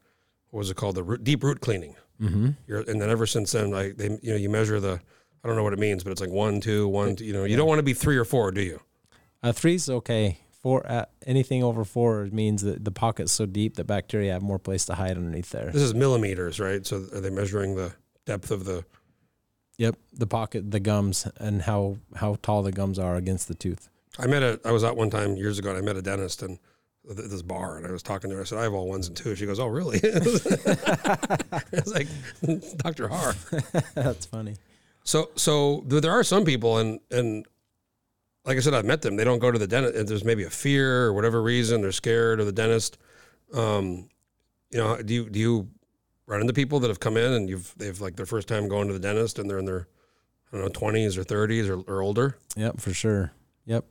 what 0.52 0.60
was 0.60 0.70
it 0.70 0.78
called 0.78 0.96
the 0.96 1.04
root, 1.04 1.24
deep 1.24 1.44
root 1.44 1.60
cleaning. 1.60 1.96
Mm-hmm. 2.22 2.50
You're, 2.68 2.80
and 2.82 3.02
then 3.02 3.10
ever 3.10 3.26
since 3.26 3.52
then, 3.52 3.74
I 3.74 3.92
they 3.92 4.18
you 4.22 4.32
know 4.32 4.38
you 4.38 4.50
measure 4.50 4.80
the 4.80 5.02
I 5.48 5.50
don't 5.50 5.56
know 5.56 5.64
what 5.64 5.72
it 5.72 5.80
means, 5.80 6.04
but 6.04 6.12
it's 6.12 6.20
like 6.20 6.30
one, 6.30 6.60
two, 6.60 6.90
one, 6.90 7.16
two. 7.16 7.24
You 7.24 7.32
know, 7.32 7.46
you 7.46 7.56
don't 7.56 7.70
want 7.70 7.80
to 7.80 7.84
be 7.84 7.94
three 7.94 8.18
or 8.18 8.26
four, 8.26 8.52
do 8.52 8.60
you? 8.62 8.82
Uh, 9.42 9.54
three's 9.54 9.90
okay. 9.90 10.40
Four, 10.62 10.86
uh, 10.86 11.06
anything 11.26 11.64
over 11.64 11.86
four 11.86 12.28
means 12.34 12.64
that 12.64 12.84
the 12.84 12.92
pocket's 12.92 13.32
so 13.32 13.46
deep 13.46 13.78
that 13.78 13.86
bacteria 13.88 14.34
have 14.34 14.42
more 14.42 14.60
place 14.60 14.84
to 14.88 14.96
hide 14.96 15.12
underneath 15.12 15.52
there. 15.52 15.72
This 15.72 15.84
is 15.84 15.94
millimeters, 15.94 16.60
right? 16.60 16.86
So 16.86 16.98
are 16.98 17.22
they 17.22 17.30
measuring 17.30 17.76
the 17.76 17.94
depth 18.26 18.52
of 18.52 18.66
the? 18.66 18.84
Yep, 19.78 19.96
the 20.12 20.28
pocket, 20.28 20.70
the 20.70 20.82
gums, 20.82 21.26
and 21.38 21.62
how 21.62 22.00
how 22.18 22.36
tall 22.42 22.62
the 22.62 22.74
gums 22.74 23.00
are 23.00 23.16
against 23.16 23.48
the 23.48 23.56
tooth. 23.56 23.88
I 24.20 24.28
met 24.28 24.44
a. 24.44 24.60
I 24.66 24.72
was 24.72 24.84
out 24.84 24.98
one 24.98 25.10
time 25.10 25.38
years 25.38 25.60
ago, 25.60 25.70
and 25.70 25.78
I 25.78 25.82
met 25.82 25.96
a 25.96 26.02
dentist 26.02 26.44
and 26.44 26.60
this 27.08 27.42
bar, 27.42 27.78
and 27.78 27.88
I 27.88 27.92
was 27.92 28.04
talking 28.04 28.30
to 28.32 28.36
her. 28.36 28.42
I 28.42 28.46
said, 28.46 28.58
"I 28.58 28.64
have 28.64 28.74
all 28.74 28.90
ones 28.90 29.08
and 29.08 29.16
twos. 29.16 29.38
She 29.38 29.46
goes, 29.46 29.62
"Oh, 29.62 29.68
really?" 29.68 30.00
it's 30.04 31.94
like 31.94 32.08
Doctor 32.78 33.08
Harr. 33.08 33.34
That's 33.96 34.26
funny. 34.26 34.56
So, 35.08 35.30
so 35.36 35.86
there 35.88 36.12
are 36.12 36.22
some 36.24 36.44
people, 36.44 36.80
and 36.80 37.00
and 37.12 37.46
like 38.44 38.58
I 38.58 38.60
said, 38.60 38.74
I've 38.74 38.84
met 38.84 39.02
them. 39.02 39.16
They 39.16 39.24
don't 39.24 39.40
go 39.40 39.50
to 39.52 39.58
the 39.58 39.66
dentist. 39.66 40.06
There's 40.08 40.26
maybe 40.26 40.44
a 40.44 40.50
fear 40.50 41.06
or 41.06 41.14
whatever 41.14 41.42
reason 41.42 41.80
they're 41.82 41.94
scared 41.94 42.42
of 42.42 42.46
the 42.46 42.52
dentist. 42.52 42.98
Um, 43.54 44.10
you 44.70 44.80
know, 44.80 45.02
do 45.02 45.14
you 45.14 45.30
do 45.30 45.40
you 45.40 45.70
run 46.26 46.42
into 46.42 46.52
people 46.52 46.82
that 46.82 46.90
have 46.90 47.00
come 47.00 47.16
in 47.16 47.32
and 47.32 47.48
you've 47.48 47.74
they've 47.78 48.00
like 48.02 48.18
their 48.18 48.26
first 48.26 48.50
time 48.50 48.68
going 48.68 48.88
to 48.88 48.94
the 48.94 49.00
dentist 49.00 49.40
and 49.40 49.50
they're 49.50 49.60
in 49.60 49.64
their 49.66 49.88
I 50.52 50.58
don't 50.58 50.66
know 50.66 50.72
twenties 50.74 51.18
or 51.18 51.24
thirties 51.24 51.70
or, 51.70 51.80
or 51.88 52.02
older? 52.02 52.36
Yep, 52.58 52.82
for 52.82 52.94
sure. 52.94 53.32
Yep. 53.66 53.86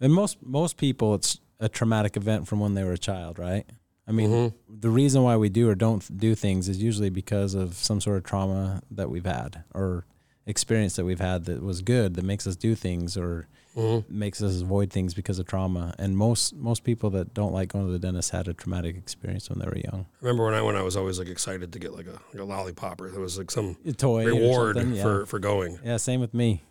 And 0.00 0.12
most 0.12 0.42
most 0.42 0.78
people, 0.78 1.14
it's 1.14 1.38
a 1.60 1.68
traumatic 1.68 2.16
event 2.16 2.48
from 2.48 2.58
when 2.58 2.74
they 2.74 2.82
were 2.82 2.94
a 2.94 2.98
child, 2.98 3.38
right? 3.38 3.66
I 4.08 4.10
mean, 4.10 4.30
Mhm. 4.30 4.54
the 4.68 4.90
reason 4.90 5.22
why 5.22 5.36
we 5.36 5.48
do 5.48 5.68
or 5.68 5.76
don't 5.76 6.18
do 6.18 6.34
things 6.34 6.68
is 6.68 6.82
usually 6.82 7.10
because 7.10 7.54
of 7.54 7.74
some 7.74 8.00
sort 8.00 8.16
of 8.16 8.24
trauma 8.24 8.82
that 8.90 9.10
we've 9.10 9.24
had 9.26 9.62
or 9.72 10.04
experience 10.46 10.96
that 10.96 11.04
we've 11.04 11.20
had 11.20 11.44
that 11.46 11.62
was 11.62 11.82
good 11.82 12.14
that 12.14 12.24
makes 12.24 12.46
us 12.46 12.56
do 12.56 12.74
things 12.74 13.16
or 13.16 13.46
Mhm. 13.76 14.08
makes 14.08 14.40
us 14.42 14.62
avoid 14.62 14.90
things 14.90 15.12
because 15.12 15.38
of 15.38 15.46
trauma. 15.46 15.94
And 15.98 16.16
most 16.16 16.54
most 16.54 16.82
people 16.84 17.10
that 17.10 17.34
don't 17.34 17.52
like 17.52 17.68
going 17.70 17.84
to 17.86 17.92
the 17.92 17.98
dentist 17.98 18.30
had 18.30 18.48
a 18.48 18.54
traumatic 18.54 18.96
experience 18.96 19.50
when 19.50 19.58
they 19.58 19.66
were 19.66 19.76
young. 19.76 20.06
I 20.14 20.24
remember 20.24 20.44
when 20.44 20.54
I 20.54 20.62
went, 20.62 20.76
I 20.78 20.82
was 20.82 20.96
always 20.96 21.18
like 21.18 21.28
excited 21.28 21.72
to 21.72 21.78
get 21.78 21.92
like 21.92 22.06
a, 22.06 22.12
like 22.32 22.40
a 22.40 22.44
lollipop 22.44 23.00
or 23.00 23.10
there 23.10 23.20
was 23.20 23.36
like 23.36 23.50
some 23.50 23.76
A 23.84 23.92
toy 23.92 24.24
reward 24.24 24.76
yeah. 24.78 25.02
for 25.02 25.26
for 25.26 25.38
going. 25.38 25.78
yeah, 25.84 25.96
same 25.98 26.20
with 26.20 26.32
me. 26.32 26.62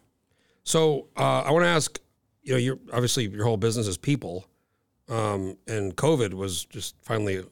So 0.63 1.07
uh, 1.15 1.41
I 1.41 1.51
want 1.51 1.63
to 1.65 1.69
ask, 1.69 1.99
you 2.41 2.53
know, 2.53 2.57
you're 2.57 2.79
obviously 2.91 3.27
your 3.27 3.43
whole 3.45 3.57
business 3.57 3.87
is 3.87 3.97
people, 3.97 4.45
um, 5.09 5.57
and 5.67 5.95
COVID 5.95 6.33
was 6.33 6.65
just 6.65 6.95
finally. 7.01 7.43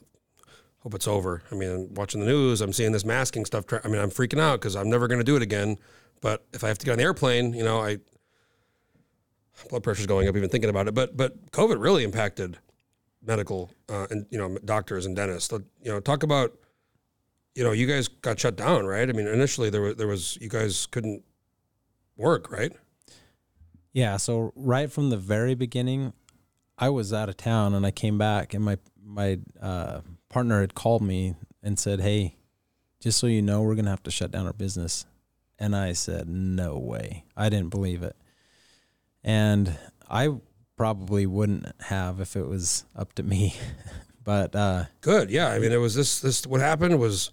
Hope 0.79 0.95
it's 0.95 1.07
over. 1.07 1.41
I 1.49 1.55
mean, 1.55 1.69
I'm 1.69 1.93
watching 1.93 2.19
the 2.19 2.25
news, 2.27 2.59
I'm 2.59 2.73
seeing 2.73 2.91
this 2.91 3.05
masking 3.05 3.45
stuff. 3.45 3.65
Tra- 3.65 3.79
I 3.85 3.87
mean, 3.87 4.01
I'm 4.01 4.09
freaking 4.11 4.41
out 4.41 4.59
because 4.59 4.75
I'm 4.75 4.89
never 4.89 5.07
going 5.07 5.19
to 5.19 5.23
do 5.23 5.37
it 5.37 5.41
again. 5.41 5.77
But 6.23 6.45
if 6.53 6.63
I 6.63 6.69
have 6.69 6.77
to 6.77 6.85
get 6.85 6.93
on 6.93 6.97
the 6.99 7.03
airplane, 7.03 7.53
you 7.53 7.65
know, 7.65 7.81
I 7.81 7.97
blood 9.69 9.83
pressure's 9.83 10.07
going 10.07 10.29
up 10.29 10.37
even 10.37 10.49
thinking 10.49 10.69
about 10.69 10.87
it. 10.87 10.93
But 10.93 11.17
but 11.17 11.51
COVID 11.51 11.83
really 11.83 12.05
impacted 12.05 12.57
medical 13.21 13.69
uh, 13.89 14.07
and 14.09 14.25
you 14.29 14.37
know 14.37 14.57
doctors 14.63 15.05
and 15.05 15.17
dentists. 15.17 15.51
You 15.51 15.91
know, 15.91 15.99
talk 15.99 16.23
about 16.23 16.57
you 17.55 17.63
know 17.65 17.73
you 17.73 17.85
guys 17.87 18.07
got 18.07 18.39
shut 18.39 18.55
down, 18.55 18.85
right? 18.85 19.07
I 19.07 19.11
mean, 19.11 19.27
initially 19.27 19.69
there 19.69 19.81
was 19.81 19.97
there 19.97 20.07
was 20.07 20.37
you 20.39 20.47
guys 20.47 20.85
couldn't 20.85 21.23
work, 22.15 22.49
right? 22.49 22.71
Yeah, 23.91 24.15
so 24.15 24.53
right 24.55 24.89
from 24.89 25.09
the 25.09 25.17
very 25.17 25.55
beginning, 25.55 26.13
I 26.77 26.87
was 26.87 27.11
out 27.11 27.27
of 27.27 27.35
town 27.35 27.75
and 27.75 27.85
I 27.85 27.91
came 27.91 28.17
back 28.17 28.53
and 28.53 28.63
my 28.63 28.77
my 29.03 29.39
uh, 29.61 29.99
partner 30.29 30.61
had 30.61 30.73
called 30.73 31.01
me 31.01 31.35
and 31.61 31.77
said, 31.77 31.99
"Hey, 31.99 32.37
just 33.01 33.19
so 33.19 33.27
you 33.27 33.41
know, 33.41 33.61
we're 33.61 33.75
gonna 33.75 33.89
have 33.89 34.03
to 34.03 34.11
shut 34.11 34.31
down 34.31 34.47
our 34.47 34.53
business." 34.53 35.05
And 35.59 35.75
I 35.75 35.93
said, 35.93 36.27
"No 36.27 36.77
way!" 36.77 37.25
I 37.37 37.49
didn't 37.49 37.69
believe 37.69 38.03
it, 38.03 38.15
and 39.23 39.77
I 40.09 40.29
probably 40.75 41.25
wouldn't 41.25 41.65
have 41.83 42.19
if 42.19 42.35
it 42.35 42.47
was 42.47 42.85
up 42.95 43.13
to 43.13 43.23
me. 43.23 43.55
but 44.23 44.55
uh, 44.55 44.85
Good. 45.01 45.29
Yeah. 45.29 45.49
I 45.49 45.59
mean, 45.59 45.71
it 45.71 45.77
was 45.77 45.95
this, 45.95 46.19
this, 46.19 46.45
what 46.45 46.61
happened 46.61 46.99
was 46.99 47.31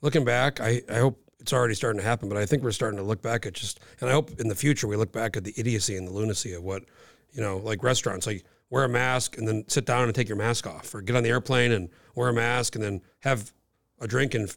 looking 0.00 0.24
back, 0.24 0.60
I, 0.60 0.82
I 0.88 0.98
hope 0.98 1.18
it's 1.40 1.52
already 1.52 1.74
starting 1.74 2.00
to 2.00 2.06
happen, 2.06 2.28
but 2.28 2.38
I 2.38 2.46
think 2.46 2.62
we're 2.62 2.72
starting 2.72 2.98
to 2.98 3.04
look 3.04 3.22
back 3.22 3.46
at 3.46 3.54
just, 3.54 3.80
and 4.00 4.08
I 4.08 4.12
hope 4.12 4.38
in 4.38 4.48
the 4.48 4.54
future 4.54 4.86
we 4.86 4.96
look 4.96 5.12
back 5.12 5.36
at 5.36 5.44
the 5.44 5.54
idiocy 5.56 5.96
and 5.96 6.06
the 6.06 6.12
lunacy 6.12 6.52
of 6.52 6.62
what, 6.62 6.84
you 7.32 7.42
know, 7.42 7.56
like 7.58 7.82
restaurants, 7.82 8.26
like 8.26 8.44
wear 8.70 8.84
a 8.84 8.88
mask 8.88 9.36
and 9.38 9.48
then 9.48 9.64
sit 9.68 9.84
down 9.84 10.04
and 10.04 10.14
take 10.14 10.28
your 10.28 10.36
mask 10.36 10.66
off 10.66 10.94
or 10.94 11.02
get 11.02 11.16
on 11.16 11.22
the 11.22 11.28
airplane 11.28 11.72
and 11.72 11.88
wear 12.14 12.28
a 12.28 12.32
mask 12.32 12.74
and 12.74 12.84
then 12.84 13.02
have 13.20 13.52
a 14.00 14.06
drink 14.06 14.34
and 14.34 14.54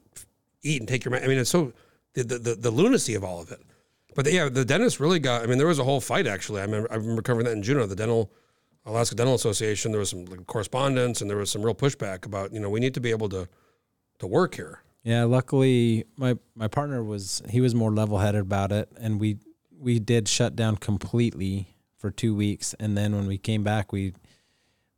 eat 0.62 0.82
and 0.82 0.88
take 0.88 1.04
your 1.04 1.12
mask. 1.12 1.23
I 1.23 1.28
mean, 1.28 1.38
it's 1.38 1.49
so, 1.49 1.73
the, 2.23 2.39
the, 2.39 2.56
the, 2.56 2.71
lunacy 2.71 3.15
of 3.15 3.23
all 3.23 3.41
of 3.41 3.51
it. 3.51 3.62
But 4.15 4.32
yeah, 4.32 4.49
the 4.49 4.65
dentist 4.65 4.99
really 4.99 5.19
got, 5.19 5.43
I 5.43 5.45
mean, 5.47 5.58
there 5.58 5.67
was 5.67 5.80
a 5.80 5.84
whole 5.84 6.01
fight 6.01 6.28
actually. 6.28 6.62
I 6.62 6.65
remember, 6.65 6.91
I 6.91 6.95
remember 6.95 7.21
covering 7.21 7.45
that 7.45 7.51
in 7.51 7.63
Juneau, 7.63 7.86
the 7.86 7.95
dental, 7.95 8.32
Alaska 8.86 9.15
Dental 9.15 9.36
Association. 9.36 9.91
There 9.91 9.99
was 9.99 10.10
some 10.10 10.25
correspondence 10.45 11.21
and 11.21 11.30
there 11.30 11.38
was 11.38 11.49
some 11.49 11.62
real 11.62 11.75
pushback 11.75 12.25
about, 12.25 12.54
you 12.54 12.60
know, 12.60 12.69
we 12.69 12.80
need 12.80 12.93
to 12.93 13.01
be 13.01 13.12
able 13.12 13.30
to, 13.30 13.49
to 14.19 14.28
work 14.28 14.56
here. 14.56 14.82
Yeah, 15.06 15.25
luckily 15.25 16.06
my 16.17 16.36
my 16.56 16.67
partner 16.67 17.04
was 17.04 17.43
he 17.47 17.62
was 17.62 17.75
more 17.75 17.91
level 17.91 18.17
headed 18.17 18.41
about 18.41 18.71
it, 18.71 18.89
and 18.99 19.19
we 19.19 19.38
we 19.78 19.99
did 19.99 20.28
shut 20.28 20.56
down 20.56 20.78
completely 20.78 21.75
for 21.95 22.10
two 22.10 22.34
weeks, 22.34 22.73
and 22.80 22.97
then 22.97 23.15
when 23.15 23.28
we 23.28 23.38
came 23.38 23.63
back, 23.63 23.91
we 23.91 24.13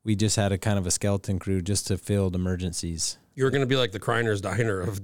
we 0.05 0.15
just 0.15 0.37
had 0.37 0.53
a 0.53 0.57
kind 0.57 0.79
of 0.79 0.87
a 0.87 0.91
skeleton 0.91 1.39
crew 1.39 1.61
just 1.61 1.87
to 1.87 1.97
field 1.97 2.35
emergencies. 2.35 3.17
You 3.37 3.43
were 3.43 3.51
going 3.51 3.61
to 3.61 3.67
be 3.67 3.75
like 3.75 3.91
the 3.91 3.99
Kriner's 3.99 4.41
diner 4.41 4.81
of, 4.81 4.99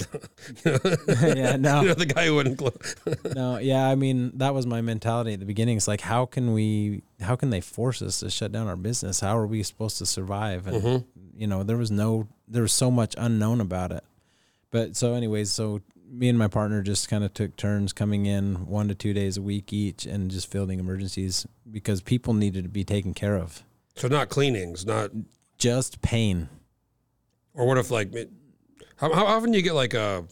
know, 0.66 0.80
yeah, 1.36 1.56
no, 1.56 1.82
you 1.82 1.88
know, 1.90 1.94
the 1.94 2.08
guy 2.08 2.26
who 2.26 2.34
wouldn't 2.34 2.58
close. 2.58 2.96
no, 3.36 3.60
yeah. 3.60 3.88
I 3.88 3.94
mean, 3.94 4.32
that 4.40 4.56
was 4.56 4.66
my 4.66 4.82
mentality 4.82 5.34
at 5.34 5.40
the 5.40 5.46
beginning. 5.46 5.78
It's 5.78 5.88
like, 5.88 6.02
how 6.02 6.26
can 6.26 6.52
we? 6.52 7.04
How 7.22 7.36
can 7.36 7.52
they 7.52 7.62
force 7.62 8.02
us 8.02 8.22
to 8.22 8.32
shut 8.32 8.52
down 8.52 8.68
our 8.68 8.76
business? 8.76 9.20
How 9.20 9.38
are 9.38 9.46
we 9.46 9.62
supposed 9.62 10.00
to 10.00 10.08
survive? 10.08 10.66
And 10.66 10.82
mm-hmm. 10.82 11.40
you 11.40 11.46
know, 11.46 11.62
there 11.62 11.78
was 11.78 11.92
no, 11.92 12.28
there 12.48 12.64
was 12.64 12.74
so 12.74 12.90
much 12.90 13.14
unknown 13.20 13.62
about 13.62 13.92
it. 13.92 14.04
But 14.72 14.96
so, 14.96 15.14
anyways, 15.14 15.52
so 15.52 15.82
me 16.10 16.28
and 16.28 16.40
my 16.40 16.48
partner 16.48 16.82
just 16.82 17.10
kind 17.10 17.24
of 17.24 17.36
took 17.36 17.56
turns 17.56 17.94
coming 17.94 18.26
in 18.26 18.66
one 18.66 18.88
to 18.88 18.96
two 18.96 19.14
days 19.14 19.38
a 19.38 19.44
week 19.44 19.72
each, 19.72 20.08
and 20.08 20.32
just 20.32 20.52
fielding 20.52 20.80
emergencies 20.80 21.46
because 21.70 22.02
people 22.02 22.34
needed 22.34 22.64
to 22.64 22.70
be 22.70 22.84
taken 22.84 23.14
care 23.14 23.38
of. 23.38 23.62
so 23.96 24.08
not 24.08 24.30
cleanings, 24.30 24.88
not, 24.88 25.12
Just 25.60 26.02
pain. 26.02 26.50
Or 27.54 27.66
what 27.66 27.78
if 27.78 27.92
like, 27.92 28.14
how, 28.98 29.14
how 29.14 29.26
often 29.26 29.52
do 29.52 29.58
you 29.58 29.64
get 29.64 29.74
like 29.76 29.94
a, 29.94 30.26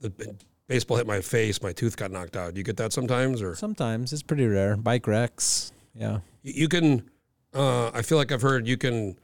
the 0.00 0.36
baseball 0.66 0.96
hit 0.96 1.06
my 1.06 1.20
face, 1.20 1.62
my 1.62 1.72
tooth 1.72 1.96
got 1.96 2.10
knocked 2.10 2.36
out. 2.36 2.54
Do 2.54 2.58
you 2.60 2.64
get 2.64 2.76
that 2.76 2.92
sometimes 2.92 3.42
or 3.42 3.54
Sometimes 3.54 4.12
it's 4.12 4.22
pretty 4.22 4.46
rare. 4.46 4.76
Bike 4.76 5.06
wrecks. 5.06 5.72
Yeah. 5.94 6.20
you 6.42 6.52
you 6.54 6.68
can, 6.68 7.08
uh, 7.54 7.90
I 7.92 8.02
feel 8.02 8.18
like 8.18 8.30
I've 8.30 8.42
heard 8.42 8.68
you 8.68 8.76
can, 8.76 9.18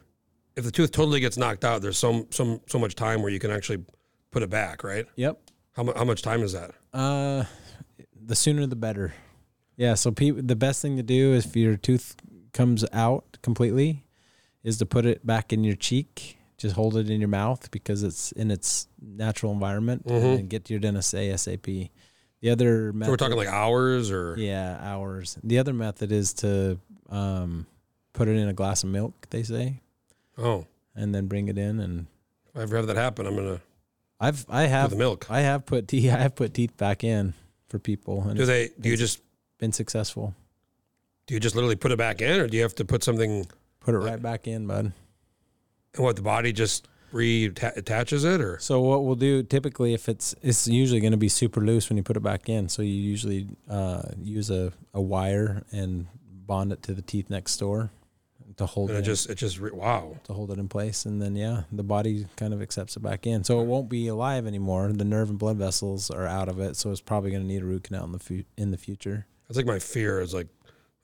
if 0.56 0.64
the 0.64 0.70
tooth 0.70 0.90
totally 0.90 1.20
gets 1.20 1.36
knocked 1.36 1.64
out, 1.64 1.82
there's 1.82 1.98
some, 1.98 2.26
some, 2.30 2.60
so 2.66 2.78
much 2.78 2.94
time 2.94 3.22
where 3.22 3.30
you 3.30 3.38
can 3.38 3.50
actually 3.50 3.84
put 4.30 4.42
it 4.42 4.50
back, 4.50 4.82
right? 4.82 5.06
Yep. 5.16 5.38
How, 5.72 5.82
mu- 5.82 5.94
how 5.94 6.04
much 6.04 6.22
time 6.22 6.42
is 6.42 6.52
that? 6.52 6.72
Uh, 6.92 7.44
the 8.24 8.34
sooner 8.34 8.66
the 8.66 8.76
better. 8.76 9.14
Yeah. 9.76 9.94
So 9.94 10.10
pe- 10.12 10.30
the 10.30 10.56
best 10.56 10.80
thing 10.80 10.96
to 10.96 11.02
do 11.02 11.34
if 11.34 11.54
your 11.54 11.76
tooth 11.76 12.16
comes 12.52 12.84
out 12.92 13.38
completely, 13.42 14.04
is 14.62 14.78
to 14.78 14.86
put 14.86 15.04
it 15.04 15.26
back 15.26 15.52
in 15.52 15.62
your 15.62 15.76
cheek. 15.76 16.38
Just 16.56 16.76
hold 16.76 16.96
it 16.96 17.10
in 17.10 17.20
your 17.20 17.28
mouth 17.28 17.70
because 17.70 18.02
it's 18.02 18.30
in 18.32 18.50
its 18.50 18.86
natural 19.02 19.52
environment, 19.52 20.06
Mhm. 20.06 20.38
and 20.38 20.48
get 20.48 20.64
to 20.66 20.72
your 20.72 20.80
dentist 20.80 21.12
ASAP. 21.14 21.90
The 22.40 22.50
other 22.50 22.92
method, 22.92 23.06
So 23.08 23.12
we're 23.12 23.16
talking 23.16 23.36
like 23.36 23.48
hours 23.48 24.10
or, 24.10 24.36
yeah, 24.38 24.78
hours. 24.80 25.38
The 25.42 25.58
other 25.58 25.72
method 25.72 26.12
is 26.12 26.32
to 26.34 26.78
um, 27.10 27.66
put 28.12 28.28
it 28.28 28.36
in 28.36 28.48
a 28.48 28.52
glass 28.52 28.82
of 28.84 28.90
milk. 28.90 29.26
They 29.30 29.42
say, 29.42 29.80
oh, 30.38 30.66
and 30.94 31.14
then 31.14 31.26
bring 31.26 31.48
it 31.48 31.58
in. 31.58 31.80
And 31.80 32.06
if 32.48 32.56
I 32.56 32.62
ever 32.62 32.76
have 32.76 32.86
that 32.86 32.96
happen, 32.96 33.26
I'm 33.26 33.34
going 33.34 33.56
to 33.56 33.60
I've 34.20 34.46
I 34.48 34.62
have 34.66 34.90
the 34.90 34.96
milk. 34.96 35.26
I 35.30 35.40
have 35.40 35.66
put 35.66 35.88
teeth 35.88 36.12
I 36.12 36.18
have 36.18 36.34
put 36.34 36.54
teeth 36.54 36.76
back 36.76 37.02
in 37.04 37.34
for 37.68 37.78
people, 37.78 38.22
and 38.22 38.36
Do 38.38 38.46
they, 38.46 38.70
do 38.80 38.88
you 38.88 38.96
just, 38.96 39.20
been 39.58 39.72
successful. 39.72 40.34
do 41.26 41.34
you 41.34 41.40
just 41.40 41.54
literally 41.56 41.76
put 41.76 41.90
it 41.92 41.98
back 41.98 42.20
in 42.22 42.40
or 42.40 42.46
do 42.46 42.56
you 42.56 42.62
have 42.62 42.74
to 42.76 42.84
put 42.84 43.02
something 43.02 43.46
Put 43.80 43.94
it 43.94 43.98
right 43.98 44.20
back 44.22 44.46
in, 44.46 44.66
bud. 44.66 44.92
And 45.94 46.04
what 46.04 46.16
the 46.16 46.22
body 46.22 46.52
just 46.52 46.88
reattaches 47.12 48.24
it, 48.24 48.40
or 48.40 48.58
So 48.58 48.80
what 48.80 49.04
we'll 49.04 49.14
do 49.14 49.42
typically, 49.42 49.94
if 49.94 50.08
it's 50.08 50.34
it's 50.42 50.66
usually 50.66 51.00
going 51.00 51.12
to 51.12 51.16
be 51.16 51.28
super 51.28 51.60
loose 51.60 51.88
when 51.88 51.96
you 51.96 52.02
put 52.02 52.16
it 52.16 52.22
back 52.22 52.48
in. 52.48 52.68
So 52.68 52.82
you 52.82 52.94
usually 52.94 53.48
uh, 53.70 54.02
use 54.20 54.50
a, 54.50 54.72
a 54.92 55.00
wire 55.00 55.64
and 55.70 56.06
bond 56.46 56.72
it 56.72 56.82
to 56.82 56.92
the 56.92 57.02
teeth 57.02 57.30
next 57.30 57.56
door 57.56 57.90
to 58.56 58.66
hold 58.66 58.90
and 58.90 58.98
it, 58.98 59.02
it 59.02 59.04
just 59.04 59.30
it 59.30 59.36
just 59.36 59.58
re- 59.58 59.70
wow. 59.72 60.16
to 60.24 60.32
hold 60.32 60.50
it 60.50 60.58
in 60.58 60.68
place, 60.68 61.06
and 61.06 61.20
then 61.20 61.34
yeah, 61.36 61.62
the 61.72 61.82
body 61.82 62.26
kind 62.36 62.52
of 62.52 62.62
accepts 62.62 62.96
it 62.96 63.00
back 63.00 63.26
in. 63.26 63.44
So 63.44 63.60
it 63.60 63.64
won't 63.64 63.88
be 63.88 64.08
alive 64.08 64.46
anymore. 64.46 64.92
The 64.92 65.04
nerve 65.04 65.30
and 65.30 65.38
blood 65.38 65.56
vessels 65.56 66.10
are 66.10 66.26
out 66.26 66.48
of 66.48 66.60
it, 66.60 66.76
so 66.76 66.90
it's 66.90 67.00
probably 67.00 67.30
going 67.30 67.42
to 67.42 67.48
need 67.48 67.62
a 67.62 67.66
root 67.66 67.84
canal 67.84 68.04
in 68.04 68.12
the 68.12 68.18
fu- 68.18 68.44
in 68.56 68.70
the 68.70 68.76
future. 68.76 69.26
That's 69.48 69.56
like 69.56 69.66
my 69.66 69.78
fear 69.78 70.20
is 70.20 70.34
like 70.34 70.48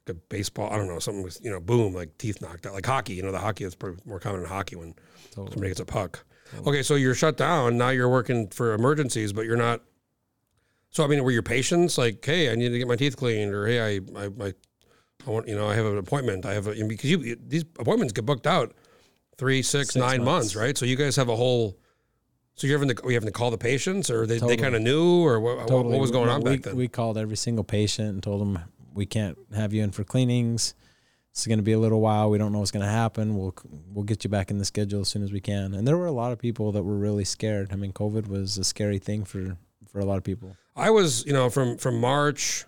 like 0.06 0.16
a 0.16 0.18
baseball. 0.28 0.72
I 0.72 0.76
don't 0.76 0.88
know 0.88 0.98
something 0.98 1.22
was 1.22 1.40
you 1.42 1.50
know 1.50 1.60
boom 1.60 1.94
like 1.94 2.16
teeth 2.18 2.40
knocked 2.40 2.66
out 2.66 2.72
like 2.74 2.86
hockey. 2.86 3.14
You 3.14 3.22
know 3.22 3.32
the 3.32 3.38
hockey 3.38 3.64
is 3.64 3.74
probably 3.74 4.00
more 4.04 4.18
common 4.20 4.40
in 4.42 4.46
hockey 4.46 4.76
when 4.76 4.94
Totally. 5.30 5.52
somebody 5.52 5.68
gets 5.70 5.80
a 5.80 5.84
puck. 5.84 6.24
Okay, 6.66 6.82
so 6.82 6.96
you're 6.96 7.14
shut 7.14 7.36
down. 7.36 7.76
Now 7.78 7.90
you're 7.90 8.08
working 8.08 8.48
for 8.48 8.74
emergencies, 8.74 9.32
but 9.32 9.44
you're 9.46 9.56
not. 9.56 9.82
So 10.90 11.04
I 11.04 11.06
mean, 11.06 11.22
were 11.22 11.30
your 11.30 11.42
patients 11.44 11.96
like, 11.98 12.24
hey, 12.24 12.50
I 12.50 12.56
need 12.56 12.70
to 12.70 12.78
get 12.78 12.88
my 12.88 12.96
teeth 12.96 13.16
cleaned, 13.16 13.54
or 13.54 13.66
hey, 13.66 13.80
I 13.80 14.00
I, 14.20 14.24
I, 14.40 14.52
I 15.26 15.30
want 15.30 15.46
you 15.46 15.54
know 15.54 15.68
I 15.68 15.74
have 15.74 15.86
an 15.86 15.98
appointment. 15.98 16.44
I 16.46 16.54
have 16.54 16.66
a 16.66 16.72
because 16.84 17.10
you 17.10 17.36
these 17.46 17.64
appointments 17.78 18.12
get 18.12 18.26
booked 18.26 18.46
out 18.46 18.74
three, 19.38 19.62
six, 19.62 19.88
Six 19.90 19.96
nine 19.96 20.24
months. 20.24 20.54
months. 20.54 20.56
right? 20.56 20.76
So 20.76 20.84
you 20.86 20.96
guys 20.96 21.16
have 21.16 21.28
a 21.28 21.36
whole. 21.36 21.78
So 22.56 22.66
you're 22.66 22.78
having 22.78 22.94
to 22.94 23.02
we 23.04 23.14
having 23.14 23.28
to 23.28 23.32
call 23.32 23.50
the 23.52 23.56
patients, 23.56 24.10
or 24.10 24.26
they, 24.26 24.38
they 24.38 24.56
kind 24.56 24.74
of 24.74 24.82
knew, 24.82 25.24
or 25.24 25.38
what, 25.40 25.56
what- 25.58 25.68
Totally. 25.68 25.92
what 25.94 26.00
was 26.00 26.10
going 26.10 26.28
on 26.28 26.42
we, 26.42 26.50
back 26.56 26.62
then? 26.64 26.76
We 26.76 26.88
called 26.88 27.16
every 27.16 27.36
single 27.36 27.64
patient 27.64 28.08
and 28.08 28.22
told 28.22 28.40
them 28.42 28.58
we 28.94 29.06
can't 29.06 29.38
have 29.54 29.72
you 29.72 29.82
in 29.82 29.90
for 29.90 30.04
cleanings. 30.04 30.74
It's 31.30 31.46
going 31.46 31.58
to 31.58 31.64
be 31.64 31.72
a 31.72 31.78
little 31.78 32.00
while. 32.00 32.28
We 32.28 32.38
don't 32.38 32.52
know 32.52 32.58
what's 32.58 32.72
going 32.72 32.84
to 32.84 32.90
happen. 32.90 33.36
We'll 33.36 33.54
we'll 33.92 34.04
get 34.04 34.24
you 34.24 34.30
back 34.30 34.50
in 34.50 34.58
the 34.58 34.64
schedule 34.64 35.00
as 35.00 35.08
soon 35.08 35.22
as 35.22 35.32
we 35.32 35.40
can. 35.40 35.74
And 35.74 35.86
there 35.86 35.96
were 35.96 36.06
a 36.06 36.12
lot 36.12 36.32
of 36.32 36.38
people 36.38 36.72
that 36.72 36.82
were 36.82 36.96
really 36.96 37.24
scared. 37.24 37.72
I 37.72 37.76
mean, 37.76 37.92
COVID 37.92 38.26
was 38.26 38.58
a 38.58 38.64
scary 38.64 38.98
thing 38.98 39.24
for 39.24 39.56
for 39.90 40.00
a 40.00 40.04
lot 40.04 40.18
of 40.18 40.24
people. 40.24 40.56
I 40.76 40.90
was, 40.90 41.24
you 41.26 41.32
know, 41.32 41.48
from 41.50 41.76
from 41.76 42.00
March, 42.00 42.64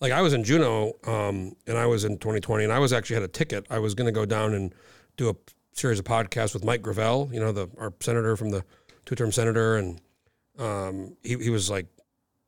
like 0.00 0.12
I 0.12 0.20
was 0.20 0.32
in 0.32 0.44
Juneau, 0.44 0.92
um, 1.06 1.56
and 1.66 1.78
I 1.78 1.86
was 1.86 2.04
in 2.04 2.18
2020, 2.18 2.64
and 2.64 2.72
I 2.72 2.78
was 2.78 2.92
actually 2.92 3.14
had 3.14 3.22
a 3.22 3.28
ticket. 3.28 3.66
I 3.70 3.78
was 3.78 3.94
going 3.94 4.06
to 4.06 4.12
go 4.12 4.26
down 4.26 4.54
and 4.54 4.74
do 5.16 5.30
a 5.30 5.34
series 5.72 5.98
of 5.98 6.04
podcasts 6.04 6.54
with 6.54 6.64
Mike 6.64 6.82
Gravel, 6.82 7.30
you 7.32 7.40
know, 7.40 7.52
the 7.52 7.68
our 7.78 7.92
senator 8.00 8.36
from 8.36 8.50
the 8.50 8.64
two-term 9.06 9.32
senator, 9.32 9.76
and 9.76 10.00
um, 10.58 11.16
he 11.22 11.36
he 11.36 11.50
was 11.50 11.70
like, 11.70 11.86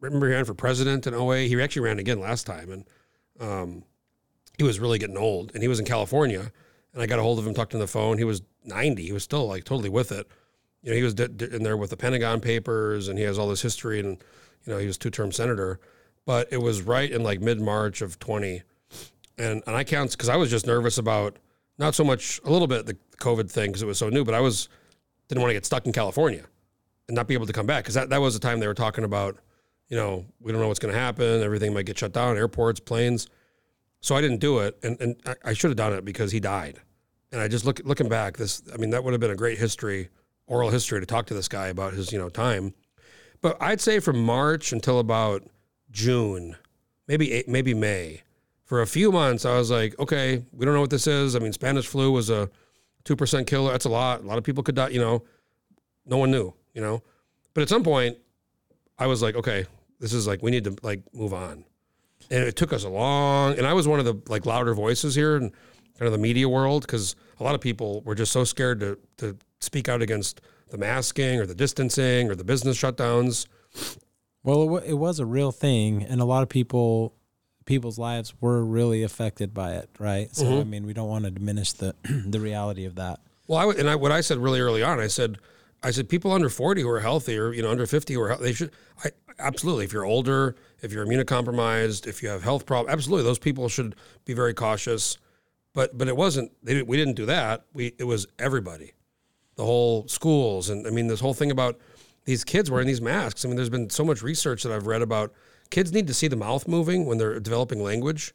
remember 0.01 0.29
he 0.29 0.35
ran 0.35 0.45
for 0.45 0.55
president 0.55 1.07
in 1.07 1.15
08? 1.15 1.49
He 1.49 1.61
actually 1.61 1.83
ran 1.83 1.99
again 1.99 2.21
last 2.21 2.45
time, 2.45 2.71
and 2.71 2.85
um, 3.41 3.85
he 4.57 4.65
was 4.65 4.79
really 4.81 4.99
getting 4.99 5.17
old, 5.17 5.51
and 5.55 5.63
he 5.63 5.69
was 5.69 5.81
in 5.81 5.87
California, 5.87 6.53
and 6.93 7.03
I 7.03 7.07
got 7.07 7.19
a 7.19 7.23
hold 7.23 7.39
of 7.39 7.47
him, 7.47 7.55
talked 7.55 7.75
on 7.75 7.81
the 7.81 7.87
phone. 7.87 8.19
He 8.19 8.25
was 8.25 8.43
90, 8.65 9.05
he 9.05 9.13
was 9.13 9.23
still 9.23 9.47
like 9.47 9.65
totally 9.65 9.89
with 9.89 10.13
it. 10.13 10.27
You 10.83 10.91
know, 10.91 10.97
he 10.97 11.03
was 11.03 11.15
d- 11.15 11.29
d- 11.29 11.49
in 11.51 11.63
there 11.63 11.77
with 11.77 11.91
the 11.91 11.97
Pentagon 11.97 12.41
Papers, 12.41 13.09
and 13.09 13.19
he 13.19 13.25
has 13.25 13.39
all 13.39 13.49
this 13.49 13.63
history, 13.63 14.01
and 14.01 14.23
you 14.65 14.73
know, 14.73 14.79
he 14.79 14.87
was 14.87 14.99
two-term 14.99 15.33
senator. 15.33 15.81
But 16.27 16.49
it 16.51 16.59
was 16.59 16.83
right 16.83 17.11
in 17.11 17.23
like 17.23 17.41
mid-March 17.41 18.01
of 18.01 18.19
20, 18.19 18.63
and 19.39 19.63
and 19.67 19.77
I 19.77 19.85
count 19.85 20.13
because 20.13 20.29
I 20.29 20.37
was 20.37 20.51
just 20.51 20.67
nervous 20.67 20.97
about 20.97 21.39
not 21.79 21.95
so 21.95 22.05
much 22.05 22.41
a 22.45 22.51
little 22.51 22.69
bit 22.69 22.87
the 22.87 22.97
COVID 23.19 23.51
thing 23.51 23.71
because 23.71 23.83
it 23.83 23.87
was 23.87 23.99
so 23.99 24.09
new, 24.09 24.25
but 24.25 24.35
I 24.35 24.41
was 24.41 24.69
didn't 25.29 25.43
want 25.43 25.51
to 25.51 25.55
get 25.55 25.67
stuck 25.67 25.87
in 25.87 25.93
California 25.93 26.45
and 27.09 27.15
not 27.15 27.27
be 27.27 27.35
able 27.35 27.47
to 27.47 27.53
come 27.53 27.67
back 27.67 27.85
because 27.85 27.95
that, 27.95 28.11
that 28.11 28.21
was 28.21 28.35
the 28.35 28.41
time 28.41 28.61
they 28.61 28.67
were 28.67 28.75
talking 28.75 29.05
about, 29.05 29.39
you 29.89 29.97
know, 29.97 30.25
we 30.41 30.53
don't 30.53 30.61
know 30.61 30.69
what's 30.69 30.81
going 30.81 30.93
to 30.93 30.99
happen. 30.99 31.43
Everything 31.43 31.75
might 31.75 31.87
get 31.87 31.99
shut 31.99 32.13
down, 32.13 32.37
airports, 32.37 32.81
planes. 32.81 33.29
So 34.01 34.15
I 34.15 34.21
didn't 34.21 34.41
do 34.41 34.59
it, 34.59 34.79
and 34.83 35.01
and 35.01 35.17
I, 35.25 35.35
I 35.45 35.53
should 35.55 35.71
have 35.71 35.77
done 35.77 35.95
it 35.95 36.05
because 36.05 36.31
he 36.31 36.41
died. 36.41 36.79
And 37.33 37.41
I 37.41 37.49
just 37.49 37.65
look 37.65 37.81
looking 37.85 38.09
back, 38.09 38.37
this 38.37 38.63
I 38.73 38.77
mean 38.77 38.91
that 38.91 39.03
would 39.03 39.13
have 39.13 39.21
been 39.21 39.31
a 39.31 39.37
great 39.37 39.59
history, 39.59 40.11
oral 40.47 40.71
history 40.71 41.01
to 41.01 41.07
talk 41.07 41.27
to 41.27 41.35
this 41.35 41.49
guy 41.49 41.69
about 41.69 41.95
his 41.95 42.13
you 42.13 42.19
know 42.19 42.29
time. 42.29 42.75
But 43.41 43.57
I'd 43.61 43.81
say 43.81 44.01
from 44.01 44.23
March 44.23 44.73
until 44.73 44.99
about 44.99 45.43
June, 45.91 46.57
maybe 47.09 47.45
maybe 47.47 47.73
May, 47.73 48.23
for 48.65 48.83
a 48.83 48.87
few 48.87 49.11
months 49.11 49.45
I 49.47 49.57
was 49.57 49.71
like, 49.71 49.99
okay, 49.99 50.45
we 50.53 50.65
don't 50.67 50.75
know 50.75 50.81
what 50.81 50.91
this 50.91 51.07
is. 51.07 51.35
I 51.35 51.39
mean, 51.39 51.53
Spanish 51.53 51.87
flu 51.87 52.13
was 52.13 52.29
a 52.29 52.51
two 53.05 53.17
percent 53.17 53.47
killer. 53.47 53.73
That's 53.73 53.87
a 53.87 53.91
lot. 53.91 54.21
A 54.21 54.27
lot 54.27 54.37
of 54.37 54.45
people 54.45 54.63
could 54.63 54.75
die. 54.75 54.89
You 54.89 55.01
know, 55.01 55.23
no 56.05 56.19
one 56.19 56.31
knew. 56.31 56.53
You 56.75 56.83
know, 56.83 57.03
but 57.55 57.63
at 57.63 57.69
some 57.69 57.83
point, 57.83 58.19
I 58.99 59.07
was 59.07 59.23
like, 59.23 59.35
okay, 59.35 59.67
this 60.01 60.13
is 60.13 60.27
like 60.27 60.43
we 60.43 60.51
need 60.51 60.65
to 60.65 60.77
like 60.83 61.03
move 61.13 61.33
on. 61.33 61.65
And 62.31 62.43
it 62.43 62.57
took 62.57 62.73
us 62.73 62.85
a 62.85 62.89
long. 62.89 63.59
And 63.59 63.67
I 63.67 63.73
was 63.73 63.87
one 63.87 63.99
of 63.99 64.05
the 64.05 64.21
like 64.29 64.47
louder 64.47 64.75
voices 64.75 65.15
here 65.15 65.37
in 65.37 65.51
kind 65.99 66.07
of 66.07 66.13
the 66.13 66.19
media 66.19 66.49
world 66.49 66.83
because 66.83 67.17
a 67.39 67.45
lot 67.45 67.55
of 67.55 67.61
people 67.61 68.03
were 68.03 68.15
just 68.15 68.33
so 68.33 68.45
scared 68.45 68.81
to 68.81 68.99
to 69.19 69.37
speak 69.61 69.89
out 69.89 70.03
against 70.03 70.41
the 70.71 70.79
masking 70.79 71.39
or 71.39 71.47
the 71.47 71.55
distancing 71.55 72.31
or 72.31 72.35
the 72.35 72.45
business 72.45 72.81
shutdowns. 72.81 73.47
Well, 74.43 74.63
it, 74.63 74.67
wa- 74.67 74.83
it 74.85 74.95
was 74.95 75.19
a 75.19 75.27
real 75.27 75.53
thing, 75.53 76.03
and 76.03 76.21
a 76.21 76.25
lot 76.25 76.43
of 76.43 76.49
people 76.49 77.15
people's 77.65 77.99
lives 77.99 78.35
were 78.41 78.63
really 78.63 79.03
affected 79.03 79.55
by 79.55 79.73
it, 79.73 79.89
right? 79.99 80.35
So 80.35 80.45
mm-hmm. 80.45 80.61
I 80.61 80.65
mean, 80.65 80.87
we 80.87 80.93
don't 80.93 81.09
want 81.09 81.25
to 81.25 81.31
diminish 81.31 81.73
the 81.73 81.95
the 82.27 82.41
reality 82.41 82.85
of 82.85 82.97
that. 82.97 83.21
Well, 83.47 83.59
I 83.59 83.63
w- 83.63 83.79
and 83.79 83.89
I, 83.89 83.97
what 83.97 84.13
I 84.13 84.21
said 84.21 84.39
really 84.39 84.61
early 84.61 84.83
on, 84.83 85.01
I 85.01 85.07
said, 85.07 85.39
I 85.85 85.91
said 85.91 86.09
people 86.09 86.33
under 86.33 86.49
forty 86.49 86.83
who 86.83 86.89
are 86.89 87.01
healthy, 87.01 87.39
or 87.39 87.53
you 87.53 87.63
know 87.63 87.71
under 87.71 87.87
fifty 87.87 88.15
who 88.15 88.23
are 88.23 88.29
healthy, 88.29 88.45
they 88.45 88.53
should. 88.53 88.73
I 89.05 89.11
absolutely. 89.39 89.85
If 89.85 89.93
you're 89.93 90.05
older, 90.05 90.57
if 90.81 90.93
you're 90.93 91.07
immunocompromised, 91.07 92.07
if 92.07 92.23
you 92.23 92.29
have 92.31 92.43
health 92.43 92.67
problems, 92.67 92.93
absolutely, 92.93 93.25
those 93.25 93.39
people 93.39 93.69
should 93.69 93.95
be 94.25 94.33
very 94.33 94.55
cautious. 94.55 95.19
But 95.75 95.97
but 95.97 96.09
it 96.09 96.17
wasn't. 96.17 96.53
They, 96.63 96.83
we 96.83 96.97
didn't 96.97 97.15
do 97.15 97.27
that. 97.27 97.67
We 97.73 97.95
it 97.99 98.05
was 98.05 98.27
everybody, 98.39 98.93
the 99.57 99.65
whole 99.65 100.09
schools, 100.09 100.71
and 100.71 100.87
I 100.87 100.91
mean 100.91 101.07
this 101.07 101.21
whole 101.21 101.35
thing 101.35 101.51
about 101.51 101.79
these 102.25 102.45
kids 102.45 102.71
wearing 102.71 102.87
these 102.87 103.03
masks. 103.03 103.45
I 103.45 103.49
mean, 103.49 103.57
there's 103.57 103.71
been 103.71 103.91
so 103.91 104.05
much 104.05 104.23
research 104.23 104.63
that 104.63 104.73
I've 104.73 104.87
read 104.87 105.03
about 105.03 105.35
kids 105.71 105.93
need 105.93 106.07
to 106.07 106.15
see 106.15 106.29
the 106.29 106.37
mouth 106.37 106.67
moving 106.67 107.05
when 107.05 107.19
they're 107.19 107.39
developing 107.41 107.83
language 107.83 108.35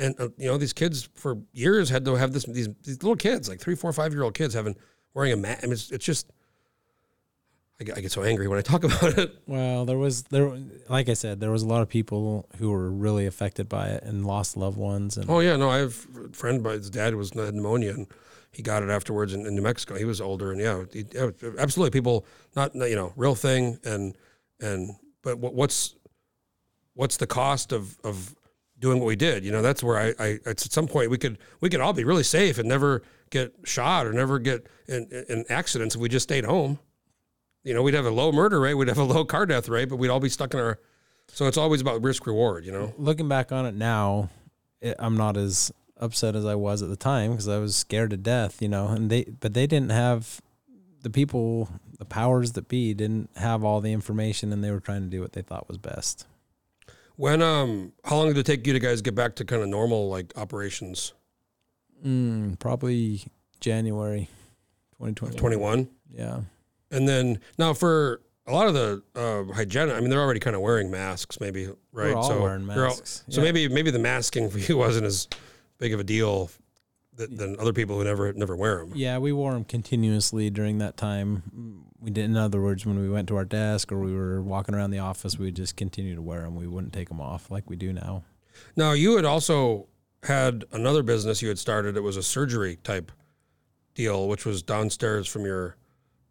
and 0.00 0.14
uh, 0.20 0.28
you 0.36 0.46
know 0.46 0.56
these 0.56 0.72
kids 0.72 1.08
for 1.14 1.38
years 1.52 1.90
had 1.90 2.04
to 2.04 2.14
have 2.14 2.32
this 2.32 2.44
these, 2.44 2.68
these 2.84 3.02
little 3.02 3.16
kids 3.16 3.48
like 3.48 3.60
three 3.60 3.74
four 3.74 3.92
five 3.92 4.12
year 4.12 4.22
old 4.22 4.34
kids 4.34 4.54
having 4.54 4.76
wearing 5.14 5.32
a 5.32 5.36
mask 5.36 5.60
I 5.62 5.66
mean, 5.66 5.72
it's, 5.72 5.90
it's 5.90 6.04
just 6.04 6.30
I 7.80 7.84
get, 7.84 7.98
I 7.98 8.00
get 8.00 8.12
so 8.12 8.22
angry 8.22 8.48
when 8.48 8.58
I 8.58 8.62
talk 8.62 8.84
about 8.84 9.18
it. 9.18 9.36
Well, 9.46 9.84
there 9.84 9.98
was 9.98 10.24
there, 10.24 10.52
like 10.88 11.08
I 11.08 11.14
said, 11.14 11.40
there 11.40 11.50
was 11.50 11.62
a 11.62 11.66
lot 11.66 11.82
of 11.82 11.88
people 11.88 12.48
who 12.58 12.70
were 12.70 12.90
really 12.90 13.26
affected 13.26 13.68
by 13.68 13.88
it 13.88 14.02
and 14.02 14.26
lost 14.26 14.56
loved 14.56 14.76
ones, 14.76 15.16
and 15.16 15.28
oh 15.30 15.40
yeah 15.40 15.56
no 15.56 15.70
I 15.70 15.78
have 15.78 16.06
a 16.24 16.28
friend 16.34 16.62
but 16.62 16.76
his 16.78 16.90
dad 16.90 17.14
was 17.14 17.30
had 17.30 17.54
pneumonia 17.54 17.92
and 17.92 18.06
he 18.50 18.62
got 18.62 18.82
it 18.82 18.90
afterwards 18.90 19.34
in, 19.34 19.46
in 19.46 19.54
New 19.54 19.62
Mexico. 19.62 19.96
He 19.96 20.04
was 20.04 20.20
older 20.20 20.50
and 20.50 20.60
yeah, 20.60 20.84
he, 20.92 21.04
absolutely 21.58 21.96
people 21.96 22.26
not 22.56 22.74
you 22.74 22.96
know 22.96 23.12
real 23.16 23.34
thing 23.34 23.78
and 23.84 24.16
and 24.60 24.90
but 25.22 25.38
what, 25.38 25.54
what's 25.54 25.94
what's 26.94 27.16
the 27.16 27.26
cost 27.26 27.72
of 27.72 27.96
of 28.02 28.34
doing 28.80 28.98
what 28.98 29.06
we 29.06 29.16
did? 29.16 29.44
You 29.44 29.52
know 29.52 29.62
that's 29.62 29.84
where 29.84 29.98
I, 29.98 30.14
I 30.18 30.38
at 30.46 30.58
some 30.58 30.88
point 30.88 31.10
we 31.10 31.18
could 31.18 31.38
we 31.60 31.70
could 31.70 31.80
all 31.80 31.92
be 31.92 32.04
really 32.04 32.24
safe 32.24 32.58
and 32.58 32.68
never 32.68 33.02
get 33.30 33.54
shot 33.64 34.06
or 34.06 34.12
never 34.12 34.38
get 34.38 34.66
in, 34.88 35.06
in 35.28 35.44
accidents 35.50 35.94
if 35.94 36.00
we 36.00 36.08
just 36.08 36.24
stayed 36.24 36.44
home 36.44 36.78
you 37.68 37.74
know 37.74 37.82
we'd 37.82 37.94
have 37.94 38.06
a 38.06 38.10
low 38.10 38.32
murder 38.32 38.58
rate 38.60 38.74
we'd 38.74 38.88
have 38.88 38.98
a 38.98 39.04
low 39.04 39.24
car 39.24 39.44
death 39.46 39.68
rate 39.68 39.88
but 39.90 39.96
we'd 39.96 40.08
all 40.08 40.20
be 40.20 40.28
stuck 40.28 40.54
in 40.54 40.60
our 40.60 40.78
so 41.28 41.46
it's 41.46 41.58
always 41.58 41.80
about 41.82 42.02
risk 42.02 42.26
reward 42.26 42.64
you 42.64 42.72
know 42.72 42.94
looking 42.96 43.28
back 43.28 43.52
on 43.52 43.66
it 43.66 43.74
now, 43.74 44.30
it, 44.80 44.96
I'm 44.98 45.16
not 45.16 45.36
as 45.36 45.70
upset 45.98 46.34
as 46.34 46.46
I 46.46 46.54
was 46.54 46.80
at 46.82 46.88
the 46.88 46.96
time 46.96 47.32
because 47.32 47.48
I 47.48 47.58
was 47.58 47.76
scared 47.76 48.10
to 48.10 48.16
death, 48.16 48.62
you 48.62 48.68
know. 48.68 48.86
And 48.88 49.10
they, 49.10 49.24
but 49.24 49.52
they 49.52 49.66
didn't 49.66 49.90
have 49.90 50.40
the 51.02 51.10
people, 51.10 51.68
the 51.98 52.04
powers 52.04 52.52
that 52.52 52.68
be, 52.68 52.94
didn't 52.94 53.28
have 53.36 53.64
all 53.64 53.80
the 53.80 53.92
information, 53.92 54.52
and 54.52 54.62
they 54.64 54.70
were 54.70 54.80
trying 54.80 55.02
to 55.02 55.08
do 55.08 55.20
what 55.20 55.32
they 55.32 55.42
thought 55.42 55.66
was 55.68 55.76
best. 55.76 56.26
when 57.16 57.42
um 57.42 57.92
how 58.04 58.16
long 58.16 58.28
did 58.28 58.38
it 58.38 58.46
take 58.46 58.66
you 58.66 58.72
to 58.72 58.78
guys 58.80 59.02
get 59.02 59.14
back 59.14 59.34
to 59.36 59.44
kind 59.44 59.60
of 59.62 59.68
normal 59.68 60.08
like 60.08 60.32
operations 60.36 61.12
Mm, 62.06 62.58
probably 62.60 63.24
January 63.60 64.28
2020. 65.00 65.36
21 65.36 65.88
Yeah. 66.10 66.40
And 66.90 67.08
then 67.08 67.40
now 67.58 67.74
for 67.74 68.22
a 68.46 68.52
lot 68.52 68.66
of 68.66 68.74
the 68.74 69.02
uh, 69.14 69.52
hygienic, 69.52 69.94
I 69.94 70.00
mean, 70.00 70.10
they're 70.10 70.20
already 70.20 70.40
kind 70.40 70.56
of 70.56 70.62
wearing 70.62 70.90
masks, 70.90 71.38
maybe, 71.40 71.68
right? 71.92 72.14
all 72.14 72.22
so 72.22 72.40
wearing 72.42 72.66
they're 72.66 72.84
all- 72.86 72.90
masks, 72.90 73.24
so 73.28 73.40
yeah. 73.40 73.44
maybe 73.52 73.68
maybe 73.68 73.90
the 73.90 73.98
masking 73.98 74.48
for 74.50 74.58
you 74.58 74.76
wasn't 74.84 75.04
as 75.06 75.28
big 75.78 75.92
of 75.92 76.00
a 76.00 76.04
deal 76.04 76.50
th- 77.16 77.30
than 77.30 77.58
other 77.60 77.72
people 77.72 77.98
who 77.98 78.04
never 78.04 78.32
never 78.32 78.56
wear 78.56 78.78
them. 78.78 78.92
Yeah, 78.94 79.18
we 79.18 79.32
wore 79.32 79.52
them 79.52 79.64
continuously 79.64 80.48
during 80.50 80.78
that 80.78 80.96
time. 80.96 81.84
We 82.00 82.10
did, 82.10 82.24
in 82.26 82.36
other 82.36 82.60
words, 82.62 82.86
when 82.86 82.98
we 82.98 83.10
went 83.10 83.28
to 83.28 83.36
our 83.36 83.44
desk 83.44 83.90
or 83.92 83.98
we 83.98 84.14
were 84.14 84.40
walking 84.40 84.74
around 84.74 84.92
the 84.92 85.00
office, 85.00 85.36
we 85.38 85.46
would 85.46 85.56
just 85.56 85.76
continue 85.76 86.14
to 86.14 86.22
wear 86.22 86.42
them. 86.42 86.54
We 86.54 86.68
wouldn't 86.68 86.92
take 86.92 87.08
them 87.08 87.20
off 87.20 87.50
like 87.50 87.68
we 87.68 87.76
do 87.76 87.92
now. 87.92 88.22
Now 88.76 88.92
you 88.92 89.16
had 89.16 89.24
also 89.24 89.88
had 90.22 90.64
another 90.72 91.02
business 91.02 91.42
you 91.42 91.48
had 91.48 91.58
started. 91.58 91.96
It 91.96 92.02
was 92.02 92.16
a 92.16 92.22
surgery 92.22 92.76
type 92.82 93.12
deal, 93.94 94.26
which 94.28 94.46
was 94.46 94.62
downstairs 94.62 95.28
from 95.28 95.44
your. 95.44 95.76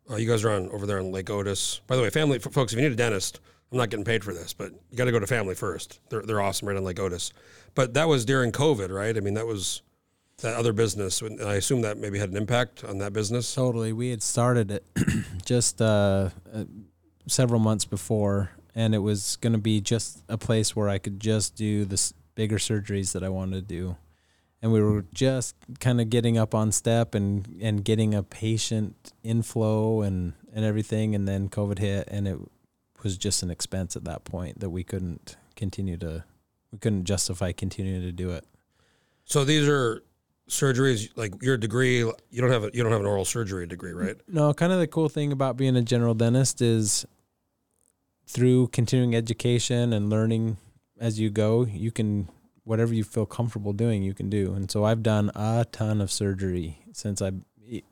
Uh, 0.10 0.16
you 0.16 0.28
guys 0.28 0.44
are 0.44 0.52
on 0.52 0.70
over 0.70 0.86
there 0.86 1.00
on 1.00 1.12
Lake 1.12 1.30
Otis. 1.30 1.82
By 1.88 1.96
the 1.96 2.02
way, 2.02 2.10
family 2.10 2.40
folks, 2.40 2.74
if 2.74 2.80
you 2.80 2.84
need 2.84 2.94
a 2.94 2.96
dentist, 2.96 3.40
I'm 3.72 3.78
not 3.78 3.90
getting 3.90 4.06
paid 4.06 4.24
for 4.24 4.34
this, 4.34 4.54
but 4.54 4.72
you 4.90 4.98
got 4.98 5.06
to 5.06 5.12
go 5.12 5.20
to 5.20 5.28
Family 5.28 5.56
First. 5.56 6.00
They're 6.10 6.22
they're 6.22 6.42
awesome 6.42 6.68
right 6.68 6.78
on 6.78 6.84
Lake 6.84 7.00
Otis. 7.00 7.34
But 7.76 7.94
that 7.96 8.08
was 8.08 8.24
during 8.26 8.52
COVID, 8.52 8.90
right? 8.90 9.16
I 9.16 9.20
mean, 9.20 9.34
that 9.34 9.46
was 9.46 9.82
that 10.42 10.56
other 10.56 10.72
business, 10.72 11.22
and 11.22 11.42
I 11.42 11.56
assume 11.56 11.82
that 11.82 11.98
maybe 11.98 12.20
had 12.20 12.30
an 12.30 12.38
impact 12.38 12.84
on 12.84 13.00
that 13.00 13.12
business. 13.12 13.54
Totally. 13.54 13.92
We 13.92 14.10
had 14.10 14.22
started 14.22 14.72
it 14.72 14.86
just 15.46 15.82
uh, 15.82 16.30
uh, 16.54 16.64
several 17.28 17.60
months 17.60 17.86
before, 17.86 18.52
and 18.76 18.96
it 18.96 19.00
was 19.00 19.36
going 19.38 19.54
to 19.54 19.60
be 19.60 19.82
just 19.82 20.24
a 20.30 20.38
place 20.38 20.76
where 20.76 20.90
I 20.90 21.00
could 21.00 21.20
just 21.20 21.56
do 21.56 21.86
the 21.86 22.14
bigger 22.36 22.58
surgeries 22.58 23.14
that 23.14 23.24
I 23.24 23.30
wanted 23.30 23.56
to 23.56 23.62
do. 23.76 23.98
And 24.62 24.72
we 24.72 24.82
were 24.82 25.06
just 25.14 25.56
kind 25.80 26.02
of 26.02 26.10
getting 26.10 26.38
up 26.38 26.56
on 26.56 26.72
step 26.72 27.14
and, 27.14 27.60
and 27.62 27.84
getting 27.84 28.16
a 28.16 28.24
patient 28.24 29.14
inflow 29.24 30.02
and, 30.02 30.34
and 30.54 30.66
everything. 30.66 31.14
And 31.14 31.28
then 31.28 31.48
COVID 31.48 31.78
hit, 31.78 32.08
and 32.10 32.28
it 32.28 32.40
was 33.04 33.18
just 33.18 33.44
an 33.44 33.52
expense 33.52 33.96
at 33.96 34.04
that 34.06 34.24
point 34.24 34.60
that 34.60 34.72
we 34.72 34.84
couldn't 34.84 35.38
continue 35.56 35.98
to, 35.98 36.24
we 36.72 36.80
couldn't 36.80 37.06
justify 37.06 37.52
continuing 37.52 38.02
to 38.02 38.12
do 38.12 38.32
it. 38.32 38.46
So 39.26 39.44
these 39.44 39.68
are 39.68 40.02
surgeries 40.50 41.10
like 41.16 41.42
your 41.44 41.58
degree. 41.58 42.00
You 42.00 42.42
don't 42.42 42.52
have 42.52 42.64
a, 42.64 42.72
you 42.74 42.82
don't 42.82 42.92
have 42.92 43.02
an 43.02 43.08
oral 43.08 43.26
surgery 43.26 43.68
degree, 43.68 43.92
right? 43.92 44.16
No, 44.28 44.54
kind 44.54 44.72
of 44.72 44.80
the 44.80 44.88
cool 44.88 45.10
thing 45.10 45.32
about 45.32 45.58
being 45.58 45.76
a 45.76 45.82
general 45.82 46.14
dentist 46.14 46.62
is 46.62 47.06
through 48.26 48.68
continuing 48.68 49.16
education 49.16 49.94
and 49.94 50.10
learning 50.10 50.58
as 51.00 51.20
you 51.20 51.30
go, 51.30 51.66
you 51.66 51.92
can 51.92 52.28
whatever 52.68 52.94
you 52.94 53.04
feel 53.04 53.26
comfortable 53.26 53.74
doing, 53.74 54.04
you 54.04 54.14
can 54.14 54.30
do. 54.30 54.54
And 54.54 54.70
so 54.70 54.84
I've 54.84 55.02
done 55.02 55.32
a 55.36 55.66
ton 55.72 56.02
of 56.02 56.12
surgery 56.12 56.80
since 56.92 57.22
I 57.22 57.32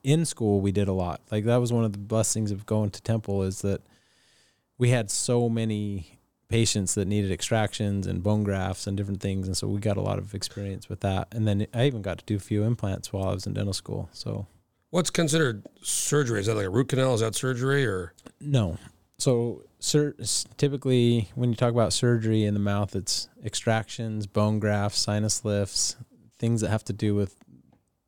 in 0.04 0.26
school 0.26 0.62
we 0.62 0.72
did 0.72 0.88
a 0.88 0.94
lot. 0.94 1.22
Like 1.32 1.46
that 1.46 1.58
was 1.58 1.74
one 1.74 1.86
of 1.86 1.94
the 1.94 2.00
blessings 2.00 2.52
of 2.52 2.66
going 2.66 2.92
to 2.92 3.02
Temple 3.02 3.44
is 3.44 3.62
that 3.62 3.82
we 4.78 4.90
had 4.90 5.10
so 5.10 5.50
many 5.50 6.20
patients 6.48 6.96
that 6.96 7.08
needed 7.08 7.32
extractions 7.32 8.06
and 8.06 8.22
bone 8.22 8.44
grafts 8.44 8.86
and 8.86 8.96
different 8.96 9.20
things 9.20 9.48
and 9.48 9.58
so 9.58 9.68
we 9.68 9.80
got 9.80 9.98
a 9.98 10.02
lot 10.02 10.20
of 10.20 10.36
experience 10.36 10.90
with 10.90 11.00
that. 11.00 11.28
And 11.32 11.48
then 11.48 11.68
I 11.74 11.86
even 11.86 12.02
got 12.02 12.20
to 12.20 12.26
do 12.26 12.36
a 12.36 12.40
few 12.40 12.64
implants 12.64 13.12
while 13.12 13.30
I 13.30 13.34
was 13.34 13.48
in 13.48 13.54
dental 13.54 13.74
school. 13.74 14.10
So 14.12 14.48
What's 14.92 15.10
considered 15.10 15.66
surgery? 15.82 16.40
Is 16.40 16.46
that 16.46 16.56
like 16.56 16.68
a 16.68 16.70
root 16.70 16.90
canal? 16.90 17.14
Is 17.14 17.22
that 17.22 17.36
surgery 17.36 17.86
or 17.86 18.14
No. 18.40 18.78
So, 19.18 19.64
sur- 19.86 20.16
typically, 20.58 21.30
when 21.36 21.50
you 21.50 21.56
talk 21.56 21.72
about 21.72 21.94
surgery 21.94 22.44
in 22.44 22.54
the 22.54 22.60
mouth, 22.60 22.96
it's 22.96 23.30
extractions, 23.44 24.26
bone 24.26 24.60
grafts, 24.60 25.00
sinus 25.00 25.46
lifts, 25.46 25.96
things 26.38 26.62
that 26.62 26.70
have 26.70 26.84
to 26.86 26.94
do 26.94 27.16
with 27.16 27.36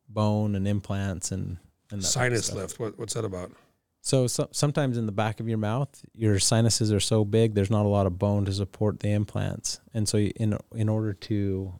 bone 0.08 0.54
and 0.54 0.66
implants 0.66 1.30
and, 1.30 1.58
and 1.90 2.02
that 2.02 2.12
type 2.12 2.32
of 2.32 2.38
sinus 2.38 2.52
lift? 2.52 2.80
What, 2.80 2.98
what's 2.98 3.14
that 3.14 3.24
about? 3.24 3.52
So, 4.00 4.26
so, 4.26 4.48
sometimes 4.52 4.96
in 4.96 5.06
the 5.06 5.12
back 5.12 5.40
of 5.40 5.48
your 5.48 5.58
mouth, 5.58 5.88
your 6.14 6.38
sinuses 6.38 6.92
are 6.92 7.00
so 7.00 7.24
big, 7.24 7.54
there's 7.54 7.70
not 7.70 7.84
a 7.84 7.88
lot 7.88 8.06
of 8.06 8.18
bone 8.18 8.44
to 8.46 8.52
support 8.52 9.00
the 9.00 9.10
implants, 9.10 9.80
and 9.92 10.08
so 10.08 10.18
in 10.18 10.56
in 10.74 10.88
order 10.88 11.12
to 11.12 11.78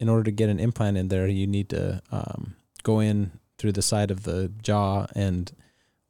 in 0.00 0.08
order 0.08 0.24
to 0.24 0.30
get 0.30 0.48
an 0.48 0.58
implant 0.58 0.96
in 0.96 1.08
there, 1.08 1.28
you 1.28 1.46
need 1.46 1.68
to 1.68 2.02
um, 2.10 2.56
go 2.82 3.00
in 3.00 3.32
through 3.58 3.72
the 3.72 3.82
side 3.82 4.10
of 4.10 4.22
the 4.22 4.50
jaw 4.62 5.06
and 5.14 5.52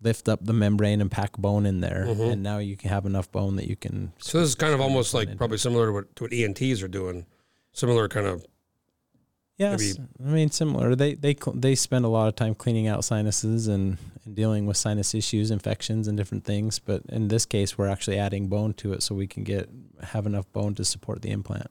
lift 0.00 0.28
up 0.28 0.44
the 0.44 0.52
membrane 0.52 1.00
and 1.00 1.10
pack 1.10 1.36
bone 1.36 1.66
in 1.66 1.80
there, 1.80 2.04
Mhm. 2.08 2.32
and 2.32 2.42
now 2.42 2.58
you 2.58 2.76
can 2.76 2.88
have 2.90 3.04
enough 3.04 3.30
bone 3.32 3.56
that 3.56 3.66
you 3.66 3.76
can. 3.76 4.12
So 4.18 4.38
this 4.40 4.48
is 4.50 4.54
kind 4.54 4.72
of 4.72 4.80
almost 4.80 5.12
like 5.14 5.36
probably 5.36 5.58
similar 5.58 5.86
to 5.86 5.92
what, 5.92 6.16
to 6.16 6.24
what 6.24 6.32
ENTs 6.32 6.82
are 6.82 6.88
doing. 6.88 7.26
Similar 7.72 8.08
kind 8.08 8.26
of 8.26 8.44
Yes, 9.56 9.80
maybe- 9.80 10.08
I 10.24 10.28
mean 10.28 10.50
similar. 10.52 10.94
They 10.94 11.14
they 11.14 11.34
they 11.52 11.74
spend 11.74 12.04
a 12.04 12.08
lot 12.08 12.28
of 12.28 12.36
time 12.36 12.54
cleaning 12.54 12.86
out 12.86 13.04
sinuses 13.04 13.66
and, 13.66 13.98
and 14.24 14.36
dealing 14.36 14.66
with 14.66 14.76
sinus 14.76 15.16
issues, 15.16 15.50
infections, 15.50 16.06
and 16.06 16.16
different 16.16 16.44
things. 16.44 16.78
But 16.78 17.02
in 17.08 17.26
this 17.26 17.44
case, 17.44 17.76
we're 17.76 17.88
actually 17.88 18.18
adding 18.20 18.46
bone 18.46 18.72
to 18.74 18.92
it 18.92 19.02
so 19.02 19.16
we 19.16 19.26
can 19.26 19.42
get 19.42 19.68
have 20.00 20.26
enough 20.26 20.50
bone 20.52 20.76
to 20.76 20.84
support 20.84 21.22
the 21.22 21.30
implant. 21.30 21.66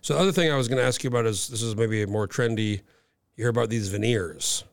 So 0.00 0.14
the 0.14 0.20
other 0.20 0.32
thing 0.32 0.50
I 0.50 0.56
was 0.56 0.66
going 0.66 0.78
to 0.78 0.84
ask 0.84 1.04
you 1.04 1.08
about 1.08 1.26
is 1.26 1.46
this 1.46 1.62
is 1.62 1.76
maybe 1.76 2.02
a 2.02 2.08
more 2.08 2.26
trendy. 2.26 2.80
You 3.36 3.42
hear 3.44 3.48
about 3.50 3.70
these 3.70 3.86
veneers. 3.88 4.64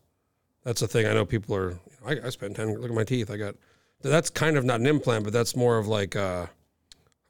That's 0.64 0.82
a 0.82 0.88
thing 0.88 1.06
I 1.06 1.12
know 1.14 1.24
people 1.24 1.54
are. 1.54 1.78
I, 2.06 2.26
I 2.26 2.30
spent 2.30 2.56
ten. 2.56 2.74
Look 2.74 2.90
at 2.90 2.94
my 2.96 3.04
teeth. 3.04 3.30
I 3.30 3.36
got. 3.36 3.54
That's 4.02 4.28
kind 4.30 4.56
of 4.56 4.64
not 4.64 4.80
an 4.80 4.86
implant, 4.86 5.24
but 5.24 5.32
that's 5.32 5.56
more 5.56 5.78
of 5.78 5.86
like 5.86 6.14
uh, 6.14 6.46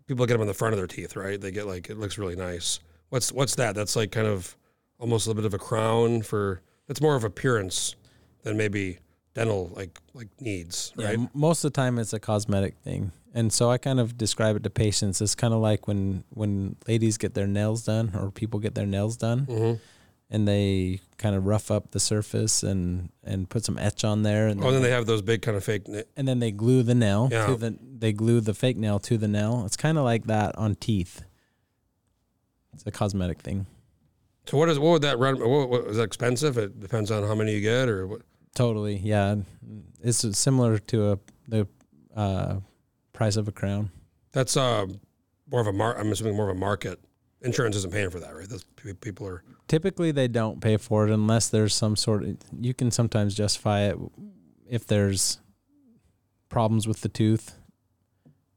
people 0.06 0.26
get 0.26 0.32
them 0.34 0.40
in 0.42 0.48
the 0.48 0.54
front 0.54 0.72
of 0.74 0.78
their 0.78 0.86
teeth, 0.88 1.14
right? 1.16 1.40
They 1.40 1.50
get 1.50 1.66
like 1.66 1.88
it 1.90 1.98
looks 1.98 2.18
really 2.18 2.36
nice. 2.36 2.80
What's 3.10 3.32
what's 3.32 3.54
that? 3.56 3.74
That's 3.74 3.94
like 3.96 4.10
kind 4.10 4.26
of 4.26 4.56
almost 4.98 5.26
a 5.26 5.30
little 5.30 5.42
bit 5.42 5.46
of 5.46 5.54
a 5.54 5.58
crown 5.58 6.22
for. 6.22 6.60
It's 6.88 7.00
more 7.00 7.14
of 7.16 7.24
appearance 7.24 7.94
than 8.42 8.56
maybe 8.56 8.98
dental 9.34 9.70
like 9.74 9.98
like 10.14 10.28
needs, 10.40 10.92
right? 10.96 11.14
m- 11.18 11.30
most 11.32 11.64
of 11.64 11.72
the 11.72 11.76
time 11.76 11.98
it's 11.98 12.12
a 12.12 12.20
cosmetic 12.20 12.76
thing, 12.84 13.12
and 13.32 13.52
so 13.52 13.70
I 13.70 13.78
kind 13.78 13.98
of 14.00 14.18
describe 14.18 14.56
it 14.56 14.62
to 14.64 14.70
patients. 14.70 15.20
It's 15.20 15.34
kind 15.34 15.54
of 15.54 15.60
like 15.60 15.86
when 15.88 16.24
when 16.30 16.76
ladies 16.88 17.16
get 17.18 17.34
their 17.34 17.46
nails 17.46 17.84
done 17.84 18.12
or 18.14 18.30
people 18.30 18.58
get 18.60 18.74
their 18.74 18.86
nails 18.86 19.16
done, 19.16 19.40
hmm 19.40 19.72
and 20.30 20.48
they 20.48 21.00
kind 21.18 21.34
of 21.36 21.46
rough 21.46 21.70
up 21.70 21.90
the 21.92 22.00
surface 22.00 22.62
and 22.62 23.10
and 23.22 23.48
put 23.48 23.64
some 23.64 23.78
etch 23.78 24.04
on 24.04 24.22
there, 24.22 24.48
and 24.48 24.62
Oh, 24.62 24.66
and 24.68 24.76
then 24.76 24.82
they 24.82 24.90
have 24.90 25.06
those 25.06 25.22
big 25.22 25.42
kind 25.42 25.56
of 25.56 25.64
fake. 25.64 25.86
na- 25.88 26.02
and 26.16 26.26
then 26.26 26.38
they 26.38 26.50
glue 26.50 26.82
the 26.82 26.94
nail 26.94 27.28
Yeah. 27.30 27.46
to 27.46 27.56
the 27.56 27.78
they 27.98 28.12
glue 28.12 28.40
the 28.40 28.54
fake 28.54 28.76
nail 28.76 28.98
to 29.00 29.16
the 29.18 29.28
nail. 29.28 29.62
It's 29.66 29.76
kind 29.76 29.96
of 29.98 30.04
like 30.04 30.26
that 30.26 30.56
on 30.56 30.74
teeth. 30.74 31.22
It's 32.72 32.84
a 32.86 32.90
cosmetic 32.90 33.40
thing. 33.40 33.66
So 34.46 34.58
what 34.58 34.68
is 34.68 34.78
what 34.78 34.90
would 34.90 35.02
that 35.02 35.18
run? 35.18 35.38
What, 35.38 35.68
what, 35.70 35.84
is 35.86 35.96
that 35.96 36.02
expensive? 36.02 36.58
It 36.58 36.80
depends 36.80 37.10
on 37.10 37.22
how 37.26 37.34
many 37.34 37.54
you 37.54 37.60
get, 37.60 37.88
or 37.88 38.06
what? 38.06 38.22
Totally, 38.54 38.96
yeah. 38.96 39.36
It's 40.02 40.18
similar 40.38 40.78
to 40.78 41.12
a 41.12 41.18
the 41.48 41.66
uh, 42.14 42.56
price 43.12 43.36
of 43.36 43.48
a 43.48 43.52
crown. 43.52 43.90
That's 44.32 44.56
uh, 44.56 44.86
more 45.50 45.60
of 45.60 45.66
a 45.66 45.72
mar. 45.72 45.96
I'm 45.98 46.10
assuming 46.12 46.36
more 46.36 46.50
of 46.50 46.56
a 46.56 46.58
market. 46.60 46.98
Insurance 47.44 47.76
isn't 47.76 47.92
paying 47.92 48.10
for 48.10 48.20
that, 48.20 48.34
right? 48.34 48.48
That's, 48.48 48.64
pe- 48.76 48.94
people 48.94 49.26
are. 49.26 49.42
Typically, 49.68 50.10
they 50.10 50.28
don't 50.28 50.60
pay 50.60 50.76
for 50.76 51.06
it 51.06 51.12
unless 51.12 51.48
there's 51.48 51.74
some 51.74 51.94
sort 51.94 52.24
of. 52.24 52.36
You 52.58 52.74
can 52.74 52.90
sometimes 52.90 53.34
justify 53.34 53.82
it 53.82 53.96
if 54.68 54.86
there's 54.86 55.38
problems 56.48 56.88
with 56.88 57.02
the 57.02 57.08
tooth, 57.08 57.54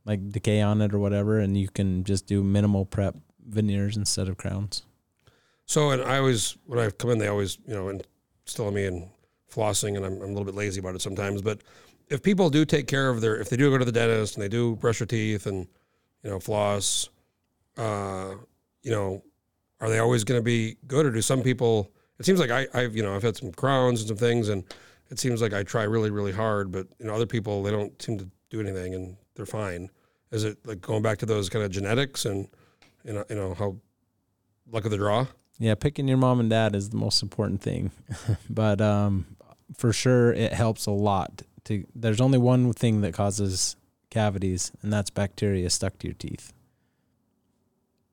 like 0.06 0.30
decay 0.30 0.62
on 0.62 0.82
it 0.82 0.94
or 0.94 1.00
whatever, 1.00 1.40
and 1.40 1.58
you 1.58 1.68
can 1.68 2.04
just 2.04 2.28
do 2.28 2.44
minimal 2.44 2.86
prep 2.86 3.16
veneers 3.46 3.98
instead 3.98 4.28
of 4.28 4.38
crowns. 4.38 4.84
So, 5.66 5.92
and 5.92 6.02
I 6.02 6.18
always 6.18 6.58
when 6.66 6.80
I 6.80 6.90
come 6.90 7.12
in, 7.12 7.18
they 7.18 7.28
always 7.28 7.58
you 7.68 7.74
know 7.74 7.90
instill 7.90 8.72
me 8.72 8.86
in 8.86 9.10
flossing, 9.52 9.98
and 9.98 10.06
I'm, 10.06 10.14
I'm 10.14 10.24
a 10.24 10.28
little 10.28 10.46
bit 10.46 10.56
lazy 10.56 10.80
about 10.80 10.96
it 10.96 11.02
sometimes. 11.02 11.42
But 11.42 11.62
if 12.10 12.24
people 12.24 12.50
do 12.50 12.66
take 12.66 12.88
care 12.88 13.10
of 13.10 13.22
their, 13.22 13.38
if 13.38 13.50
they 13.50 13.58
do 13.58 13.70
go 13.70 13.78
to 13.78 13.86
the 13.86 13.92
dentist 13.92 14.36
and 14.36 14.44
they 14.44 14.48
do 14.48 14.76
brush 14.78 15.00
their 15.00 15.08
teeth 15.08 15.46
and 15.46 15.68
you 16.24 16.30
know 16.30 16.40
floss, 16.40 17.10
uh, 17.78 18.36
you 18.88 18.94
know, 18.94 19.22
are 19.82 19.90
they 19.90 20.00
always 20.00 20.24
going 20.24 20.40
to 20.40 20.44
be 20.44 20.78
good, 20.88 21.06
or 21.06 21.12
do 21.12 21.22
some 21.22 21.44
people? 21.44 21.92
It 22.20 22.26
seems 22.26 22.40
like 22.40 22.52
I, 22.52 22.68
I've 22.74 22.96
you 22.96 23.04
know 23.04 23.14
I've 23.14 23.22
had 23.22 23.36
some 23.36 23.52
crowns 23.52 24.00
and 24.00 24.08
some 24.08 24.18
things, 24.18 24.48
and 24.48 24.64
it 25.10 25.20
seems 25.20 25.42
like 25.42 25.54
I 25.54 25.64
try 25.64 25.84
really 25.84 26.10
really 26.10 26.32
hard, 26.32 26.72
but 26.72 26.88
you 26.98 27.06
know 27.06 27.14
other 27.14 27.26
people 27.26 27.62
they 27.64 27.72
don't 27.72 28.02
seem 28.02 28.18
to 28.18 28.30
do 28.50 28.62
anything 28.62 28.96
and 28.96 29.18
they're 29.36 29.46
fine. 29.46 29.90
Is 30.32 30.46
it 30.46 30.58
like 30.66 30.80
going 30.80 31.02
back 31.02 31.18
to 31.18 31.26
those 31.26 31.50
kind 31.50 31.66
of 31.66 31.70
genetics 31.72 32.24
and 32.24 32.48
you 33.04 33.12
know 33.12 33.26
you 33.30 33.36
know 33.36 33.54
how 33.54 33.76
luck 34.72 34.86
of 34.86 34.92
the 34.92 34.98
draw? 34.98 35.28
Yeah, 35.60 35.76
picking 35.76 36.08
your 36.08 36.18
mom 36.18 36.40
and 36.40 36.50
dad 36.50 36.74
is 36.74 36.90
the 36.90 36.98
most 36.98 37.22
important 37.22 37.62
thing. 37.62 37.92
but 38.50 38.80
um, 38.80 39.26
for 39.76 39.92
sure, 39.92 40.32
it 40.32 40.54
helps 40.54 40.86
a 40.86 40.92
lot. 40.92 41.42
To 41.66 41.84
there's 41.94 42.22
only 42.22 42.38
one 42.38 42.72
thing 42.72 43.02
that 43.02 43.14
causes 43.14 43.76
cavities, 44.10 44.72
and 44.82 44.94
that's 44.94 45.10
bacteria 45.10 45.70
stuck 45.70 46.00
to 46.00 46.08
your 46.08 46.16
teeth. 46.16 46.54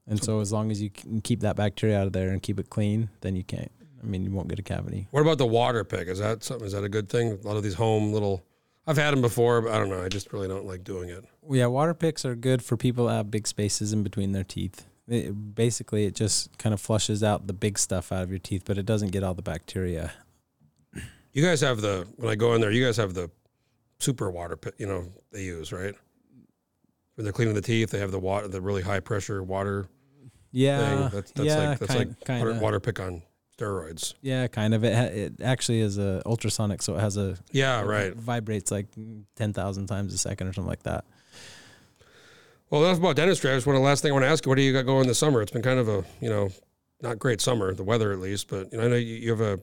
And 0.07 0.23
so, 0.23 0.41
as 0.41 0.53
long 0.53 0.71
as 0.71 0.83
you 0.83 0.91
can 0.91 1.21
keep 1.21 1.41
that 1.41 1.57
bacteria 1.57 1.99
out 1.99 2.07
of 2.07 2.13
there 2.13 2.31
and 2.31 2.43
keep 2.43 2.61
it 2.61 2.69
clean, 2.69 3.09
then 3.23 3.37
you 3.37 3.45
can't. 3.45 3.71
I 4.03 4.07
mean, 4.07 4.23
you 4.23 4.31
won't 4.31 4.49
get 4.49 4.59
a 4.59 4.63
cavity. 4.63 5.09
What 5.11 5.23
about 5.23 5.39
the 5.39 5.47
water 5.47 5.83
pick? 5.83 6.09
Is 6.09 6.19
that 6.19 6.45
something? 6.45 6.67
Is 6.67 6.75
that 6.75 6.85
a 6.85 6.91
good 6.91 7.09
thing? 7.09 7.33
A 7.33 7.47
lot 7.47 7.57
of 7.57 7.63
these 7.63 7.75
home 7.75 8.13
little. 8.13 8.45
I've 8.87 8.99
had 8.99 9.13
them 9.13 9.23
before, 9.23 9.63
but 9.63 9.73
I 9.73 9.79
don't 9.79 9.89
know. 9.89 10.05
I 10.05 10.11
just 10.11 10.31
really 10.35 10.47
don't 10.47 10.67
like 10.67 10.85
doing 10.85 11.09
it. 11.09 11.25
Well, 11.41 11.59
yeah, 11.59 11.67
water 11.67 11.95
picks 11.95 12.27
are 12.27 12.35
good 12.35 12.63
for 12.63 12.77
people 12.77 13.07
that 13.07 13.15
have 13.15 13.31
big 13.31 13.47
spaces 13.47 13.95
in 13.95 14.03
between 14.03 14.33
their 14.33 14.45
teeth. 14.45 14.87
It, 15.09 15.55
basically, 15.55 16.05
it 16.05 16.15
just 16.15 16.57
kind 16.59 16.75
of 16.75 16.81
flushes 16.81 17.23
out 17.23 17.47
the 17.47 17.55
big 17.55 17.79
stuff 17.79 18.13
out 18.13 18.23
of 18.23 18.31
your 18.31 18.39
teeth, 18.39 18.65
but 18.67 18.77
it 18.77 18.85
doesn't 18.85 19.11
get 19.11 19.23
all 19.23 19.33
the 19.33 19.43
bacteria. 19.43 20.13
You 21.33 21.43
guys 21.43 21.63
have 21.63 21.81
the 21.81 22.07
when 22.17 22.31
I 22.31 22.35
go 22.35 22.55
in 22.55 22.61
there, 22.61 22.71
you 22.71 22.85
guys 22.85 22.99
have 22.99 23.15
the 23.15 23.31
super 23.99 24.31
water 24.31 24.57
pick. 24.57 24.75
You 24.79 24.87
know 24.87 25.07
they 25.33 25.45
use 25.45 25.73
right 25.73 25.95
when 27.15 27.25
they're 27.25 27.33
cleaning 27.33 27.55
the 27.55 27.63
teeth. 27.63 27.91
They 27.91 27.99
have 27.99 28.13
the 28.13 28.21
water, 28.21 28.49
the 28.49 28.61
really 28.61 28.83
high 28.83 29.01
pressure 29.01 29.43
water 29.43 29.89
Yeah, 30.55 31.09
thing. 31.09 31.09
That's, 31.13 31.31
that's 31.33 31.47
yeah, 31.47 31.69
like 31.71 31.79
that's 31.81 31.93
kind, 31.95 32.09
like 32.11 32.25
kind 32.25 32.41
water, 32.41 32.51
of. 32.53 32.61
water 32.61 32.81
pick 32.81 33.01
on 33.01 33.23
steroids. 33.59 34.15
Yeah, 34.23 34.47
kind 34.47 34.73
of. 34.73 34.85
It 34.85 34.95
ha- 34.95 35.03
it 35.13 35.43
actually 35.43 35.81
is 35.81 35.99
a 35.99 36.23
ultrasonic, 36.25 36.81
so 36.81 36.97
it 36.97 37.01
has 37.01 37.17
a 37.17 37.37
Yeah, 37.51 37.83
right. 37.83 38.15
vibrates 38.15 38.71
like 38.71 38.87
ten 39.37 39.53
thousand 39.53 39.87
times 39.89 40.15
a 40.15 40.19
second 40.19 40.47
or 40.47 40.53
something 40.53 40.69
like 40.69 40.85
that. 40.85 41.05
Well, 42.71 42.85
enough 42.85 42.99
about 42.99 43.17
dentistry. 43.17 43.51
I 43.51 43.55
just 43.55 43.67
want 43.67 43.77
the 43.77 43.83
last 43.85 44.03
thing 44.03 44.11
I 44.11 44.15
want 44.15 44.25
to 44.25 44.29
ask 44.29 44.45
you. 44.47 44.49
What 44.49 44.57
do 44.57 44.63
you 44.63 44.73
got 44.73 44.83
going 44.87 45.07
this 45.07 45.19
summer? 45.19 45.43
It's 45.43 45.53
been 45.53 45.63
kind 45.63 45.79
of 45.79 45.89
a 45.89 46.05
you 46.21 46.29
know 46.31 46.51
not 47.03 47.19
great 47.19 47.41
summer, 47.41 47.75
the 47.75 47.85
weather 47.85 48.13
at 48.13 48.19
least. 48.21 48.49
But 48.49 48.73
you 48.73 48.79
know 48.79 48.85
I 48.85 48.89
know 48.89 48.97
you, 48.97 49.15
you 49.17 49.31
have 49.31 49.41
a 49.41 49.61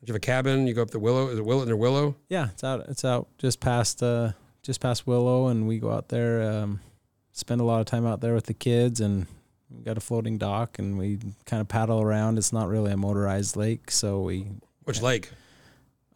you 0.00 0.08
have 0.08 0.16
a 0.16 0.20
cabin. 0.20 0.66
You 0.66 0.74
go 0.74 0.82
up 0.82 0.90
the 0.90 0.98
Willow. 0.98 1.28
Is 1.28 1.38
it 1.38 1.44
Willow 1.44 1.64
near 1.64 1.76
Willow? 1.76 2.16
Yeah, 2.28 2.48
it's 2.50 2.64
out. 2.64 2.88
It's 2.88 3.04
out 3.04 3.28
just 3.38 3.60
past 3.60 4.02
uh 4.02 4.32
just 4.62 4.80
past 4.80 5.06
Willow, 5.06 5.48
and 5.48 5.66
we 5.66 5.78
go 5.78 5.90
out 5.90 6.08
there. 6.08 6.42
Um, 6.42 6.80
spend 7.32 7.60
a 7.60 7.64
lot 7.64 7.80
of 7.80 7.86
time 7.86 8.06
out 8.06 8.20
there 8.20 8.34
with 8.34 8.46
the 8.46 8.54
kids, 8.54 9.00
and 9.00 9.26
we 9.76 9.82
got 9.82 9.96
a 9.96 10.00
floating 10.00 10.38
dock, 10.38 10.78
and 10.78 10.98
we 10.98 11.18
kind 11.46 11.60
of 11.60 11.68
paddle 11.68 12.00
around. 12.00 12.38
It's 12.38 12.52
not 12.52 12.68
really 12.68 12.92
a 12.92 12.96
motorized 12.96 13.56
lake, 13.56 13.90
so 13.90 14.20
we 14.22 14.46
Which 14.84 15.00
lake? 15.02 15.30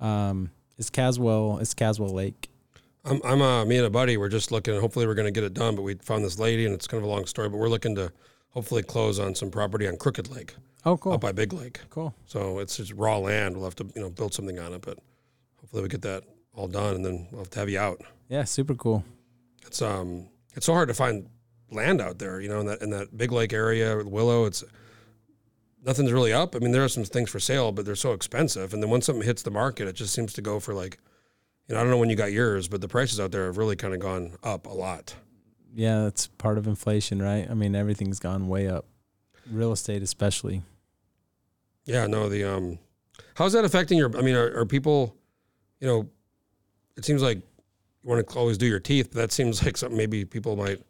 um 0.00 0.50
it's 0.78 0.90
Caswell. 0.90 1.59
It's 1.59 1.72
Caswell 1.72 2.11
Lake. 2.12 2.50
I'm, 3.07 3.18
I'm 3.24 3.40
uh, 3.40 3.64
me 3.64 3.78
and 3.78 3.86
a 3.86 3.90
buddy. 3.90 4.18
We're 4.18 4.28
just 4.28 4.52
looking. 4.52 4.78
Hopefully, 4.78 5.07
we're 5.07 5.14
going 5.14 5.24
to 5.26 5.30
get 5.32 5.42
it 5.44 5.54
done. 5.54 5.74
But 5.74 5.82
we 5.82 5.94
found 5.94 6.22
this 6.22 6.38
lady, 6.38 6.66
and 6.66 6.74
it's 6.74 6.86
kind 6.86 7.02
of 7.02 7.09
a 7.09 7.11
long 7.11 7.24
story. 7.24 7.48
But 7.48 7.57
we're 7.57 7.70
looking 7.70 7.94
to 7.94 8.12
hopefully 8.50 8.82
close 8.82 9.18
on 9.18 9.34
some 9.34 9.50
property 9.50 9.88
on 9.88 9.96
Crooked 9.96 10.28
Lake, 10.28 10.54
Oh, 10.84 10.98
cool, 10.98 11.12
up 11.12 11.22
by 11.22 11.32
Big 11.32 11.54
Lake. 11.54 11.80
cool. 11.88 12.14
So 12.26 12.59
it's 12.59 12.76
just 12.76 12.92
raw 12.92 13.16
land. 13.16 13.54
We'll 13.57 13.64
have 13.64 13.74
to 13.76 13.86
you 13.94 14.02
know 14.02 14.11
build 14.11 14.34
something 14.34 14.59
on 14.59 14.74
it. 14.74 14.82
But 14.82 14.98
hopefully, 15.62 15.82
we 15.82 15.88
get 15.88 16.02
that 16.02 16.24
all 16.52 16.68
done, 16.68 16.96
and 16.96 17.04
then 17.04 17.26
we'll 17.30 17.40
have 17.40 17.50
to 17.52 17.59
have 17.61 17.70
you 17.70 17.78
out. 17.78 18.02
Yeah, 18.28 18.44
super 18.44 18.74
cool. 18.74 19.02
It's 19.66 19.80
um 19.80 20.28
it's 20.54 20.66
so 20.66 20.74
hard 20.74 20.88
to 20.88 20.94
find 20.94 21.26
land 21.71 22.01
out 22.01 22.19
there. 22.19 22.41
You 22.41 22.49
know, 22.49 22.61
in 22.61 22.67
that 22.67 22.83
in 22.83 22.91
that 22.91 23.17
Big 23.17 23.33
Lake 23.33 23.53
area, 23.53 23.97
with 23.97 24.07
Willow. 24.07 24.45
It's 24.45 24.64
nothing's 25.87 26.12
really 26.12 26.33
up. 26.33 26.55
I 26.55 26.59
mean, 26.59 26.73
there 26.73 26.85
are 26.85 26.89
some 26.89 27.05
things 27.05 27.31
for 27.31 27.41
sale, 27.41 27.73
but 27.73 27.87
they're 27.87 27.95
so 27.95 28.12
expensive. 28.12 28.75
And 28.75 28.83
then 28.83 28.91
once 28.91 29.07
something 29.07 29.25
hits 29.25 29.43
the 29.43 29.51
market, 29.51 29.87
it 29.89 29.95
just 29.95 30.12
seems 30.12 30.33
to 30.35 30.43
go 30.43 30.59
for 30.59 30.75
like, 30.75 30.99
you 31.69 31.75
know, 31.75 31.81
I 31.81 31.85
don't 31.85 31.91
know 31.91 31.99
when 31.99 32.11
you 32.11 32.17
got 32.17 32.33
yours, 32.33 32.69
but 32.69 32.81
the 32.81 32.89
prices 32.89 33.21
out 33.21 33.31
there 33.31 33.47
have 33.47 33.57
really 33.57 33.77
kind 33.77 33.95
of 33.95 34.01
gone 34.01 34.37
up 34.43 34.67
a 34.67 34.73
lot. 34.73 35.14
Yeah, 35.75 36.03
that's 36.03 36.27
part 36.27 36.59
of 36.59 36.67
inflation, 36.67 37.23
right? 37.23 37.47
I 37.49 37.55
mean, 37.55 37.75
everything's 37.75 38.19
gone 38.19 38.49
way 38.49 38.67
up. 38.67 38.87
Real 39.51 39.73
estate, 39.73 40.03
especially. 40.03 40.62
Yeah, 41.85 42.07
no, 42.07 42.29
the 42.29 42.45
um, 42.45 42.79
how's 43.35 43.53
that 43.53 43.64
affecting 43.64 43.97
your? 43.97 44.17
I 44.19 44.23
mean, 44.23 44.35
are, 44.35 44.61
are 44.61 44.67
people, 44.67 45.14
you 45.81 45.87
know, 45.87 46.09
it 46.97 47.05
seems 47.05 47.23
like 47.23 47.39
you 47.39 48.11
want 48.11 48.27
to 48.27 48.39
always 48.39 48.59
do 48.59 48.67
your 48.67 48.81
teeth, 48.81 49.11
but 49.12 49.21
that 49.21 49.33
seems 49.33 49.62
like 49.64 49.77
something 49.77 49.97
maybe 49.97 50.25
people 50.25 50.57
might 50.57 50.81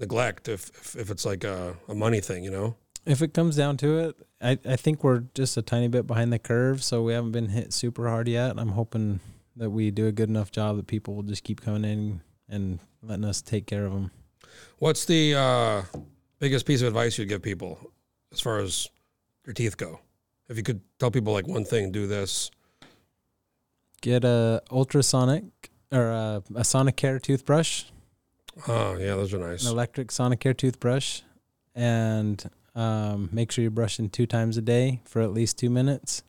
neglect 0.00 0.48
if 0.48 0.70
if, 0.70 0.96
if 0.96 1.10
it's 1.10 1.24
like 1.24 1.44
a, 1.44 1.76
a 1.88 1.94
money 1.94 2.20
thing, 2.20 2.42
you 2.42 2.50
know. 2.50 2.76
If 3.06 3.22
it 3.22 3.32
comes 3.32 3.56
down 3.56 3.76
to 3.78 3.98
it, 3.98 4.16
I, 4.42 4.58
I 4.66 4.76
think 4.76 5.04
we're 5.04 5.24
just 5.34 5.56
a 5.56 5.62
tiny 5.62 5.88
bit 5.88 6.06
behind 6.06 6.32
the 6.32 6.38
curve, 6.38 6.82
so 6.82 7.02
we 7.02 7.12
haven't 7.12 7.32
been 7.32 7.48
hit 7.48 7.72
super 7.72 8.08
hard 8.08 8.28
yet. 8.28 8.58
I'm 8.58 8.70
hoping 8.72 9.20
that 9.56 9.70
we 9.70 9.90
do 9.90 10.06
a 10.06 10.12
good 10.12 10.28
enough 10.28 10.50
job 10.50 10.76
that 10.76 10.86
people 10.86 11.14
will 11.14 11.22
just 11.22 11.44
keep 11.44 11.60
coming 11.60 11.84
in 11.84 12.20
and 12.48 12.78
letting 13.02 13.24
us 13.24 13.40
take 13.40 13.66
care 13.66 13.86
of 13.86 13.92
them. 13.92 14.10
What's 14.78 15.04
the 15.04 15.34
uh, 15.34 15.82
biggest 16.38 16.66
piece 16.66 16.82
of 16.82 16.88
advice 16.88 17.18
you'd 17.18 17.28
give 17.28 17.42
people 17.42 17.78
as 18.32 18.40
far 18.40 18.58
as 18.58 18.88
your 19.46 19.54
teeth 19.54 19.76
go? 19.76 20.00
If 20.48 20.56
you 20.56 20.62
could 20.62 20.80
tell 20.98 21.10
people 21.10 21.32
like 21.32 21.46
one 21.46 21.64
thing, 21.64 21.92
do 21.92 22.06
this. 22.06 22.50
Get 24.02 24.24
a 24.24 24.62
ultrasonic 24.70 25.70
or 25.92 26.10
a, 26.10 26.42
a 26.54 26.62
Sonicare 26.62 27.20
toothbrush, 27.20 27.84
Oh, 28.68 28.96
yeah, 28.96 29.14
those 29.14 29.32
are 29.34 29.38
nice. 29.38 29.64
an 29.64 29.72
electric 29.72 30.08
Sonicare 30.08 30.56
toothbrush, 30.56 31.22
and 31.74 32.48
um, 32.74 33.28
make 33.32 33.50
sure 33.52 33.62
you're 33.62 33.70
brushing 33.70 34.08
two 34.08 34.26
times 34.26 34.56
a 34.56 34.62
day 34.62 35.00
for 35.04 35.22
at 35.22 35.32
least 35.32 35.58
two 35.58 35.70
minutes, 35.70 36.22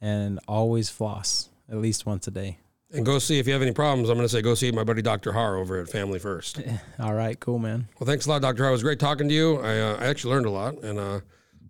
and 0.00 0.38
always 0.48 0.88
floss 0.90 1.50
at 1.70 1.78
least 1.78 2.06
once 2.06 2.26
a 2.26 2.30
day. 2.30 2.58
And 2.92 3.04
go 3.04 3.18
see 3.18 3.38
if 3.38 3.46
you 3.46 3.52
have 3.52 3.62
any 3.62 3.72
problems. 3.72 4.08
I'm 4.08 4.16
going 4.16 4.28
to 4.28 4.32
say 4.32 4.40
go 4.42 4.54
see 4.54 4.70
my 4.70 4.84
buddy 4.84 5.02
Dr. 5.02 5.32
Harr 5.32 5.56
over 5.56 5.80
at 5.80 5.88
Family 5.88 6.18
First. 6.18 6.62
All 7.00 7.14
right, 7.14 7.38
cool, 7.38 7.58
man. 7.58 7.88
Well, 7.98 8.06
thanks 8.06 8.26
a 8.26 8.30
lot, 8.30 8.42
Dr. 8.42 8.62
Harr. 8.62 8.70
It 8.70 8.72
was 8.72 8.82
great 8.82 9.00
talking 9.00 9.28
to 9.28 9.34
you. 9.34 9.58
I, 9.58 9.78
uh, 9.78 9.96
I 10.00 10.06
actually 10.06 10.34
learned 10.34 10.46
a 10.46 10.50
lot, 10.50 10.74
and 10.82 10.98
uh, 10.98 11.20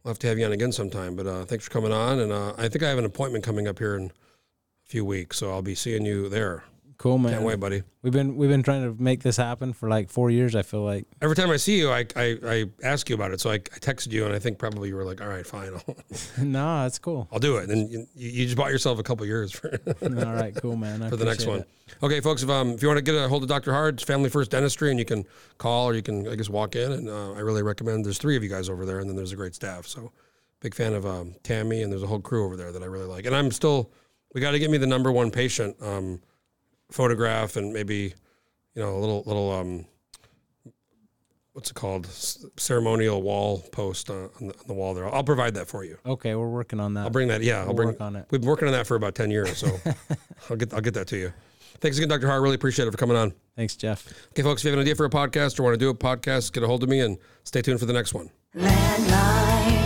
we'll 0.05 0.11
have 0.11 0.19
to 0.21 0.27
have 0.27 0.39
you 0.39 0.45
on 0.45 0.53
again 0.53 0.73
sometime. 0.73 1.17
But 1.17 1.27
uh, 1.27 1.45
thanks 1.47 1.65
for 1.65 1.71
coming 1.71 1.93
on. 1.93 2.21
And 2.21 2.33
uh, 2.33 2.53
I 2.59 2.69
think 2.69 2.85
I 2.85 2.89
have 2.91 2.99
an 2.99 3.07
appointment 3.07 3.45
coming 3.45 3.67
up 3.67 3.79
here 3.79 3.97
in 3.97 4.07
a 4.07 4.11
few 4.85 5.05
weeks, 5.05 5.39
so 5.39 5.51
I'll 5.51 5.63
be 5.63 5.75
seeing 5.75 6.05
you 6.05 6.29
there. 6.29 6.65
Cool, 6.99 7.19
man. 7.19 7.33
Can't 7.33 7.45
wait, 7.45 7.61
buddy. 7.61 7.83
We've 8.03 8.13
been 8.13 8.37
we've 8.37 8.49
been 8.49 8.63
trying 8.63 8.83
to 8.83 9.03
make 9.03 9.23
this 9.23 9.37
happen 9.37 9.75
for 9.75 9.89
like 9.89 10.09
four 10.09 10.31
years. 10.31 10.55
I 10.55 10.63
feel 10.63 10.83
like. 10.83 11.05
Every 11.21 11.37
time 11.37 11.51
I 11.51 11.57
see 11.57 11.79
you, 11.79 11.91
I, 11.91 12.07
I, 12.17 12.39
I 12.43 12.65
ask 12.83 13.09
you 13.11 13.15
about 13.15 13.33
it. 13.33 13.41
So 13.41 13.51
I, 13.51 13.55
I 13.55 13.59
texted 13.59 14.13
you, 14.13 14.25
and 14.25 14.35
I 14.35 14.39
think 14.39 14.59
probably 14.59 14.89
you 14.89 14.97
were 14.97 15.05
like, 15.05 15.21
all 15.21 15.29
right, 15.29 15.47
fine, 15.47 15.73
no, 16.39 16.83
that's 16.83 16.99
cool. 16.99 17.29
I'll 17.31 17.39
do 17.39 17.59
it. 17.59 17.69
And 17.69 17.91
you, 17.91 18.07
you 18.15 18.45
just 18.47 18.57
bought 18.57 18.71
yourself 18.71 18.99
a 18.99 19.03
couple 19.03 19.27
years 19.27 19.53
for, 19.53 19.79
All 20.03 20.35
right, 20.35 20.55
cool, 20.55 20.77
man. 20.77 21.03
I 21.03 21.09
for 21.11 21.17
the 21.17 21.25
next 21.25 21.47
one. 21.47 21.61
it. 21.61 21.69
Okay, 22.03 22.21
folks, 22.21 22.43
if, 22.43 22.49
um, 22.49 22.71
if 22.71 22.83
you 22.83 22.89
want 22.89 22.99
to 22.99 23.03
get 23.03 23.15
a 23.15 23.29
hold 23.29 23.43
of 23.43 23.49
Dr. 23.49 23.73
Harr, 23.73 23.91
it's 23.91 24.03
Family 24.03 24.31
First 24.31 24.51
Dentistry, 24.51 24.91
and 24.91 24.99
you 24.99 25.05
can 25.05 25.25
call 25.59 25.87
or 25.87 25.95
you 25.95 26.03
can, 26.03 26.27
I 26.29 26.35
guess, 26.35 26.49
walk 26.49 26.77
in. 26.77 26.93
And 26.93 27.09
uh, 27.09 27.33
I 27.33 27.41
really 27.41 27.63
recommend 27.63 28.05
there's 28.05 28.19
three 28.19 28.37
of 28.37 28.43
you 28.43 28.49
guys 28.49 28.69
over 28.71 28.87
there, 28.87 29.01
and 29.01 29.09
then 29.09 29.17
there's 29.17 29.33
a 29.33 29.37
great 29.37 29.55
staff. 29.55 29.87
So 29.87 30.13
big 30.61 30.75
fan 30.75 30.95
of 30.95 31.05
um, 31.05 31.35
Tammy, 31.43 31.83
and 31.83 31.93
there's 31.93 32.03
a 32.03 32.07
whole 32.07 32.21
crew 32.21 32.45
over 32.45 32.57
there 32.57 32.73
that 32.73 32.83
I 32.83 32.87
really 32.87 33.07
like. 33.07 33.27
And 33.27 33.37
I'm 33.37 33.51
still, 33.51 33.93
we 34.35 34.41
got 34.41 34.53
to 34.53 34.59
get 34.59 34.71
me 34.71 34.79
the 34.79 34.87
number 34.87 35.13
one 35.13 35.31
patient 35.31 35.77
um, 35.83 36.21
photograph 36.91 37.57
and 37.57 37.72
maybe, 37.72 38.14
you 38.74 38.82
know, 38.82 38.97
a 38.97 38.99
little, 39.01 39.22
little, 39.26 39.53
um, 39.53 39.87
what's 41.53 41.70
it 41.70 41.74
called? 41.74 42.07
S- 42.07 42.45
ceremonial 42.57 43.22
wall 43.22 43.59
post 43.72 44.11
uh, 44.11 44.14
on, 44.41 44.49
the, 44.49 44.55
on 44.55 44.66
the 44.66 44.74
wall 44.74 44.95
there. 44.95 45.12
I'll 45.12 45.24
provide 45.24 45.55
that 45.55 45.66
for 45.68 45.84
you. 45.84 45.99
Okay, 46.07 46.34
we're 46.34 46.49
working 46.49 46.80
on 46.80 46.95
that. 46.95 47.05
I'll 47.05 47.11
bring 47.11 47.28
that. 47.28 47.43
Yeah, 47.43 47.61
I'll 47.61 47.66
We'll 47.66 47.74
bring 47.76 47.89
work 47.89 48.01
on 48.01 48.16
it. 48.16 48.26
We've 48.30 48.41
been 48.41 48.49
working 48.49 48.68
on 48.68 48.72
that 48.72 48.87
for 48.87 48.95
about 48.97 49.14
ten 49.14 49.30
years, 49.30 49.57
so 49.59 49.78
I'll 50.51 50.57
get 50.57 50.72
I'll 50.74 50.80
get 50.80 50.95
that 50.95 51.07
to 51.09 51.16
you. 51.16 51.32
Thanks 51.80 51.99
again, 51.99 52.09
Dr. 52.09 52.26
Harr. 52.26 52.41
Really 52.41 52.55
appreciate 52.55 52.89
it 52.89 52.91
for 52.91 52.97
coming 52.97 53.16
on. 53.16 53.34
Thanks, 53.55 53.76
Jeff. 53.76 54.07
Okay, 54.32 54.43
folks, 54.43 54.62
if 54.62 54.64
you 54.64 54.70
have 54.70 54.78
an 54.78 54.82
idea 54.82 54.95
for 54.95 55.05
a 55.05 55.11
podcast 55.11 55.59
or 55.61 55.62
want 55.62 55.74
to 55.74 55.78
do 55.78 55.91
a 55.91 55.95
podcast, 55.95 56.53
get 56.53 56.62
a 56.62 56.66
hold 56.66 56.82
of 56.82 56.89
me 56.89 57.01
and 57.01 57.18
stay 57.45 57.61
tuned 57.61 57.80
for 57.80 57.87
the 57.87 57.93
next 57.93 58.14
one. 58.14 58.30
Landline. 58.55 59.86